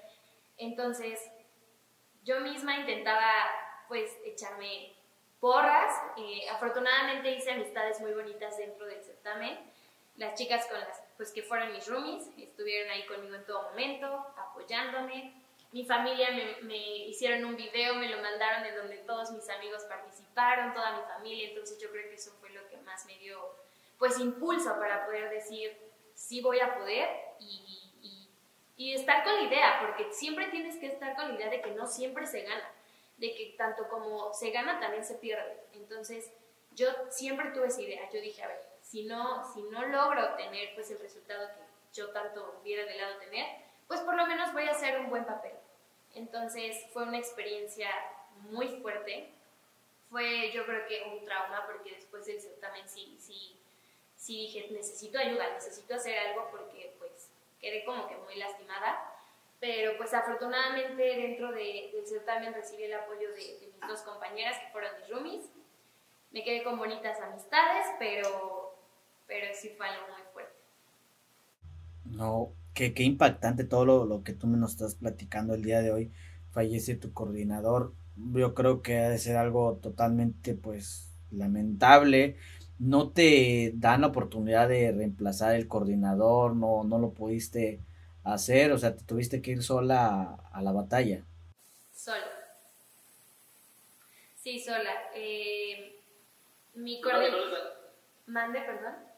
Entonces 0.55 1.19
yo 2.23 2.39
misma 2.39 2.77
intentaba 2.77 3.29
pues 3.89 4.17
echarme 4.23 4.95
porras. 5.41 6.01
Eh, 6.15 6.47
afortunadamente 6.49 7.29
hice 7.29 7.51
amistades 7.51 7.99
muy 7.99 8.13
bonitas 8.13 8.55
dentro 8.55 8.85
del 8.85 9.03
certamen. 9.03 9.72
Las 10.17 10.35
chicas 10.35 10.67
con 10.67 10.79
las 10.79 11.01
pues 11.17 11.31
que 11.31 11.43
fueron 11.43 11.71
mis 11.73 11.87
roomies 11.87 12.27
estuvieron 12.37 12.91
ahí 12.91 13.05
conmigo 13.05 13.35
en 13.35 13.45
todo 13.45 13.63
momento, 13.69 14.05
apoyándome. 14.37 15.33
Mi 15.71 15.85
familia 15.85 16.29
me, 16.31 16.67
me, 16.67 16.77
hicieron 16.77 17.45
un 17.45 17.55
video, 17.55 17.95
me 17.95 18.07
lo 18.07 18.21
mandaron 18.21 18.65
en 18.65 18.75
donde 18.75 18.97
todos 18.97 19.31
mis 19.31 19.49
amigos 19.49 19.83
participaron, 19.83 20.73
toda 20.73 20.97
mi 20.97 21.03
familia, 21.03 21.49
entonces 21.49 21.79
yo 21.81 21.89
creo 21.89 22.07
que 22.09 22.15
eso 22.15 22.31
fue 22.39 22.51
lo 22.51 22.67
que 22.69 22.77
más 22.77 23.05
me 23.05 23.17
dio 23.17 23.39
pues 23.97 24.19
impulso 24.19 24.77
para 24.79 25.05
poder 25.05 25.29
decir 25.29 25.75
sí 26.13 26.41
voy 26.41 26.59
a 26.59 26.75
poder 26.75 27.09
y, 27.39 27.89
y, 28.01 28.29
y 28.77 28.93
estar 28.93 29.23
con 29.23 29.35
la 29.35 29.43
idea, 29.43 29.79
porque 29.81 30.11
siempre 30.11 30.47
tienes 30.49 30.77
que 30.77 30.87
estar 30.87 31.15
con 31.15 31.29
la 31.29 31.35
idea 31.35 31.49
de 31.49 31.61
que 31.61 31.71
no 31.71 31.87
siempre 31.87 32.27
se 32.27 32.41
gana 32.41 32.69
de 33.17 33.33
que 33.35 33.55
tanto 33.57 33.87
como 33.89 34.33
se 34.33 34.51
gana 34.51 34.79
también 34.79 35.05
se 35.05 35.15
pierde. 35.15 35.57
Entonces, 35.73 36.31
yo 36.71 36.87
siempre 37.09 37.51
tuve 37.51 37.67
esa 37.67 37.81
idea. 37.81 38.09
Yo 38.11 38.19
dije, 38.19 38.43
a 38.43 38.47
ver, 38.47 38.61
si 38.93 39.05
no, 39.05 39.43
si 39.51 39.63
no 39.63 39.87
logro 39.87 40.35
tener 40.35 40.75
pues 40.75 40.91
el 40.91 40.99
resultado 40.99 41.47
que 41.47 41.99
yo 41.99 42.11
tanto 42.11 42.59
hubiera 42.61 42.85
de 42.85 42.93
lado 42.93 43.17
tener, 43.17 43.43
pues 43.87 44.01
por 44.01 44.13
lo 44.13 44.27
menos 44.27 44.53
voy 44.53 44.67
a 44.67 44.71
hacer 44.71 44.99
un 44.99 45.09
buen 45.09 45.25
papel. 45.25 45.53
Entonces, 46.13 46.77
fue 46.93 47.01
una 47.01 47.17
experiencia 47.17 47.89
muy 48.51 48.67
fuerte. 48.83 49.31
Fue, 50.11 50.51
yo 50.51 50.63
creo 50.67 50.85
que 50.85 51.11
un 51.11 51.25
trauma, 51.25 51.65
porque 51.65 51.95
después 51.95 52.27
del 52.27 52.39
certamen 52.39 52.87
sí, 52.87 53.17
sí, 53.19 53.57
sí 54.15 54.41
dije, 54.41 54.67
necesito 54.69 55.17
ayuda, 55.17 55.49
necesito 55.55 55.95
hacer 55.95 56.15
algo 56.19 56.49
porque 56.51 56.95
pues 56.99 57.31
quedé 57.59 57.83
como 57.85 58.07
que 58.07 58.15
muy 58.17 58.35
lastimada 58.35 59.09
pero 59.59 59.95
pues 59.95 60.13
afortunadamente 60.13 61.01
dentro 61.01 61.53
de, 61.53 61.89
del 61.93 62.05
certamen 62.05 62.53
recibí 62.53 62.83
el 62.83 62.95
apoyo 62.95 63.29
de, 63.29 63.59
mis 63.61 63.87
dos 63.87 64.01
compañeras 64.01 64.59
que 64.59 64.67
fueron 64.73 64.91
mis 64.99 65.09
roomies. 65.09 65.49
Me 66.31 66.43
quedé 66.43 66.63
con 66.63 66.77
bonitas 66.77 67.21
amistades, 67.21 67.85
pero, 67.97 68.62
pero 69.27 69.47
sí 69.53 69.71
fue 69.77 69.87
algo 69.87 70.07
muy 70.07 70.21
fuerte. 70.33 70.53
No, 72.05 72.53
qué, 72.73 72.93
qué 72.93 73.03
impactante 73.03 73.63
todo 73.63 73.85
lo, 73.85 74.05
lo, 74.05 74.23
que 74.23 74.33
tú 74.33 74.47
me 74.47 74.57
nos 74.57 74.71
estás 74.71 74.95
platicando 74.95 75.53
el 75.53 75.63
día 75.63 75.81
de 75.81 75.91
hoy. 75.91 76.11
Fallece 76.51 76.95
tu 76.95 77.13
coordinador. 77.13 77.93
Yo 78.15 78.53
creo 78.53 78.81
que 78.81 78.99
ha 78.99 79.09
de 79.09 79.17
ser 79.17 79.37
algo 79.37 79.79
totalmente 79.81 80.53
pues 80.53 81.13
lamentable. 81.31 82.37
No 82.79 83.11
te 83.11 83.71
dan 83.75 84.01
la 84.01 84.07
oportunidad 84.07 84.69
de 84.69 84.91
reemplazar 84.91 85.55
el 85.55 85.67
coordinador, 85.67 86.55
no, 86.55 86.83
no 86.83 86.99
lo 86.99 87.13
pudiste 87.13 87.81
hacer? 88.23 88.71
O 88.71 88.77
sea, 88.77 88.95
te 88.95 89.03
tuviste 89.03 89.41
que 89.41 89.51
ir 89.51 89.63
sola 89.63 90.37
a, 90.51 90.61
la 90.61 90.71
batalla. 90.71 91.23
Sola. 91.93 92.25
Sí, 94.35 94.59
sola. 94.59 94.91
Eh, 95.15 96.01
mi 96.75 97.01
coordinador... 97.01 97.83
Mande, 98.25 98.61
perdón. 98.61 99.12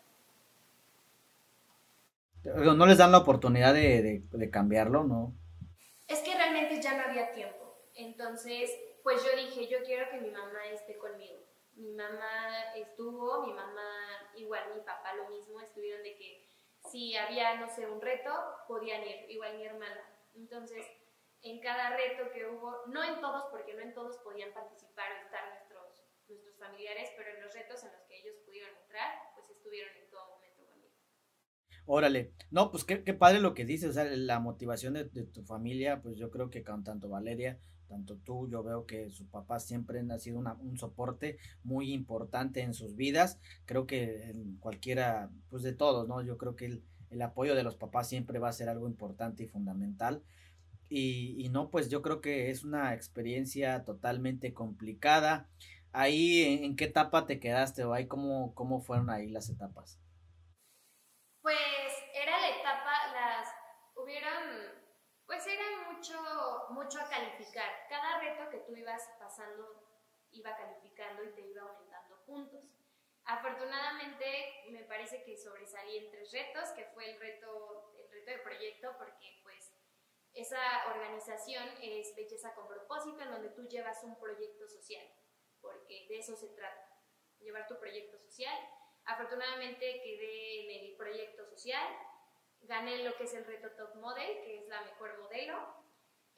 No 2.45 2.85
les 2.85 2.97
dan 2.97 3.11
la 3.11 3.19
oportunidad 3.19 3.73
de, 3.73 4.23
de, 4.31 4.49
cambiarlo, 4.51 5.03
¿no? 5.03 5.33
Es 6.07 6.19
que 6.19 6.35
realmente 6.35 6.81
ya 6.81 6.95
no 6.95 7.03
había 7.09 7.31
tiempo. 7.31 7.89
Entonces, 7.95 8.71
pues 9.03 9.23
yo 9.23 9.35
dije, 9.35 9.67
yo 9.67 9.83
quiero 9.83 10.09
que 10.11 10.21
mi 10.21 10.29
mamá 10.29 10.65
esté 10.71 10.97
conmigo. 10.97 11.39
Mi 11.73 11.91
mamá 11.93 12.73
estuvo, 12.75 13.45
mi 13.45 13.53
mamá, 13.53 14.31
igual 14.35 14.63
mi 14.75 14.81
papá 14.81 15.13
lo 15.15 15.29
mismo, 15.29 15.59
estuvieron 15.59 16.03
de 16.03 16.15
que 16.15 16.49
si 16.89 17.15
había, 17.15 17.55
no 17.55 17.67
sé, 17.67 17.87
un 17.87 18.01
reto, 18.01 18.31
podían 18.67 19.01
ir, 19.01 19.29
igual 19.29 19.57
mi 19.57 19.65
hermana. 19.65 20.01
Entonces, 20.35 20.85
en 21.41 21.59
cada 21.59 21.95
reto 21.95 22.31
que 22.31 22.47
hubo, 22.47 22.85
no 22.87 23.03
en 23.03 23.21
todos, 23.21 23.45
porque 23.51 23.73
no 23.73 23.81
en 23.81 23.93
todos 23.93 24.17
podían 24.17 24.53
participar 24.53 25.11
o 25.11 25.25
estar 25.25 25.47
nuestros, 25.49 26.03
nuestros 26.27 26.57
familiares, 26.57 27.11
pero 27.15 27.29
en 27.29 27.43
los 27.43 27.53
retos 27.53 27.83
en 27.83 27.91
los 27.91 28.01
que 28.03 28.17
ellos 28.19 28.35
pudieron 28.45 28.75
entrar, 28.77 29.13
pues 29.35 29.49
estuvieron 29.49 29.95
en 29.95 30.09
todo 30.09 30.27
momento 30.29 30.65
conmigo. 30.65 30.95
Órale, 31.85 32.31
no, 32.51 32.71
pues 32.71 32.83
qué, 32.83 33.03
qué 33.03 33.13
padre 33.13 33.39
lo 33.39 33.53
que 33.53 33.65
dices, 33.65 33.91
o 33.91 33.93
sea, 33.93 34.05
la 34.05 34.39
motivación 34.39 34.93
de, 34.93 35.05
de, 35.05 35.23
tu 35.23 35.43
familia, 35.43 36.01
pues 36.01 36.17
yo 36.17 36.31
creo 36.31 36.49
que 36.49 36.63
con 36.63 36.83
tanto 36.83 37.09
Valeria, 37.09 37.59
tanto 37.87 38.17
tú, 38.17 38.47
yo 38.49 38.63
veo 38.63 38.85
que 38.85 39.09
su 39.09 39.27
papá 39.27 39.59
siempre 39.59 40.03
ha 40.09 40.19
sido 40.19 40.39
una, 40.39 40.53
un 40.55 40.77
soporte 40.77 41.37
muy 41.63 41.93
importante 41.93 42.61
en 42.61 42.73
sus 42.73 42.95
vidas, 42.95 43.39
creo 43.65 43.85
que 43.87 44.31
en 44.31 44.57
cualquiera, 44.57 45.29
pues 45.49 45.63
de 45.63 45.73
todos, 45.73 46.07
¿no? 46.07 46.21
Yo 46.21 46.37
creo 46.37 46.55
que 46.55 46.65
el, 46.65 46.83
el 47.09 47.21
apoyo 47.21 47.55
de 47.55 47.63
los 47.63 47.75
papás 47.75 48.09
siempre 48.09 48.39
va 48.39 48.49
a 48.49 48.53
ser 48.53 48.69
algo 48.69 48.87
importante 48.87 49.43
y 49.43 49.47
fundamental. 49.47 50.23
Y, 50.87 51.35
y, 51.43 51.49
no, 51.49 51.71
pues 51.71 51.89
yo 51.89 52.01
creo 52.01 52.21
que 52.21 52.51
es 52.51 52.63
una 52.63 52.93
experiencia 52.93 53.83
totalmente 53.85 54.53
complicada. 54.53 55.49
Ahí, 55.91 56.43
¿en, 56.43 56.63
en 56.63 56.75
qué 56.75 56.85
etapa 56.85 57.25
te 57.25 57.39
quedaste 57.39 57.83
o 57.85 57.93
ahí 57.93 58.07
cómo, 58.07 58.53
cómo 58.53 58.81
fueron 58.81 59.09
ahí 59.09 59.29
las 59.29 59.49
etapas? 59.49 59.99
Pues 61.41 61.57
era 62.13 62.39
la 62.39 62.49
etapa, 62.49 62.91
las, 63.13 63.47
hubieron 63.95 64.85
pues 65.25 65.45
era 65.47 65.91
mucho, 65.91 66.13
mucho 66.69 66.99
a 66.99 67.09
calificar. 67.09 67.69
Cada 67.89 68.19
reto 68.19 68.49
que 68.51 68.59
tú 68.59 68.73
ibas 68.95 69.09
pasando 69.19 69.85
iba 70.31 70.55
calificando 70.55 71.23
y 71.23 71.33
te 71.33 71.41
iba 71.41 71.61
aumentando 71.61 72.23
puntos. 72.25 72.63
Afortunadamente 73.25 74.65
me 74.69 74.83
parece 74.83 75.23
que 75.23 75.37
sobresalí 75.37 75.97
en 75.97 76.11
tres 76.11 76.31
retos, 76.31 76.69
que 76.69 76.85
fue 76.93 77.11
el 77.11 77.19
reto, 77.19 77.93
el 77.99 78.11
reto 78.11 78.31
de 78.31 78.37
proyecto, 78.39 78.95
porque 78.97 79.39
pues 79.43 79.73
esa 80.33 80.59
organización 80.93 81.69
es 81.81 82.13
Belleza 82.15 82.53
con 82.53 82.67
propósito, 82.67 83.21
en 83.21 83.31
donde 83.31 83.49
tú 83.49 83.67
llevas 83.67 84.03
un 84.03 84.19
proyecto 84.19 84.67
social, 84.67 85.07
porque 85.61 86.05
de 86.09 86.19
eso 86.19 86.35
se 86.35 86.49
trata, 86.49 87.01
llevar 87.39 87.67
tu 87.67 87.79
proyecto 87.79 88.19
social. 88.19 88.55
Afortunadamente 89.05 90.01
quedé 90.03 90.77
en 90.77 90.91
el 90.91 90.97
proyecto 90.97 91.45
social, 91.45 91.87
gané 92.61 93.03
lo 93.03 93.15
que 93.15 93.23
es 93.23 93.33
el 93.33 93.45
reto 93.45 93.71
Top 93.71 93.95
Model, 93.95 94.43
que 94.43 94.57
es 94.59 94.67
la 94.67 94.81
mejor 94.81 95.17
modelo, 95.19 95.84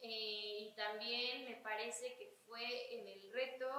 eh, 0.02 0.70
y 0.70 0.76
también 0.76 1.46
me 1.46 1.58
parece 1.58 2.16
que 2.18 2.38
fue 2.46 2.94
en 2.94 3.08
el 3.08 3.32
reto 3.32 3.70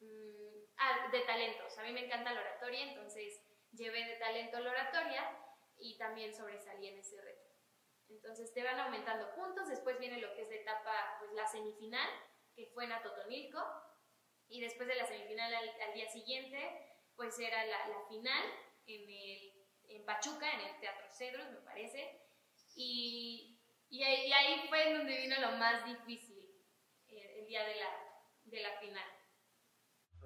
mm, 0.00 0.64
ah, 0.76 1.08
de 1.10 1.20
talentos. 1.20 1.78
A 1.78 1.82
mí 1.82 1.92
me 1.92 2.06
encanta 2.06 2.32
la 2.32 2.40
oratoria, 2.40 2.82
entonces 2.82 3.40
llevé 3.72 4.04
de 4.04 4.16
talento 4.16 4.60
la 4.60 4.70
oratoria 4.70 5.38
y 5.78 5.96
también 5.98 6.34
sobresalí 6.34 6.88
en 6.88 6.98
ese 6.98 7.20
reto. 7.20 7.50
Entonces 8.08 8.52
te 8.52 8.62
van 8.62 8.78
aumentando 8.80 9.34
puntos, 9.34 9.68
después 9.68 9.98
viene 9.98 10.20
lo 10.20 10.34
que 10.34 10.42
es 10.42 10.48
de 10.48 10.62
etapa, 10.62 11.16
pues 11.20 11.32
la 11.32 11.46
semifinal, 11.46 12.08
que 12.54 12.66
fue 12.74 12.84
en 12.84 12.92
Atotonilco, 12.92 13.62
y 14.48 14.60
después 14.60 14.88
de 14.88 14.96
la 14.96 15.06
semifinal 15.06 15.54
al, 15.54 15.94
día 15.94 16.08
siguiente, 16.08 16.58
pues 17.14 17.38
era 17.38 17.64
la, 17.64 17.86
la 17.86 18.02
final 18.08 18.44
en, 18.86 19.08
el, 19.08 19.66
en 19.88 20.04
Pachuca, 20.04 20.52
en 20.52 20.60
el 20.60 20.80
Teatro 20.80 21.08
Cedros, 21.08 21.50
me 21.52 21.60
parece, 21.60 22.20
y, 22.74 23.49
y, 23.90 24.02
ahí, 24.02 24.68
fue 24.68 24.96
donde 24.96 25.20
vino 25.20 25.34
lo 25.40 25.58
más 25.58 25.84
difícil, 25.84 26.38
eh, 27.08 27.40
el, 27.40 27.46
día 27.46 27.64
de 27.64 27.74
la, 27.76 27.88
de 28.44 28.62
la 28.62 28.80
final. 28.80 29.04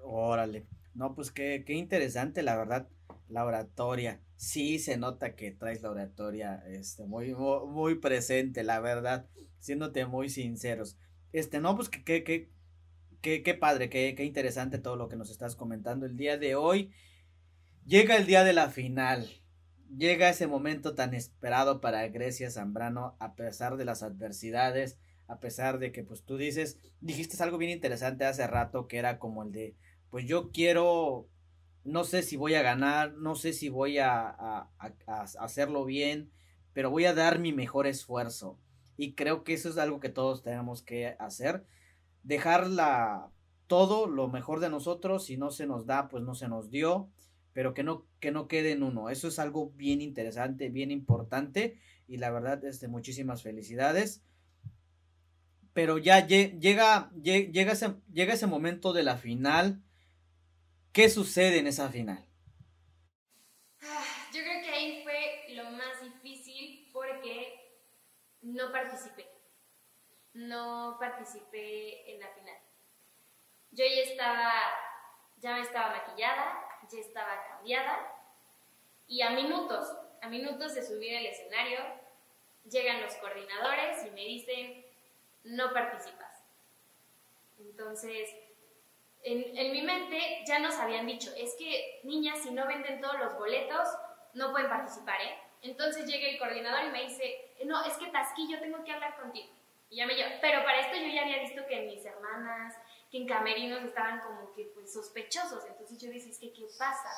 Órale, 0.03 0.67
no, 0.93 1.15
pues 1.15 1.31
qué, 1.31 1.63
qué 1.65 1.73
interesante, 1.73 2.43
la 2.43 2.55
verdad 2.55 2.87
la 3.27 3.45
oratoria. 3.45 4.21
Sí 4.35 4.79
se 4.79 4.97
nota 4.97 5.35
que 5.35 5.51
traes 5.51 5.81
la 5.81 5.91
oratoria 5.91 6.63
este, 6.67 7.05
muy, 7.05 7.33
muy, 7.33 7.95
presente, 7.95 8.63
la 8.63 8.79
verdad, 8.79 9.27
siéndote 9.59 10.05
muy 10.05 10.29
sinceros. 10.29 10.97
Este, 11.31 11.59
no, 11.59 11.75
pues 11.75 11.89
que, 11.89 12.03
que, 12.03 12.49
que, 13.21 13.43
que, 13.43 13.53
padre, 13.55 13.89
qué, 13.89 14.13
qué 14.15 14.23
interesante 14.25 14.77
todo 14.77 14.95
lo 14.95 15.07
que 15.07 15.15
nos 15.15 15.29
estás 15.29 15.55
comentando 15.55 16.05
el 16.05 16.17
día 16.17 16.37
de 16.37 16.55
hoy. 16.55 16.91
Llega 17.85 18.17
el 18.17 18.25
día 18.25 18.43
de 18.43 18.53
la 18.53 18.69
final. 18.69 19.27
Llega 19.95 20.29
ese 20.29 20.47
momento 20.47 20.95
tan 20.95 21.13
esperado 21.13 21.81
para 21.81 22.07
Grecia 22.07 22.49
Zambrano, 22.49 23.15
a 23.19 23.35
pesar 23.35 23.77
de 23.77 23.85
las 23.85 24.03
adversidades, 24.03 24.97
a 25.27 25.39
pesar 25.39 25.79
de 25.79 25.91
que, 25.91 26.03
pues 26.03 26.23
tú 26.23 26.37
dices, 26.37 26.79
dijiste 27.01 27.41
algo 27.43 27.57
bien 27.57 27.71
interesante 27.71 28.25
hace 28.25 28.45
rato, 28.47 28.87
que 28.87 28.97
era 28.97 29.19
como 29.19 29.43
el 29.43 29.51
de, 29.51 29.75
pues 30.09 30.25
yo 30.25 30.51
quiero 30.51 31.29
no 31.85 32.03
sé 32.03 32.23
si 32.23 32.35
voy 32.35 32.55
a 32.55 32.63
ganar, 32.63 33.13
no 33.13 33.35
sé 33.35 33.53
si 33.53 33.69
voy 33.69 33.99
a, 33.99 34.67
hacerlo 35.37 35.85
bien, 35.85 36.31
pero 36.73 36.89
voy 36.89 37.05
a 37.05 37.13
dar 37.13 37.39
mi 37.39 37.53
mejor 37.53 37.85
esfuerzo. 37.87 38.59
Y 38.97 39.13
creo 39.13 39.43
que 39.43 39.53
eso 39.53 39.69
es 39.69 39.77
algo 39.77 39.99
que 39.99 40.09
todos 40.09 40.41
tenemos 40.41 40.81
que 40.81 41.15
hacer. 41.19 41.63
Dejarla 42.23 43.29
todo 43.67 44.07
lo 44.07 44.27
mejor 44.27 44.59
de 44.61 44.69
nosotros, 44.69 45.25
si 45.25 45.37
no 45.37 45.51
se 45.51 45.67
nos 45.67 45.85
da, 45.85 46.09
pues 46.09 46.23
no 46.23 46.33
se 46.33 46.47
nos 46.47 46.71
dio, 46.71 47.09
pero 47.55 47.73
que 47.73 47.81
no, 47.81 48.05
que 48.19 48.29
no 48.29 48.47
quede 48.47 48.73
en 48.73 48.83
uno. 48.83 49.09
Eso 49.09 49.27
es 49.29 49.39
algo 49.39 49.71
bien 49.71 50.01
interesante, 50.01 50.69
bien 50.69 50.91
importante 50.91 51.79
y 52.07 52.17
la 52.17 52.29
verdad, 52.29 52.63
este, 52.65 52.87
muchísimas 52.87 53.41
felicidades. 53.41 54.21
Pero 55.73 55.97
ya 55.97 56.27
llega, 56.27 57.09
llega, 57.21 57.71
ese, 57.71 57.95
llega 58.13 58.33
ese 58.35 58.45
momento 58.45 58.93
de 58.93 59.03
la 59.03 59.17
final 59.17 59.81
¿Qué 60.95 61.09
sucede 61.09 61.59
en 61.59 61.67
esa 61.67 61.89
final? 61.89 62.25
Ah, 63.81 64.29
yo 64.33 64.41
creo 64.41 64.61
que 64.61 64.69
ahí 64.69 65.03
fue 65.03 65.53
lo 65.53 65.69
más 65.71 66.01
difícil 66.01 66.89
porque 66.93 67.83
no 68.39 68.71
participé. 68.71 69.27
No 70.31 70.95
participé 70.97 72.13
en 72.13 72.21
la 72.21 72.29
final. 72.29 72.57
Yo 73.71 73.83
ya 73.83 74.09
estaba, 74.09 74.53
ya 75.35 75.55
me 75.55 75.61
estaba 75.63 75.97
maquillada, 75.97 76.65
ya 76.91 76.99
estaba 76.99 77.45
cambiada 77.47 78.11
y 79.07 79.21
a 79.21 79.31
minutos, 79.31 79.87
a 80.21 80.29
minutos 80.29 80.73
de 80.75 80.83
subir 80.83 81.17
al 81.17 81.25
escenario, 81.25 81.79
llegan 82.69 83.01
los 83.01 83.13
coordinadores 83.15 84.05
y 84.05 84.11
me 84.11 84.21
dicen, 84.21 84.85
no 85.43 85.71
participas. 85.73 86.43
Entonces, 87.59 88.29
en, 89.23 89.71
mi 89.71 89.81
mente 89.81 90.43
ya 90.47 90.59
nos 90.59 90.75
habían 90.75 91.05
dicho, 91.05 91.31
es 91.37 91.55
que 91.55 92.01
niñas, 92.03 92.43
si 92.43 92.51
no 92.51 92.67
venden 92.67 93.01
todos 93.01 93.19
los 93.19 93.37
boletos, 93.37 93.87
no 94.33 94.51
pueden 94.51 94.69
participar, 94.69 95.21
¿eh? 95.21 95.37
Entonces 95.61 96.05
llega 96.05 96.29
el 96.29 96.37
coordinador 96.37 96.85
y 96.85 96.91
me 96.91 97.03
dice, 97.03 97.53
no, 97.65 97.83
es 97.85 97.97
que 97.97 98.07
Tasquillo, 98.07 98.59
tengo 98.59 98.83
que 98.83 98.91
hablar 98.91 99.15
contigo. 99.19 99.51
Y 99.89 99.97
ya 99.97 100.05
me 100.05 100.13
llevo, 100.13 100.29
pero 100.41 100.63
para 100.63 100.79
esto 100.79 100.95
yo 100.97 101.07
ya 101.07 101.21
había 101.21 101.39
visto 101.39 101.65
que 101.65 101.81
mis 101.81 102.05
hermanas, 102.05 102.75
que 103.11 103.17
en 103.17 103.27
camerinos 103.27 103.83
estaban 103.83 104.19
como 104.21 104.53
que 104.53 104.65
pues 104.73 104.91
sospechosos, 104.91 105.65
entonces 105.65 105.97
yo 105.99 106.11
es 106.11 106.37
que, 106.39 106.51
¿qué 106.51 106.65
pasa? 106.77 107.09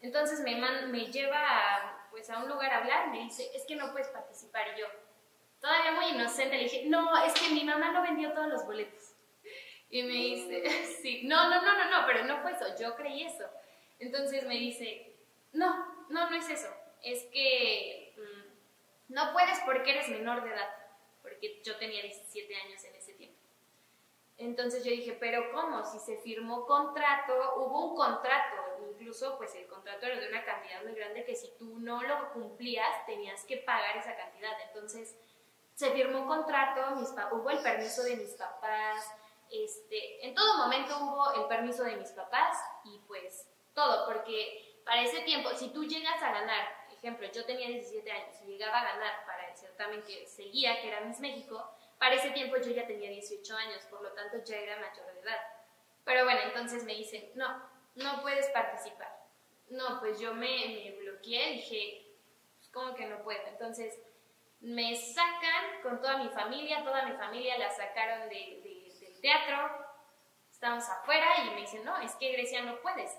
Entonces 0.00 0.40
me, 0.40 0.54
me 0.88 1.06
lleva 1.06 1.38
a, 1.38 2.08
pues, 2.10 2.28
a 2.30 2.38
un 2.38 2.48
lugar 2.48 2.72
a 2.72 2.78
hablar, 2.78 3.10
me 3.10 3.20
dice, 3.20 3.50
es 3.54 3.64
que 3.64 3.76
no 3.76 3.92
puedes 3.92 4.08
participar. 4.08 4.62
Y 4.74 4.80
yo, 4.80 4.86
todavía 5.60 5.92
muy 5.92 6.06
inocente, 6.06 6.56
le 6.56 6.64
dije, 6.64 6.84
no, 6.86 7.24
es 7.24 7.32
que 7.34 7.50
mi 7.50 7.64
mamá 7.64 7.92
no 7.92 8.02
vendió 8.02 8.32
todos 8.32 8.48
los 8.48 8.64
boletos. 8.64 9.14
Y 9.88 10.02
me 10.02 10.12
dice, 10.12 10.84
sí, 11.02 11.22
no, 11.24 11.48
no, 11.48 11.62
no, 11.62 11.78
no, 11.78 11.90
no, 11.90 12.06
pero 12.06 12.24
no 12.24 12.42
fue 12.42 12.52
eso, 12.52 12.66
yo 12.78 12.94
creí 12.96 13.24
eso. 13.24 13.44
Entonces 13.98 14.44
me 14.46 14.54
dice, 14.54 15.14
no, 15.52 16.06
no, 16.10 16.28
no 16.28 16.36
es 16.36 16.48
eso, 16.50 16.68
es 17.02 17.24
que 17.32 18.14
mm, 18.16 19.14
no 19.14 19.32
puedes 19.32 19.58
porque 19.60 19.92
eres 19.92 20.08
menor 20.08 20.42
de 20.42 20.50
edad, 20.50 20.68
porque 21.22 21.62
yo 21.64 21.76
tenía 21.78 22.02
17 22.02 22.54
años 22.54 22.84
en. 22.84 22.95
Entonces 24.38 24.84
yo 24.84 24.90
dije, 24.90 25.16
pero 25.18 25.50
¿cómo? 25.52 25.84
Si 25.84 25.98
se 25.98 26.18
firmó 26.18 26.66
contrato, 26.66 27.54
hubo 27.56 27.90
un 27.90 27.96
contrato, 27.96 28.56
incluso 28.90 29.36
pues 29.38 29.54
el 29.54 29.66
contrato 29.66 30.06
era 30.06 30.20
de 30.20 30.28
una 30.28 30.44
cantidad 30.44 30.82
muy 30.82 30.94
grande 30.94 31.24
que 31.24 31.34
si 31.34 31.50
tú 31.58 31.78
no 31.78 32.02
lo 32.02 32.32
cumplías 32.32 33.06
tenías 33.06 33.44
que 33.44 33.58
pagar 33.58 33.96
esa 33.96 34.14
cantidad. 34.14 34.52
Entonces 34.68 35.16
se 35.74 35.90
firmó 35.90 36.20
un 36.20 36.28
contrato, 36.28 36.96
mis 36.96 37.10
hubo 37.32 37.50
el 37.50 37.62
permiso 37.62 38.02
de 38.02 38.16
mis 38.16 38.34
papás, 38.34 39.10
este, 39.50 40.26
en 40.26 40.34
todo 40.34 40.58
momento 40.58 40.98
hubo 41.00 41.32
el 41.32 41.48
permiso 41.48 41.84
de 41.84 41.96
mis 41.96 42.10
papás 42.10 42.58
y 42.84 42.98
pues 43.06 43.48
todo, 43.72 44.06
porque 44.06 44.82
para 44.84 45.02
ese 45.02 45.20
tiempo, 45.20 45.50
si 45.54 45.70
tú 45.70 45.84
llegas 45.84 46.22
a 46.22 46.32
ganar, 46.32 46.86
ejemplo, 47.06 47.28
yo 47.32 47.44
tenía 47.44 47.68
17 47.68 48.10
años 48.10 48.36
y 48.42 48.46
llegaba 48.46 48.80
a 48.80 48.92
ganar 48.92 49.24
para 49.26 49.48
el 49.48 49.56
certamen 49.56 50.02
que 50.02 50.26
seguía, 50.26 50.80
que 50.80 50.88
era 50.88 51.00
Miss 51.02 51.20
México, 51.20 51.70
para 51.98 52.14
ese 52.14 52.30
tiempo 52.30 52.56
yo 52.56 52.70
ya 52.72 52.86
tenía 52.86 53.10
18 53.10 53.56
años, 53.56 53.82
por 53.90 54.02
lo 54.02 54.12
tanto 54.12 54.38
ya 54.44 54.56
era 54.56 54.76
mayor 54.76 55.14
de 55.14 55.20
edad. 55.20 55.40
Pero 56.04 56.24
bueno, 56.24 56.40
entonces 56.44 56.84
me 56.84 56.94
dicen, 56.94 57.30
no, 57.34 57.62
no 57.94 58.22
puedes 58.22 58.48
participar. 58.48 59.12
No, 59.68 59.98
pues 60.00 60.20
yo 60.20 60.34
me, 60.34 60.48
me 60.68 60.96
bloqueé, 61.00 61.52
dije, 61.54 62.06
pues 62.56 62.68
¿cómo 62.70 62.94
que 62.94 63.06
no 63.06 63.22
puedo? 63.22 63.44
Entonces 63.48 63.98
me 64.60 64.94
sacan 64.94 65.82
con 65.82 66.00
toda 66.00 66.18
mi 66.18 66.28
familia, 66.28 66.84
toda 66.84 67.06
mi 67.06 67.16
familia 67.16 67.58
la 67.58 67.70
sacaron 67.70 68.28
de 68.28 68.62
teatro, 69.20 69.86
estamos 70.50 70.88
afuera 70.88 71.26
y 71.44 71.50
me 71.50 71.60
dicen, 71.62 71.84
no, 71.84 71.98
es 71.98 72.14
que 72.14 72.32
Grecia 72.32 72.62
no 72.62 72.80
puedes. 72.80 73.10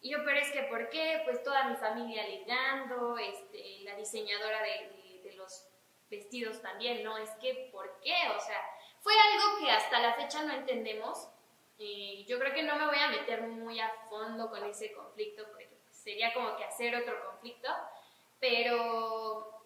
Y 0.00 0.10
yo, 0.10 0.18
pero 0.24 0.38
es 0.38 0.50
que, 0.50 0.62
¿por 0.64 0.88
qué? 0.88 1.22
Pues 1.24 1.42
toda 1.42 1.64
mi 1.64 1.76
familia 1.76 2.26
ligando, 2.26 3.16
este, 3.18 3.80
la 3.84 3.94
diseñadora 3.96 4.62
de, 4.62 5.01
vestidos 6.12 6.60
también, 6.62 7.02
¿no? 7.02 7.16
Es 7.16 7.30
que, 7.40 7.70
¿por 7.72 7.98
qué? 8.00 8.14
O 8.36 8.38
sea, 8.38 8.60
fue 9.00 9.14
algo 9.14 9.58
que 9.58 9.70
hasta 9.72 9.98
la 9.98 10.14
fecha 10.14 10.42
no 10.44 10.52
entendemos. 10.52 11.28
Y 11.78 12.24
yo 12.26 12.38
creo 12.38 12.54
que 12.54 12.62
no 12.62 12.76
me 12.76 12.86
voy 12.86 12.98
a 12.98 13.08
meter 13.08 13.42
muy 13.42 13.80
a 13.80 13.90
fondo 14.08 14.48
con 14.48 14.62
ese 14.64 14.92
conflicto, 14.92 15.44
porque 15.50 15.68
sería 15.90 16.32
como 16.32 16.56
que 16.56 16.64
hacer 16.64 16.94
otro 16.94 17.24
conflicto, 17.26 17.68
pero, 18.38 19.60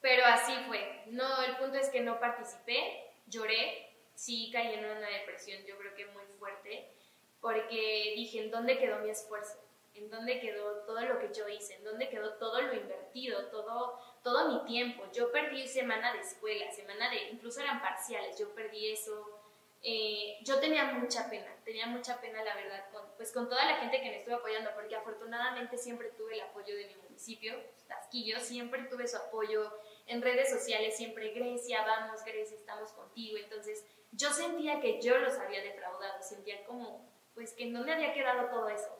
pero 0.00 0.24
así 0.26 0.52
fue. 0.68 1.04
No, 1.06 1.42
el 1.42 1.56
punto 1.56 1.78
es 1.78 1.88
que 1.88 2.00
no 2.00 2.20
participé, 2.20 3.10
lloré, 3.26 3.90
sí 4.14 4.50
caí 4.52 4.74
en 4.74 4.84
una 4.84 5.08
depresión, 5.08 5.64
yo 5.64 5.76
creo 5.78 5.94
que 5.94 6.06
muy 6.06 6.24
fuerte, 6.38 6.92
porque 7.40 8.12
dije, 8.14 8.44
¿en 8.44 8.50
dónde 8.50 8.78
quedó 8.78 8.98
mi 8.98 9.10
esfuerzo? 9.10 9.58
¿En 9.94 10.10
dónde 10.10 10.40
quedó 10.40 10.84
todo 10.84 11.00
lo 11.00 11.18
que 11.18 11.32
yo 11.34 11.48
hice? 11.48 11.74
¿En 11.74 11.84
dónde 11.84 12.08
quedó 12.08 12.34
todo 12.34 12.60
lo 12.60 12.74
invertido? 12.74 13.46
Todo, 13.46 13.98
todo 14.22 14.48
mi 14.48 14.64
tiempo. 14.64 15.04
Yo 15.12 15.32
perdí 15.32 15.66
semana 15.66 16.12
de 16.12 16.20
escuela, 16.20 16.70
semana 16.70 17.10
de, 17.10 17.30
incluso 17.30 17.60
eran 17.60 17.80
parciales, 17.80 18.38
yo 18.38 18.54
perdí 18.54 18.92
eso. 18.92 19.36
Eh, 19.82 20.38
yo 20.42 20.60
tenía 20.60 20.84
mucha 20.84 21.30
pena, 21.30 21.56
tenía 21.64 21.86
mucha 21.86 22.20
pena 22.20 22.44
la 22.44 22.54
verdad, 22.54 22.90
con, 22.92 23.02
pues 23.16 23.32
con 23.32 23.48
toda 23.48 23.64
la 23.64 23.76
gente 23.76 24.00
que 24.02 24.10
me 24.10 24.18
estuvo 24.18 24.36
apoyando, 24.36 24.70
porque 24.74 24.94
afortunadamente 24.94 25.78
siempre 25.78 26.10
tuve 26.10 26.34
el 26.34 26.42
apoyo 26.42 26.76
de 26.76 26.86
mi 26.86 26.96
municipio, 26.96 27.54
Tasquillo, 27.88 28.40
siempre 28.40 28.82
tuve 28.84 29.08
su 29.08 29.16
apoyo 29.16 29.72
en 30.06 30.20
redes 30.20 30.50
sociales, 30.50 30.96
siempre 30.96 31.30
Grecia, 31.30 31.82
vamos 31.86 32.22
Grecia, 32.24 32.58
estamos 32.58 32.92
contigo, 32.92 33.38
entonces 33.38 33.86
yo 34.12 34.30
sentía 34.32 34.80
que 34.80 35.00
yo 35.00 35.18
los 35.18 35.38
había 35.38 35.62
defraudado, 35.62 36.22
sentía 36.22 36.62
como, 36.64 37.10
pues 37.34 37.54
que 37.54 37.66
no 37.66 37.82
me 37.82 37.94
había 37.94 38.12
quedado 38.12 38.50
todo 38.50 38.68
eso. 38.68 38.94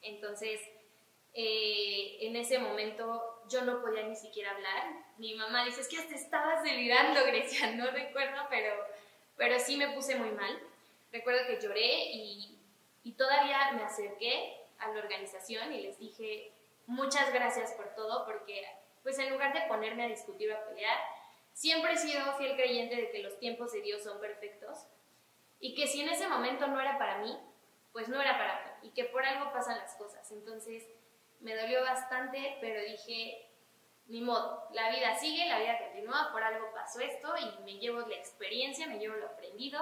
Entonces, 0.00 0.60
eh, 1.32 2.18
en 2.22 2.34
ese 2.34 2.58
momento 2.58 3.31
yo 3.48 3.62
no 3.62 3.80
podía 3.80 4.02
ni 4.04 4.16
siquiera 4.16 4.52
hablar. 4.52 5.04
Mi 5.18 5.34
mamá 5.34 5.64
dice, 5.64 5.80
es 5.80 5.88
que 5.88 5.98
hasta 5.98 6.14
estabas 6.14 6.62
delirando, 6.62 7.24
Grecia, 7.26 7.72
no 7.72 7.90
recuerdo, 7.90 8.42
pero, 8.50 8.74
pero 9.36 9.58
sí 9.58 9.76
me 9.76 9.90
puse 9.90 10.16
muy 10.16 10.30
mal. 10.30 10.58
Recuerdo 11.10 11.46
que 11.46 11.60
lloré 11.60 12.10
y, 12.12 12.58
y 13.04 13.12
todavía 13.12 13.72
me 13.72 13.82
acerqué 13.82 14.56
a 14.78 14.88
la 14.88 15.00
organización 15.00 15.72
y 15.72 15.82
les 15.82 15.98
dije, 15.98 16.52
muchas 16.86 17.32
gracias 17.32 17.72
por 17.72 17.94
todo, 17.94 18.24
porque 18.24 18.66
pues 19.02 19.18
en 19.18 19.30
lugar 19.30 19.52
de 19.52 19.68
ponerme 19.68 20.04
a 20.04 20.08
discutir 20.08 20.50
o 20.50 20.56
a 20.56 20.64
pelear, 20.64 20.98
siempre 21.52 21.92
he 21.92 21.98
sido 21.98 22.34
fiel 22.36 22.54
creyente 22.56 22.96
de 22.96 23.10
que 23.10 23.18
los 23.18 23.38
tiempos 23.38 23.72
de 23.72 23.82
Dios 23.82 24.02
son 24.02 24.20
perfectos 24.20 24.86
y 25.60 25.74
que 25.74 25.86
si 25.86 26.00
en 26.00 26.08
ese 26.08 26.28
momento 26.28 26.66
no 26.66 26.80
era 26.80 26.98
para 26.98 27.18
mí, 27.18 27.36
pues 27.92 28.08
no 28.08 28.20
era 28.20 28.38
para 28.38 28.54
mí 28.54 28.88
y 28.88 28.90
que 28.92 29.04
por 29.04 29.24
algo 29.24 29.52
pasan 29.52 29.78
las 29.78 29.94
cosas. 29.96 30.30
Entonces 30.32 30.86
me 31.42 31.56
dolió 31.56 31.82
bastante, 31.82 32.56
pero 32.60 32.80
dije, 32.82 33.48
ni 34.06 34.20
modo, 34.20 34.68
la 34.72 34.90
vida 34.90 35.14
sigue, 35.18 35.46
la 35.46 35.58
vida 35.58 35.78
continúa, 35.78 36.30
por 36.32 36.42
algo 36.42 36.72
pasó 36.72 37.00
esto 37.00 37.34
y 37.36 37.62
me 37.64 37.78
llevo 37.78 38.00
la 38.00 38.16
experiencia, 38.16 38.86
me 38.86 38.98
llevo 38.98 39.16
lo 39.16 39.26
aprendido 39.26 39.80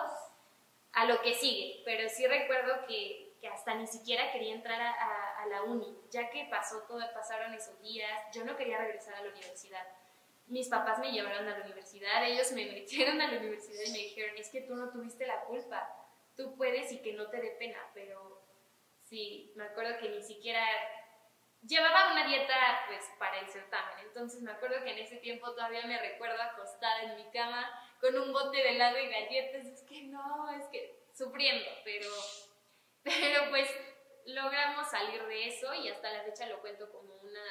a 0.93 1.05
lo 1.05 1.21
que 1.23 1.35
sigue. 1.35 1.83
Pero 1.85 2.09
sí 2.09 2.27
recuerdo 2.27 2.87
que, 2.87 3.35
que 3.41 3.49
hasta 3.49 3.75
ni 3.75 3.87
siquiera 3.87 4.33
quería 4.33 4.55
entrar 4.55 4.81
a, 4.81 5.43
a, 5.43 5.47
la 5.47 5.63
uni, 5.63 5.97
ya 6.11 6.31
que 6.31 6.47
pasó 6.51 6.83
todo, 6.83 7.01
pasaron 7.15 7.55
esos 7.55 7.81
días, 7.83 8.11
yo 8.35 8.45
no 8.45 8.57
quería 8.57 8.79
regresar 8.79 9.15
a 9.15 9.23
la 9.23 9.31
universidad. 9.31 9.87
Mis 10.47 10.69
papás 10.69 10.99
me 10.99 11.13
llevaron 11.13 11.49
a 11.49 11.59
la 11.59 11.65
universidad, 11.65 12.25
ellos 12.25 12.53
me 12.53 12.67
metieron 12.73 13.21
a 13.21 13.31
la 13.31 13.39
universidad 13.39 13.83
y 13.87 13.93
me 13.93 13.99
dijeron, 13.99 14.37
es 14.37 14.51
que 14.51 14.63
tú 14.63 14.75
no 14.75 14.91
tuviste 14.91 15.27
la 15.27 15.41
culpa, 15.43 15.89
tú 16.37 16.57
puedes 16.57 16.93
y 16.93 16.99
que 16.99 17.13
no 17.15 17.29
te 17.29 17.41
dé 17.41 17.51
pena, 17.59 17.79
pero 17.95 18.43
sí, 19.03 19.53
me 19.57 19.65
acuerdo 19.65 19.99
que 19.99 20.09
ni 20.09 20.23
siquiera 20.23 20.65
llevaba 21.63 22.13
una 22.13 22.27
dieta 22.27 22.55
pues 22.89 23.05
para 23.19 23.39
el 23.39 23.49
certamen, 23.49 24.07
entonces 24.07 24.43
me 24.43 24.53
acuerdo 24.53 24.83
que 24.83 24.93
en 24.93 24.99
ese 24.99 25.17
tiempo 25.17 25.53
todavía 25.53 25.87
me 25.87 25.99
recuerdo 25.99 26.41
acostada 26.43 27.03
en 27.03 27.17
mi 27.17 27.31
cama 27.31 27.69
con 28.01 28.17
un 28.19 28.33
bote 28.33 28.57
de 28.57 28.71
helado 28.71 28.99
y 28.99 29.09
galletas, 29.09 29.67
es 29.67 29.83
que 29.83 30.03
no, 30.05 30.51
es 30.51 30.67
que 30.69 31.05
sufriendo, 31.13 31.69
pero, 31.85 32.09
pero 33.03 33.51
pues 33.51 33.69
logramos 34.27 34.91
salir 34.91 35.23
de 35.27 35.49
eso 35.49 35.75
y 35.75 35.89
hasta 35.89 36.11
la 36.11 36.23
fecha 36.23 36.47
lo 36.47 36.61
cuento 36.61 36.91
como 36.91 37.15
una, 37.17 37.45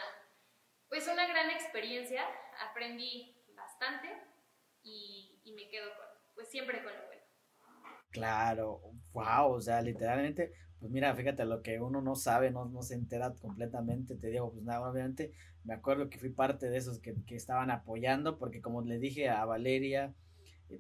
pues 0.88 1.08
una 1.08 1.28
gran 1.28 1.50
experiencia, 1.52 2.26
aprendí 2.60 3.36
bastante 3.56 4.10
y, 4.82 5.40
y 5.44 5.54
me 5.54 5.70
quedo 5.70 5.96
con, 5.96 6.06
pues 6.36 6.50
siempre 6.50 6.84
con 6.84 6.94
lo 6.94 7.06
bueno. 7.06 7.24
Claro, 8.12 8.82
wow, 9.12 9.54
o 9.54 9.62
sea, 9.62 9.82
literalmente, 9.82 10.52
pues 10.80 10.92
mira, 10.92 11.14
fíjate, 11.14 11.46
lo 11.46 11.62
que 11.62 11.80
uno 11.80 12.02
no 12.02 12.16
sabe, 12.16 12.52
no, 12.52 12.66
no 12.66 12.82
se 12.82 12.96
entera 12.96 13.34
completamente, 13.34 14.16
te 14.16 14.30
digo, 14.30 14.52
pues 14.52 14.64
nada, 14.64 14.90
obviamente 14.90 15.34
me 15.66 15.74
acuerdo 15.74 16.10
que 16.10 16.18
fui 16.18 16.30
parte 16.30 16.70
de 16.70 16.78
esos 16.78 17.00
que, 17.00 17.16
que 17.26 17.36
estaban 17.36 17.70
apoyando, 17.70 18.38
porque 18.38 18.62
como 18.62 18.82
le 18.82 18.98
dije 18.98 19.30
a 19.30 19.44
Valeria, 19.46 20.14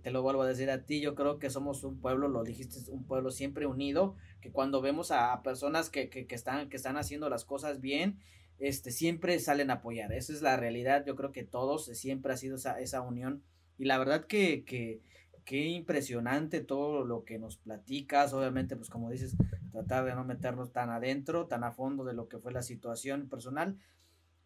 te 0.01 0.11
lo 0.11 0.21
vuelvo 0.21 0.43
a 0.43 0.47
decir 0.47 0.69
a 0.69 0.85
ti, 0.85 1.01
yo 1.01 1.15
creo 1.15 1.39
que 1.39 1.49
somos 1.49 1.83
un 1.83 1.99
pueblo, 1.99 2.27
lo 2.27 2.43
dijiste, 2.43 2.91
un 2.91 3.05
pueblo 3.05 3.31
siempre 3.31 3.65
unido, 3.65 4.15
que 4.39 4.51
cuando 4.51 4.81
vemos 4.81 5.11
a 5.11 5.41
personas 5.41 5.89
que, 5.89 6.09
que, 6.09 6.27
que, 6.27 6.35
están, 6.35 6.69
que 6.69 6.77
están 6.77 6.97
haciendo 6.97 7.29
las 7.29 7.43
cosas 7.43 7.81
bien, 7.81 8.19
este, 8.59 8.91
siempre 8.91 9.39
salen 9.39 9.71
a 9.71 9.75
apoyar, 9.75 10.13
esa 10.13 10.31
es 10.33 10.41
la 10.41 10.57
realidad, 10.57 11.05
yo 11.05 11.15
creo 11.15 11.31
que 11.31 11.43
todos, 11.43 11.85
siempre 11.85 12.33
ha 12.33 12.37
sido 12.37 12.55
esa, 12.55 12.79
esa 12.79 13.01
unión, 13.01 13.43
y 13.77 13.85
la 13.85 13.97
verdad 13.97 14.25
que, 14.25 14.63
que 14.63 15.01
qué 15.49 15.65
impresionante 15.65 16.61
todo 16.61 17.03
lo 17.03 17.25
que 17.25 17.39
nos 17.39 17.57
platicas, 17.57 18.33
obviamente, 18.33 18.75
pues 18.75 18.87
como 18.87 19.09
dices, 19.09 19.35
tratar 19.71 20.05
de 20.05 20.13
no 20.13 20.23
meternos 20.23 20.71
tan 20.71 20.91
adentro, 20.91 21.47
tan 21.47 21.63
a 21.63 21.71
fondo 21.71 22.03
de 22.03 22.13
lo 22.13 22.27
que 22.27 22.37
fue 22.37 22.51
la 22.51 22.61
situación 22.61 23.27
personal, 23.29 23.75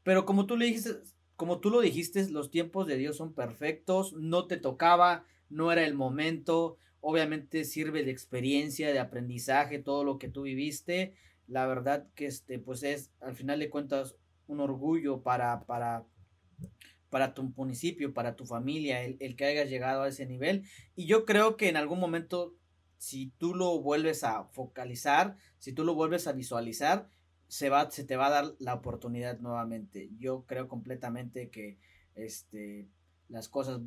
pero 0.04 0.26
como 0.26 0.46
tú 0.46 0.56
le 0.56 0.68
dijiste, 0.68 0.92
como 1.36 1.60
tú 1.60 1.72
lo 1.72 1.82
dijiste, 1.82 2.30
los 2.30 2.50
tiempos 2.50 2.88
de 2.88 2.96
Dios 2.96 3.18
son 3.18 3.34
perfectos, 3.34 4.14
no 4.14 4.48
te 4.48 4.56
tocaba, 4.56 5.26
no 5.50 5.74
era 5.74 5.84
el 5.84 5.94
momento, 5.94 6.78
obviamente 7.02 7.66
sirve 7.66 8.06
de 8.06 8.12
experiencia, 8.12 8.94
de 8.94 9.00
aprendizaje, 9.00 9.80
todo 9.80 10.06
lo 10.06 10.18
que 10.18 10.30
tú 10.30 10.44
viviste, 10.44 11.16
la 11.48 11.68
verdad 11.68 12.08
que 12.16 12.28
este, 12.28 12.60
pues 12.60 12.82
es, 12.82 13.12
al 13.20 13.36
final 13.36 13.60
de 13.60 13.70
cuentas, 13.70 14.16
un 14.48 14.62
orgullo 14.62 15.22
para, 15.22 15.66
para, 15.66 16.06
para 17.14 17.36
tu 17.36 17.44
municipio, 17.56 18.12
para 18.12 18.36
tu 18.36 18.48
familia, 18.48 19.04
el, 19.04 19.18
el, 19.20 19.36
que 19.36 19.46
hayas 19.46 19.70
llegado 19.70 20.02
a 20.02 20.08
ese 20.08 20.26
nivel. 20.26 20.64
Y 20.96 21.06
yo 21.06 21.26
creo 21.26 21.58
que 21.58 21.70
en 21.70 21.78
algún 21.78 22.00
momento, 22.00 22.56
si 22.98 23.28
tú 23.38 23.54
lo 23.54 23.80
vuelves 23.80 24.24
a 24.24 24.46
focalizar, 24.46 25.38
si 25.60 25.74
tú 25.74 25.84
lo 25.84 25.94
vuelves 25.94 26.26
a 26.26 26.32
visualizar, 26.32 27.08
se, 27.48 27.70
va, 27.70 27.92
se 27.92 28.04
te 28.04 28.16
va 28.16 28.26
a 28.26 28.32
dar 28.32 28.56
la 28.58 28.74
oportunidad 28.74 29.38
nuevamente. 29.42 30.10
Yo 30.18 30.44
creo 30.48 30.68
completamente 30.68 31.52
que 31.52 31.78
este, 32.16 32.90
las 33.30 33.48
cosas 33.48 33.80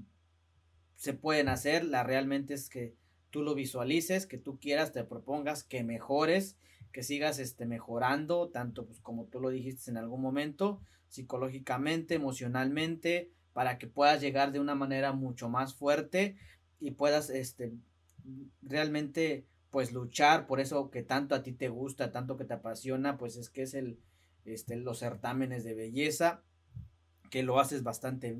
se 0.94 1.14
pueden 1.14 1.48
hacer, 1.48 1.84
la 1.84 2.04
realmente 2.04 2.54
es 2.54 2.68
que 2.68 2.94
tú 3.30 3.42
lo 3.42 3.56
visualices, 3.56 4.28
que 4.28 4.38
tú 4.38 4.60
quieras, 4.60 4.92
te 4.92 5.02
propongas, 5.02 5.64
que 5.64 5.82
mejores, 5.82 6.56
que 6.92 7.02
sigas 7.02 7.38
este, 7.38 7.66
mejorando, 7.66 8.48
tanto 8.48 8.86
pues, 8.86 9.00
como 9.00 9.24
tú 9.24 9.40
lo 9.40 9.50
dijiste 9.50 9.90
en 9.90 9.96
algún 9.96 10.22
momento, 10.22 10.80
psicológicamente, 11.08 12.14
emocionalmente, 12.14 13.30
para 13.52 13.78
que 13.78 13.86
puedas 13.86 14.20
llegar 14.20 14.52
de 14.52 14.60
una 14.60 14.74
manera 14.74 15.12
mucho 15.12 15.48
más 15.48 15.74
fuerte 15.74 16.36
y 16.80 16.92
puedas 16.92 17.30
este, 17.30 17.72
realmente 18.62 19.46
pues 19.70 19.92
luchar 19.92 20.46
por 20.46 20.60
eso 20.60 20.90
que 20.90 21.02
tanto 21.02 21.34
a 21.34 21.42
ti 21.42 21.52
te 21.52 21.68
gusta, 21.68 22.12
tanto 22.12 22.36
que 22.36 22.44
te 22.44 22.54
apasiona, 22.54 23.18
pues 23.18 23.36
es 23.36 23.50
que 23.50 23.62
es 23.62 23.74
el, 23.74 23.98
este, 24.44 24.76
los 24.76 24.98
certámenes 24.98 25.64
de 25.64 25.74
belleza, 25.74 26.42
que 27.30 27.42
lo 27.42 27.60
haces 27.60 27.82
bastante, 27.82 28.36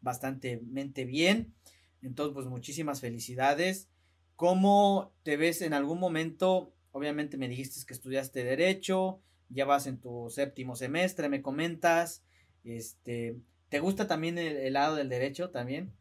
bastantemente 0.00 1.04
bien. 1.04 1.54
Entonces, 2.02 2.34
pues 2.34 2.46
muchísimas 2.46 3.00
felicidades. 3.00 3.88
¿Cómo 4.34 5.14
te 5.22 5.36
ves 5.36 5.62
en 5.62 5.72
algún 5.72 5.98
momento? 5.98 6.74
Obviamente 6.96 7.36
me 7.36 7.46
dijiste 7.46 7.84
que 7.86 7.92
estudiaste 7.92 8.42
derecho, 8.42 9.20
ya 9.50 9.66
vas 9.66 9.86
en 9.86 10.00
tu 10.00 10.30
séptimo 10.30 10.76
semestre, 10.76 11.28
me 11.28 11.42
comentas, 11.42 12.24
este, 12.64 13.36
¿te 13.68 13.80
gusta 13.80 14.06
también 14.06 14.38
el, 14.38 14.56
el, 14.56 14.72
lado 14.72 14.96
del 14.96 15.10
derecho 15.10 15.50
también? 15.50 15.92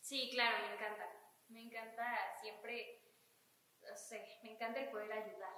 Sí, 0.00 0.28
claro, 0.32 0.66
me 0.66 0.74
encanta, 0.74 1.04
me 1.48 1.62
encanta 1.62 2.02
siempre, 2.40 3.04
no 3.82 3.96
sé, 3.96 4.20
me 4.42 4.50
encanta 4.50 4.80
el 4.80 4.88
poder 4.90 5.12
ayudar. 5.12 5.54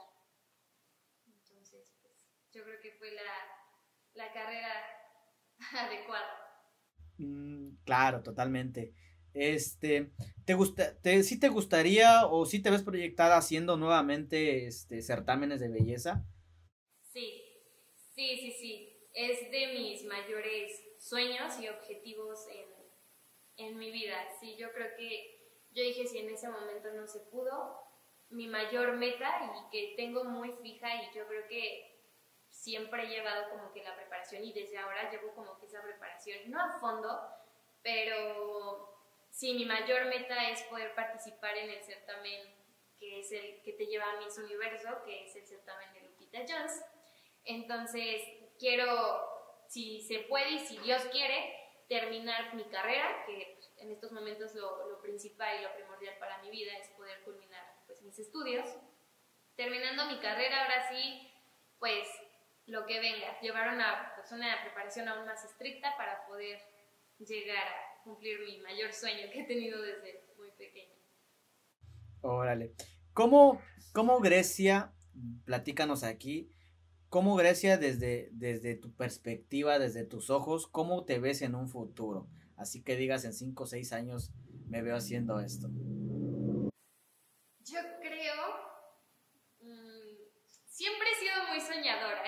Entonces, 1.25 1.97
pues, 2.03 2.29
yo 2.53 2.62
creo 2.62 2.79
que 2.83 2.93
fue 2.99 3.11
la, 3.12 4.23
la 4.23 4.33
carrera 4.35 4.71
adecuada. 5.87 6.29
Mm, 7.16 7.71
claro, 7.87 8.23
totalmente. 8.23 8.93
Este, 9.39 10.11
¿te 10.45 10.55
gusta, 10.55 10.97
sí 11.22 11.39
te 11.39 11.49
gustaría 11.49 12.26
o 12.26 12.45
sí 12.45 12.61
te 12.61 12.70
ves 12.70 12.82
proyectada 12.82 13.36
haciendo 13.36 13.76
nuevamente 13.76 14.66
este 14.66 15.01
certámenes 15.01 15.61
de 15.61 15.68
belleza? 15.68 16.24
Sí, 17.12 17.45
sí, 18.14 18.36
sí, 18.36 18.53
sí. 18.53 19.09
Es 19.14 19.51
de 19.51 19.74
mis 19.78 20.05
mayores 20.05 20.72
sueños 20.99 21.59
y 21.61 21.68
objetivos 21.68 22.47
en, 22.49 23.68
en 23.68 23.78
mi 23.78 23.93
vida. 23.93 24.16
Sí, 24.41 24.57
yo 24.57 24.72
creo 24.72 24.89
que 24.97 25.39
yo 25.70 25.84
dije 25.84 26.07
si 26.07 26.18
en 26.18 26.30
ese 26.30 26.49
momento 26.49 26.93
no 26.93 27.07
se 27.07 27.20
pudo, 27.20 27.80
mi 28.30 28.49
mayor 28.49 28.97
meta 28.97 29.28
y 29.55 29.70
que 29.70 29.95
tengo 29.97 30.24
muy 30.24 30.51
fija 30.62 30.89
y 31.03 31.16
yo 31.16 31.26
creo 31.28 31.47
que 31.49 31.97
siempre 32.51 33.05
he 33.05 33.09
llevado 33.09 33.51
como 33.51 33.72
que 33.72 33.84
la 33.84 33.95
preparación 33.95 34.43
y 34.43 34.53
desde 34.53 34.78
ahora 34.78 35.11
llevo 35.11 35.32
como 35.34 35.57
que 35.59 35.66
esa 35.66 35.82
preparación, 35.82 36.51
no 36.51 36.61
a 36.61 36.78
fondo, 36.80 37.20
pero 37.82 38.88
sí, 39.39 39.55
mi 39.55 39.64
mayor 39.64 40.07
meta 40.07 40.51
es 40.51 40.62
poder 40.64 40.95
participar 40.97 41.57
en 41.57 41.70
el 41.70 41.80
certamen 41.84 42.59
que 42.99 43.20
es 43.20 43.30
el 43.30 43.62
que 43.62 43.74
te 43.74 43.86
lleva 43.86 44.11
a 44.11 44.16
Miss 44.16 44.36
Universo, 44.39 44.89
que 45.05 45.24
es 45.24 45.36
el 45.36 45.47
certamen 45.47 45.93
de 45.93 46.01
Lupita 46.01 46.41
Jones. 46.49 46.84
Entonces, 47.45 48.20
quiero, 48.59 49.64
si 49.68 50.03
se 50.03 50.20
puede 50.24 50.51
y 50.51 50.59
si 50.59 50.78
Dios 50.78 51.05
quiere, 51.12 51.55
terminar 51.89 52.53
mi 52.57 52.64
carrera, 52.64 53.24
que 53.24 53.53
pues, 53.55 53.72
en 53.78 53.93
estos 53.93 54.11
momentos 54.11 54.53
lo, 54.57 54.89
lo, 54.89 55.01
principal 55.01 55.61
y 55.61 55.62
lo 55.62 55.72
primordial 55.74 56.18
para 56.18 56.39
mi 56.39 56.51
vida 56.51 56.76
es 56.76 56.89
poder 56.89 57.22
culminar 57.22 57.64
pues, 57.86 58.03
mis 58.03 58.18
estudios. 58.18 58.66
Terminando 59.55 60.07
mi 60.07 60.18
carrera, 60.18 60.64
ahora 60.64 60.89
sí, 60.91 61.32
pues 61.78 62.09
lo 62.66 62.84
que 62.84 62.99
venga, 62.99 63.39
llevar 63.41 63.72
una, 63.72 64.12
pues, 64.16 64.32
una 64.32 64.61
preparación 64.62 65.07
aún 65.07 65.24
más 65.24 65.45
estricta 65.45 65.97
para 65.97 66.26
poder 66.26 66.61
llegar 67.18 67.68
a 67.68 67.88
cumplir 68.09 68.41
mi 68.41 68.59
mayor 68.61 68.91
sueño 68.93 69.31
que 69.31 69.43
he 69.43 69.45
tenido 69.45 69.83
desde 69.83 70.25
muy 70.39 70.51
pequeña. 70.53 70.95
Órale. 72.23 72.73
¿Cómo, 73.13 73.61
cómo 73.93 74.21
Grecia, 74.21 74.95
platícanos 75.45 76.05
aquí, 76.05 76.51
cómo 77.11 77.37
Grecia 77.37 77.77
desde, 77.77 78.31
desde 78.33 78.77
tu 78.77 78.95
perspectiva, 78.97 79.79
desde 79.79 80.05
tus 80.05 80.31
ojos, 80.31 80.67
cómo 80.67 81.05
te 81.05 81.19
ves 81.19 81.43
en 81.43 81.55
un 81.55 81.69
futuro? 81.69 82.29
Así 82.57 82.83
que 82.83 82.97
digas 82.97 83.27
en 83.27 83.35
5 83.35 83.63
o 83.63 83.67
6 83.67 83.93
años 83.93 84.33
me 84.69 84.81
veo 84.81 84.97
haciendo 84.97 85.39
esto. 85.41 85.69
Yo 87.61 87.81
creo, 88.01 88.45
mmm, 89.61 90.17
siempre 90.67 91.09
he 91.11 91.21
sido 91.21 91.47
muy 91.49 91.61
soñadora, 91.61 92.25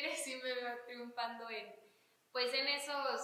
me 0.42 0.54
veo 0.54 0.78
triunfando 0.86 1.50
en, 1.50 1.74
pues 2.32 2.52
en 2.54 2.66
esos, 2.68 3.20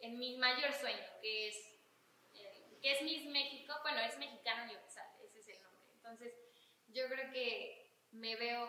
en 0.00 0.18
mi 0.18 0.36
mayor 0.38 0.72
sueño, 0.72 1.04
que 1.20 1.48
es, 1.48 1.56
eh, 2.34 2.78
que 2.80 2.92
es 2.92 3.02
Miss 3.02 3.26
México, 3.26 3.74
bueno, 3.82 4.00
es 4.00 4.18
Mexicano 4.18 4.64
Universal, 4.64 5.06
ese 5.24 5.38
es 5.38 5.48
el 5.48 5.62
nombre. 5.62 5.86
Entonces, 5.94 6.34
yo 6.88 7.08
creo 7.08 7.32
que 7.32 7.92
me 8.12 8.36
veo 8.36 8.68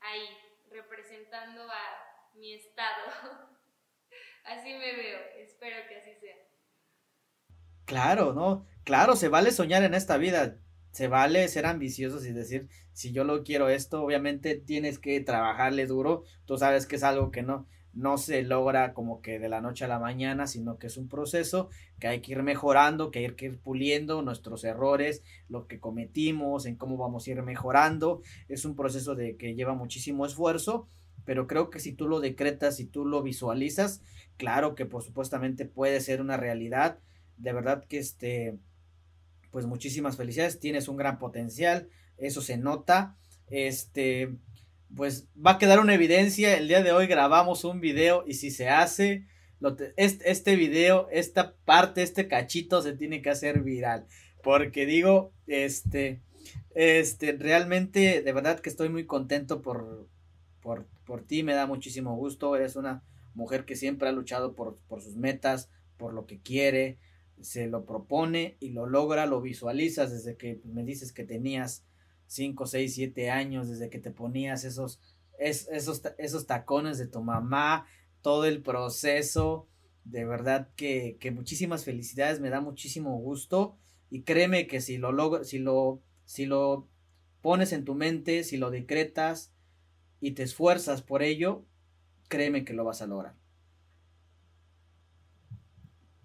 ahí, 0.00 0.28
representando 0.70 1.62
a 1.70 2.30
mi 2.34 2.54
estado. 2.54 3.12
así 4.44 4.72
me 4.74 4.94
veo, 4.94 5.18
espero 5.38 5.88
que 5.88 5.96
así 5.96 6.14
sea. 6.14 6.36
Claro, 7.84 8.34
¿no? 8.34 8.66
Claro, 8.84 9.16
se 9.16 9.28
vale 9.28 9.50
soñar 9.50 9.82
en 9.82 9.94
esta 9.94 10.18
vida 10.18 10.58
se 10.90 11.08
vale 11.08 11.46
ser 11.48 11.66
ambiciosos 11.66 12.26
y 12.26 12.32
decir, 12.32 12.68
si 12.92 13.12
yo 13.12 13.24
lo 13.24 13.44
quiero 13.44 13.68
esto, 13.68 14.02
obviamente 14.02 14.56
tienes 14.56 14.98
que 14.98 15.20
trabajarle 15.20 15.86
duro, 15.86 16.24
tú 16.44 16.58
sabes 16.58 16.86
que 16.86 16.96
es 16.96 17.02
algo 17.02 17.30
que 17.30 17.42
no, 17.42 17.66
no 17.92 18.16
se 18.18 18.42
logra 18.42 18.94
como 18.94 19.20
que 19.20 19.38
de 19.38 19.48
la 19.48 19.60
noche 19.60 19.84
a 19.84 19.88
la 19.88 19.98
mañana, 19.98 20.46
sino 20.46 20.78
que 20.78 20.86
es 20.86 20.96
un 20.96 21.08
proceso 21.08 21.68
que 21.98 22.08
hay 22.08 22.20
que 22.20 22.32
ir 22.32 22.42
mejorando, 22.42 23.10
que 23.10 23.20
hay 23.20 23.34
que 23.34 23.46
ir 23.46 23.58
puliendo 23.58 24.22
nuestros 24.22 24.64
errores, 24.64 25.22
lo 25.48 25.66
que 25.66 25.80
cometimos, 25.80 26.66
en 26.66 26.76
cómo 26.76 26.96
vamos 26.96 27.26
a 27.26 27.30
ir 27.30 27.42
mejorando. 27.42 28.22
Es 28.48 28.64
un 28.64 28.76
proceso 28.76 29.14
de 29.14 29.36
que 29.36 29.54
lleva 29.54 29.74
muchísimo 29.74 30.26
esfuerzo, 30.26 30.88
pero 31.24 31.46
creo 31.46 31.70
que 31.70 31.80
si 31.80 31.92
tú 31.92 32.08
lo 32.08 32.20
decretas, 32.20 32.76
si 32.76 32.86
tú 32.86 33.04
lo 33.04 33.22
visualizas, 33.22 34.00
claro 34.36 34.74
que 34.74 34.86
por 34.86 35.02
supuestamente 35.02 35.64
puede 35.64 36.00
ser 36.00 36.20
una 36.20 36.36
realidad. 36.36 37.00
De 37.36 37.52
verdad 37.52 37.84
que 37.84 37.98
este 37.98 38.58
pues 39.50 39.66
muchísimas 39.66 40.16
felicidades, 40.16 40.60
tienes 40.60 40.88
un 40.88 40.96
gran 40.96 41.18
potencial, 41.18 41.88
eso 42.16 42.42
se 42.42 42.56
nota. 42.56 43.16
Este, 43.48 44.36
pues 44.94 45.28
va 45.34 45.52
a 45.52 45.58
quedar 45.58 45.80
una 45.80 45.94
evidencia, 45.94 46.56
el 46.56 46.68
día 46.68 46.82
de 46.82 46.92
hoy 46.92 47.06
grabamos 47.06 47.64
un 47.64 47.80
video 47.80 48.24
y 48.26 48.34
si 48.34 48.50
se 48.50 48.68
hace, 48.68 49.26
este, 49.96 50.30
este 50.30 50.56
video, 50.56 51.08
esta 51.10 51.54
parte, 51.64 52.02
este 52.02 52.28
cachito 52.28 52.82
se 52.82 52.94
tiene 52.94 53.22
que 53.22 53.30
hacer 53.30 53.62
viral, 53.62 54.06
porque 54.42 54.86
digo, 54.86 55.32
este, 55.46 56.20
este, 56.74 57.32
realmente, 57.32 58.22
de 58.22 58.32
verdad 58.32 58.60
que 58.60 58.70
estoy 58.70 58.88
muy 58.88 59.04
contento 59.04 59.62
por, 59.62 60.08
por, 60.60 60.86
por 61.04 61.22
ti, 61.22 61.42
me 61.42 61.54
da 61.54 61.66
muchísimo 61.66 62.16
gusto, 62.16 62.54
eres 62.56 62.76
una 62.76 63.02
mujer 63.34 63.64
que 63.64 63.76
siempre 63.76 64.08
ha 64.08 64.12
luchado 64.12 64.54
por, 64.54 64.78
por 64.88 65.02
sus 65.02 65.16
metas, 65.16 65.70
por 65.96 66.14
lo 66.14 66.26
que 66.26 66.40
quiere, 66.40 66.98
se 67.40 67.66
lo 67.66 67.84
propone 67.84 68.56
y 68.60 68.70
lo 68.70 68.86
logra, 68.86 69.26
lo 69.26 69.40
visualizas 69.40 70.10
desde 70.10 70.36
que 70.36 70.60
me 70.64 70.84
dices 70.84 71.12
que 71.12 71.24
tenías 71.24 71.84
5, 72.26 72.66
6, 72.66 72.94
7 72.94 73.30
años, 73.30 73.68
desde 73.68 73.90
que 73.90 73.98
te 73.98 74.10
ponías 74.10 74.64
esos, 74.64 75.00
esos, 75.38 76.02
esos 76.18 76.46
tacones 76.46 76.98
de 76.98 77.06
tu 77.06 77.22
mamá, 77.22 77.86
todo 78.22 78.44
el 78.44 78.62
proceso, 78.62 79.66
de 80.04 80.24
verdad 80.24 80.70
que, 80.76 81.16
que, 81.20 81.30
muchísimas 81.30 81.84
felicidades, 81.84 82.40
me 82.40 82.50
da 82.50 82.60
muchísimo 82.60 83.18
gusto 83.18 83.76
y 84.10 84.22
créeme 84.22 84.66
que 84.66 84.80
si 84.80 84.98
lo 84.98 85.12
logro, 85.12 85.44
si 85.44 85.58
lo, 85.58 86.02
si 86.24 86.46
lo 86.46 86.88
pones 87.42 87.72
en 87.72 87.84
tu 87.84 87.94
mente, 87.94 88.44
si 88.44 88.56
lo 88.56 88.70
decretas 88.70 89.52
y 90.20 90.32
te 90.32 90.42
esfuerzas 90.42 91.02
por 91.02 91.22
ello, 91.22 91.64
créeme 92.28 92.64
que 92.64 92.72
lo 92.72 92.84
vas 92.84 93.02
a 93.02 93.06
lograr. 93.06 93.34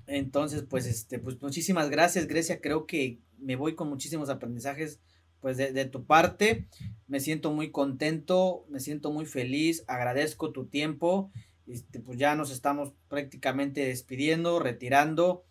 Entonces, 0.08 0.64
pues, 0.70 0.86
este, 0.86 1.20
pues 1.20 1.42
muchísimas 1.42 1.90
gracias, 1.90 2.28
Grecia. 2.28 2.62
Creo 2.62 2.86
que 2.86 3.20
me 3.38 3.56
voy 3.56 3.76
con 3.76 3.90
muchísimos 3.90 4.30
aprendizajes, 4.30 5.00
pues, 5.40 5.58
de, 5.58 5.86
tu 5.86 6.06
parte. 6.06 6.68
Me 7.08 7.20
siento 7.20 7.52
muy 7.52 7.72
contento, 7.72 8.66
me 8.70 8.80
siento 8.80 9.12
muy 9.12 9.26
feliz, 9.26 9.84
agradezco 9.88 10.52
tu 10.52 10.66
tiempo. 10.66 11.32
Este, 11.68 12.00
pues 12.00 12.20
ya 12.20 12.36
nos 12.36 12.52
estamos 12.52 12.94
prácticamente 13.08 13.86
despidiendo, 13.86 14.60
retirando. 14.60 15.46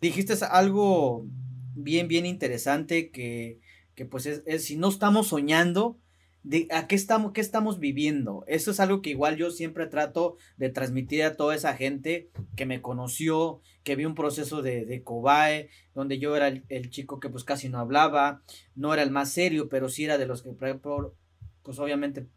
Dijiste 0.00 0.34
algo 0.50 1.26
bien, 1.74 2.08
bien 2.08 2.26
interesante 2.26 3.10
que, 3.10 3.60
que 3.94 4.04
pues 4.04 4.26
es, 4.26 4.42
es, 4.46 4.64
si 4.64 4.76
no 4.76 4.88
estamos 4.88 5.28
soñando, 5.28 5.98
de 6.46 6.68
a 6.70 6.86
qué 6.86 6.94
estamos, 6.94 7.32
qué 7.32 7.40
estamos 7.40 7.80
viviendo. 7.80 8.44
Eso 8.46 8.70
es 8.70 8.78
algo 8.78 9.02
que 9.02 9.10
igual 9.10 9.36
yo 9.36 9.50
siempre 9.50 9.88
trato 9.88 10.36
de 10.56 10.70
transmitir 10.70 11.24
a 11.24 11.36
toda 11.36 11.56
esa 11.56 11.74
gente 11.74 12.30
que 12.54 12.66
me 12.66 12.80
conoció, 12.80 13.60
que 13.82 13.96
vi 13.96 14.04
un 14.04 14.14
proceso 14.14 14.62
de, 14.62 14.84
de 14.84 15.02
cobae, 15.02 15.70
donde 15.92 16.20
yo 16.20 16.36
era 16.36 16.46
el, 16.46 16.90
chico 16.90 17.18
que 17.18 17.28
pues 17.28 17.42
casi 17.42 17.68
no 17.68 17.80
hablaba, 17.80 18.42
no 18.76 18.94
era 18.94 19.02
el 19.02 19.10
más 19.10 19.32
serio, 19.32 19.68
pero 19.68 19.88
sí 19.88 20.04
era 20.04 20.18
de 20.18 20.26
los 20.26 20.42
que, 20.42 20.52
pues 20.52 21.78
obviamente 21.80 22.28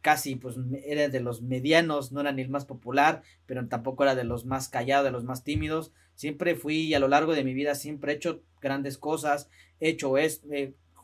casi 0.00 0.34
pues 0.34 0.56
era 0.84 1.08
de 1.08 1.20
los 1.20 1.42
medianos, 1.42 2.10
no 2.10 2.20
era 2.20 2.32
ni 2.32 2.42
el 2.42 2.50
más 2.50 2.64
popular, 2.64 3.22
pero 3.46 3.64
tampoco 3.68 4.02
era 4.02 4.16
de 4.16 4.24
los 4.24 4.44
más 4.44 4.68
callados, 4.70 5.04
de 5.04 5.12
los 5.12 5.22
más 5.22 5.44
tímidos. 5.44 5.92
Siempre 6.16 6.56
fui 6.56 6.78
y 6.78 6.94
a 6.94 6.98
lo 6.98 7.06
largo 7.06 7.32
de 7.32 7.44
mi 7.44 7.54
vida 7.54 7.76
siempre 7.76 8.12
he 8.12 8.16
hecho 8.16 8.42
grandes 8.60 8.98
cosas, 8.98 9.48
he 9.78 9.90
hecho 9.90 10.18
esto, 10.18 10.48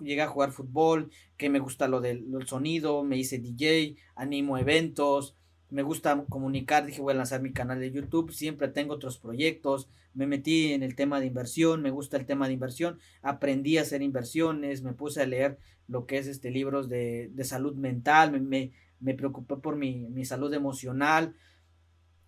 llegué 0.00 0.22
a 0.22 0.28
jugar 0.28 0.52
fútbol, 0.52 1.10
que 1.36 1.50
me 1.50 1.58
gusta 1.58 1.88
lo 1.88 2.00
del, 2.00 2.26
sonido, 2.46 3.04
me 3.04 3.16
hice 3.16 3.38
DJ, 3.38 3.96
animo 4.14 4.58
eventos, 4.58 5.36
me 5.70 5.82
gusta 5.82 6.24
comunicar, 6.28 6.86
dije 6.86 7.02
voy 7.02 7.12
a 7.12 7.16
lanzar 7.16 7.42
mi 7.42 7.52
canal 7.52 7.80
de 7.80 7.90
YouTube, 7.90 8.32
siempre 8.32 8.68
tengo 8.68 8.94
otros 8.94 9.18
proyectos, 9.18 9.88
me 10.14 10.26
metí 10.26 10.72
en 10.72 10.82
el 10.82 10.94
tema 10.94 11.20
de 11.20 11.26
inversión, 11.26 11.82
me 11.82 11.90
gusta 11.90 12.16
el 12.16 12.26
tema 12.26 12.46
de 12.46 12.54
inversión, 12.54 12.98
aprendí 13.22 13.78
a 13.78 13.82
hacer 13.82 14.02
inversiones, 14.02 14.82
me 14.82 14.94
puse 14.94 15.22
a 15.22 15.26
leer 15.26 15.58
lo 15.86 16.06
que 16.06 16.18
es 16.18 16.26
este 16.26 16.50
libros 16.50 16.88
de, 16.88 17.30
de 17.32 17.44
salud 17.44 17.74
mental, 17.76 18.32
me, 18.32 18.40
me, 18.40 18.72
me 19.00 19.14
preocupé 19.14 19.56
por 19.56 19.76
mi, 19.76 20.08
mi 20.08 20.24
salud 20.24 20.52
emocional. 20.52 21.34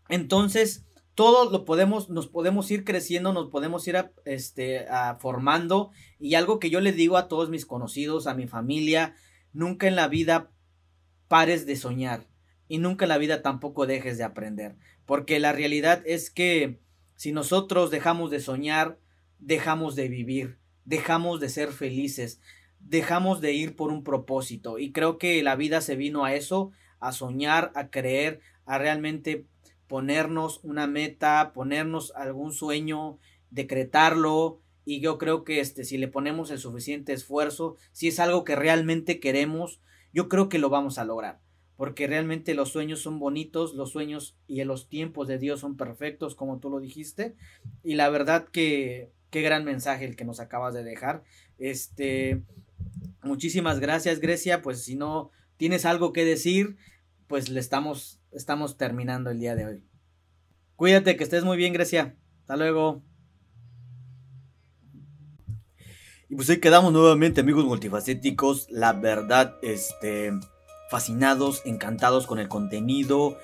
Entonces, 0.08 0.84
todo 1.20 1.50
lo 1.50 1.66
podemos, 1.66 2.08
nos 2.08 2.28
podemos 2.28 2.70
ir 2.70 2.82
creciendo, 2.82 3.34
nos 3.34 3.50
podemos 3.50 3.86
ir 3.86 4.10
este, 4.24 4.86
formando. 5.18 5.90
Y 6.18 6.34
algo 6.34 6.58
que 6.58 6.70
yo 6.70 6.80
le 6.80 6.92
digo 6.92 7.18
a 7.18 7.28
todos 7.28 7.50
mis 7.50 7.66
conocidos, 7.66 8.26
a 8.26 8.32
mi 8.32 8.46
familia, 8.46 9.14
nunca 9.52 9.86
en 9.86 9.96
la 9.96 10.08
vida 10.08 10.50
pares 11.28 11.66
de 11.66 11.76
soñar. 11.76 12.26
Y 12.68 12.78
nunca 12.78 13.04
en 13.04 13.10
la 13.10 13.18
vida 13.18 13.42
tampoco 13.42 13.86
dejes 13.86 14.16
de 14.16 14.24
aprender. 14.24 14.76
Porque 15.04 15.40
la 15.40 15.52
realidad 15.52 16.02
es 16.06 16.30
que 16.30 16.80
si 17.16 17.32
nosotros 17.32 17.90
dejamos 17.90 18.30
de 18.30 18.40
soñar, 18.40 18.98
dejamos 19.38 19.96
de 19.96 20.08
vivir, 20.08 20.58
dejamos 20.86 21.38
de 21.38 21.50
ser 21.50 21.68
felices, 21.68 22.40
dejamos 22.78 23.42
de 23.42 23.52
ir 23.52 23.76
por 23.76 23.90
un 23.92 24.04
propósito. 24.04 24.78
Y 24.78 24.90
creo 24.90 25.18
que 25.18 25.42
la 25.42 25.54
vida 25.54 25.82
se 25.82 25.96
vino 25.96 26.24
a 26.24 26.32
eso, 26.32 26.72
a 26.98 27.12
soñar, 27.12 27.72
a 27.74 27.90
creer, 27.90 28.40
a 28.64 28.78
realmente 28.78 29.49
ponernos 29.90 30.60
una 30.62 30.86
meta, 30.86 31.50
ponernos 31.52 32.12
algún 32.14 32.52
sueño, 32.52 33.18
decretarlo. 33.50 34.60
Y 34.84 35.00
yo 35.00 35.18
creo 35.18 35.42
que 35.42 35.58
este 35.58 35.82
si 35.82 35.98
le 35.98 36.06
ponemos 36.06 36.52
el 36.52 36.60
suficiente 36.60 37.12
esfuerzo, 37.12 37.74
si 37.90 38.06
es 38.06 38.20
algo 38.20 38.44
que 38.44 38.54
realmente 38.54 39.18
queremos, 39.18 39.80
yo 40.12 40.28
creo 40.28 40.48
que 40.48 40.60
lo 40.60 40.70
vamos 40.70 40.98
a 40.98 41.04
lograr, 41.04 41.40
porque 41.76 42.06
realmente 42.06 42.54
los 42.54 42.68
sueños 42.70 43.00
son 43.00 43.18
bonitos, 43.18 43.74
los 43.74 43.90
sueños 43.90 44.36
y 44.46 44.62
los 44.62 44.88
tiempos 44.88 45.26
de 45.26 45.38
Dios 45.38 45.58
son 45.58 45.76
perfectos, 45.76 46.36
como 46.36 46.60
tú 46.60 46.70
lo 46.70 46.78
dijiste, 46.78 47.34
y 47.82 47.94
la 47.94 48.10
verdad 48.10 48.46
que 48.48 49.10
qué 49.30 49.42
gran 49.42 49.64
mensaje 49.64 50.04
el 50.04 50.14
que 50.14 50.24
nos 50.24 50.38
acabas 50.38 50.72
de 50.72 50.84
dejar. 50.84 51.24
Este 51.58 52.44
muchísimas 53.24 53.80
gracias, 53.80 54.20
Grecia, 54.20 54.62
pues 54.62 54.84
si 54.84 54.94
no 54.94 55.32
tienes 55.56 55.84
algo 55.84 56.12
que 56.12 56.24
decir, 56.24 56.76
pues 57.26 57.48
le 57.48 57.58
estamos 57.58 58.19
estamos 58.32 58.76
terminando 58.76 59.30
el 59.30 59.38
día 59.38 59.54
de 59.54 59.66
hoy. 59.66 59.84
Cuídate, 60.76 61.16
que 61.16 61.24
estés 61.24 61.44
muy 61.44 61.56
bien, 61.56 61.72
Grecia. 61.72 62.16
Hasta 62.40 62.56
luego. 62.56 63.02
Y 66.28 66.36
pues 66.36 66.48
ahí 66.48 66.58
quedamos 66.58 66.92
nuevamente, 66.92 67.40
amigos 67.40 67.64
multifacéticos. 67.64 68.68
La 68.70 68.92
verdad, 68.92 69.56
este, 69.62 70.32
fascinados, 70.88 71.62
encantados 71.64 72.26
con 72.26 72.38
el 72.38 72.48
contenido. 72.48 73.36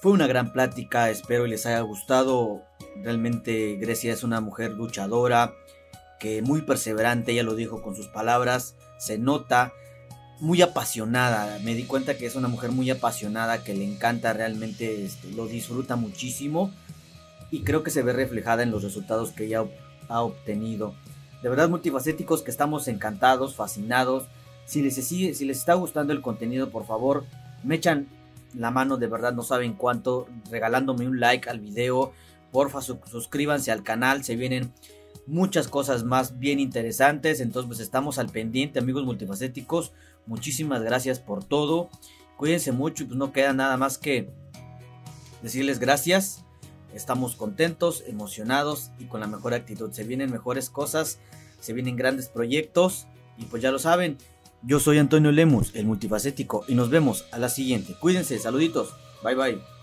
Fue 0.00 0.12
una 0.12 0.26
gran 0.26 0.52
plática, 0.52 1.10
espero 1.10 1.46
les 1.46 1.66
haya 1.66 1.80
gustado. 1.80 2.62
Realmente 3.02 3.76
Grecia 3.76 4.12
es 4.12 4.22
una 4.22 4.40
mujer 4.40 4.70
luchadora, 4.70 5.54
que 6.18 6.42
muy 6.42 6.62
perseverante, 6.62 7.32
ella 7.32 7.42
lo 7.42 7.54
dijo 7.54 7.82
con 7.82 7.94
sus 7.94 8.08
palabras, 8.08 8.76
se 8.98 9.18
nota 9.18 9.72
muy 10.40 10.62
apasionada. 10.62 11.58
Me 11.60 11.74
di 11.74 11.84
cuenta 11.84 12.16
que 12.16 12.26
es 12.26 12.34
una 12.34 12.48
mujer 12.48 12.72
muy 12.72 12.90
apasionada, 12.90 13.62
que 13.62 13.74
le 13.74 13.84
encanta 13.84 14.32
realmente, 14.32 15.04
este, 15.04 15.30
lo 15.30 15.46
disfruta 15.46 15.96
muchísimo 15.96 16.72
y 17.50 17.60
creo 17.60 17.82
que 17.82 17.90
se 17.90 18.02
ve 18.02 18.12
reflejada 18.12 18.62
en 18.62 18.70
los 18.70 18.82
resultados 18.82 19.30
que 19.32 19.46
ella 19.46 19.64
ha 20.08 20.22
obtenido. 20.22 20.94
De 21.42 21.48
verdad, 21.48 21.68
multifacéticos 21.68 22.42
que 22.42 22.50
estamos 22.50 22.88
encantados, 22.88 23.54
fascinados. 23.54 24.24
Si 24.66 24.82
les, 24.82 24.94
si 24.94 25.44
les 25.44 25.58
está 25.58 25.74
gustando 25.74 26.12
el 26.12 26.22
contenido, 26.22 26.70
por 26.70 26.86
favor, 26.86 27.24
me 27.62 27.76
echan 27.76 28.08
la 28.54 28.70
mano, 28.70 28.96
de 28.96 29.06
verdad 29.06 29.32
no 29.32 29.42
saben 29.42 29.74
cuánto, 29.74 30.26
regalándome 30.50 31.06
un 31.06 31.20
like 31.20 31.48
al 31.48 31.60
video. 31.60 32.12
Porfa, 32.52 32.80
suscríbanse 32.80 33.70
al 33.70 33.82
canal, 33.82 34.24
se 34.24 34.36
vienen 34.36 34.72
muchas 35.26 35.68
cosas 35.68 36.04
más 36.04 36.38
bien 36.38 36.60
interesantes. 36.60 37.40
Entonces, 37.40 37.68
pues 37.68 37.80
estamos 37.80 38.18
al 38.18 38.28
pendiente, 38.28 38.78
amigos 38.78 39.04
multifacéticos. 39.04 39.92
Muchísimas 40.26 40.82
gracias 40.82 41.18
por 41.18 41.44
todo. 41.44 41.88
Cuídense 42.36 42.72
mucho 42.72 43.04
y 43.04 43.06
pues 43.06 43.18
no 43.18 43.32
queda 43.32 43.52
nada 43.52 43.76
más 43.76 43.98
que 43.98 44.30
decirles 45.42 45.78
gracias. 45.78 46.44
Estamos 46.94 47.36
contentos, 47.36 48.02
emocionados 48.06 48.90
y 48.98 49.04
con 49.04 49.20
la 49.20 49.26
mejor 49.26 49.54
actitud. 49.54 49.92
Se 49.92 50.04
vienen 50.04 50.30
mejores 50.30 50.70
cosas, 50.70 51.18
se 51.60 51.72
vienen 51.72 51.96
grandes 51.96 52.28
proyectos 52.28 53.06
y 53.36 53.44
pues 53.44 53.62
ya 53.62 53.70
lo 53.70 53.78
saben. 53.78 54.18
Yo 54.62 54.78
soy 54.78 54.98
Antonio 54.98 55.32
Lemus, 55.32 55.74
el 55.74 55.86
multifacético, 55.86 56.64
y 56.68 56.74
nos 56.74 56.90
vemos 56.90 57.24
a 57.32 57.38
la 57.38 57.48
siguiente. 57.48 57.94
Cuídense, 57.98 58.38
saluditos. 58.38 58.94
Bye 59.22 59.34
bye. 59.34 59.79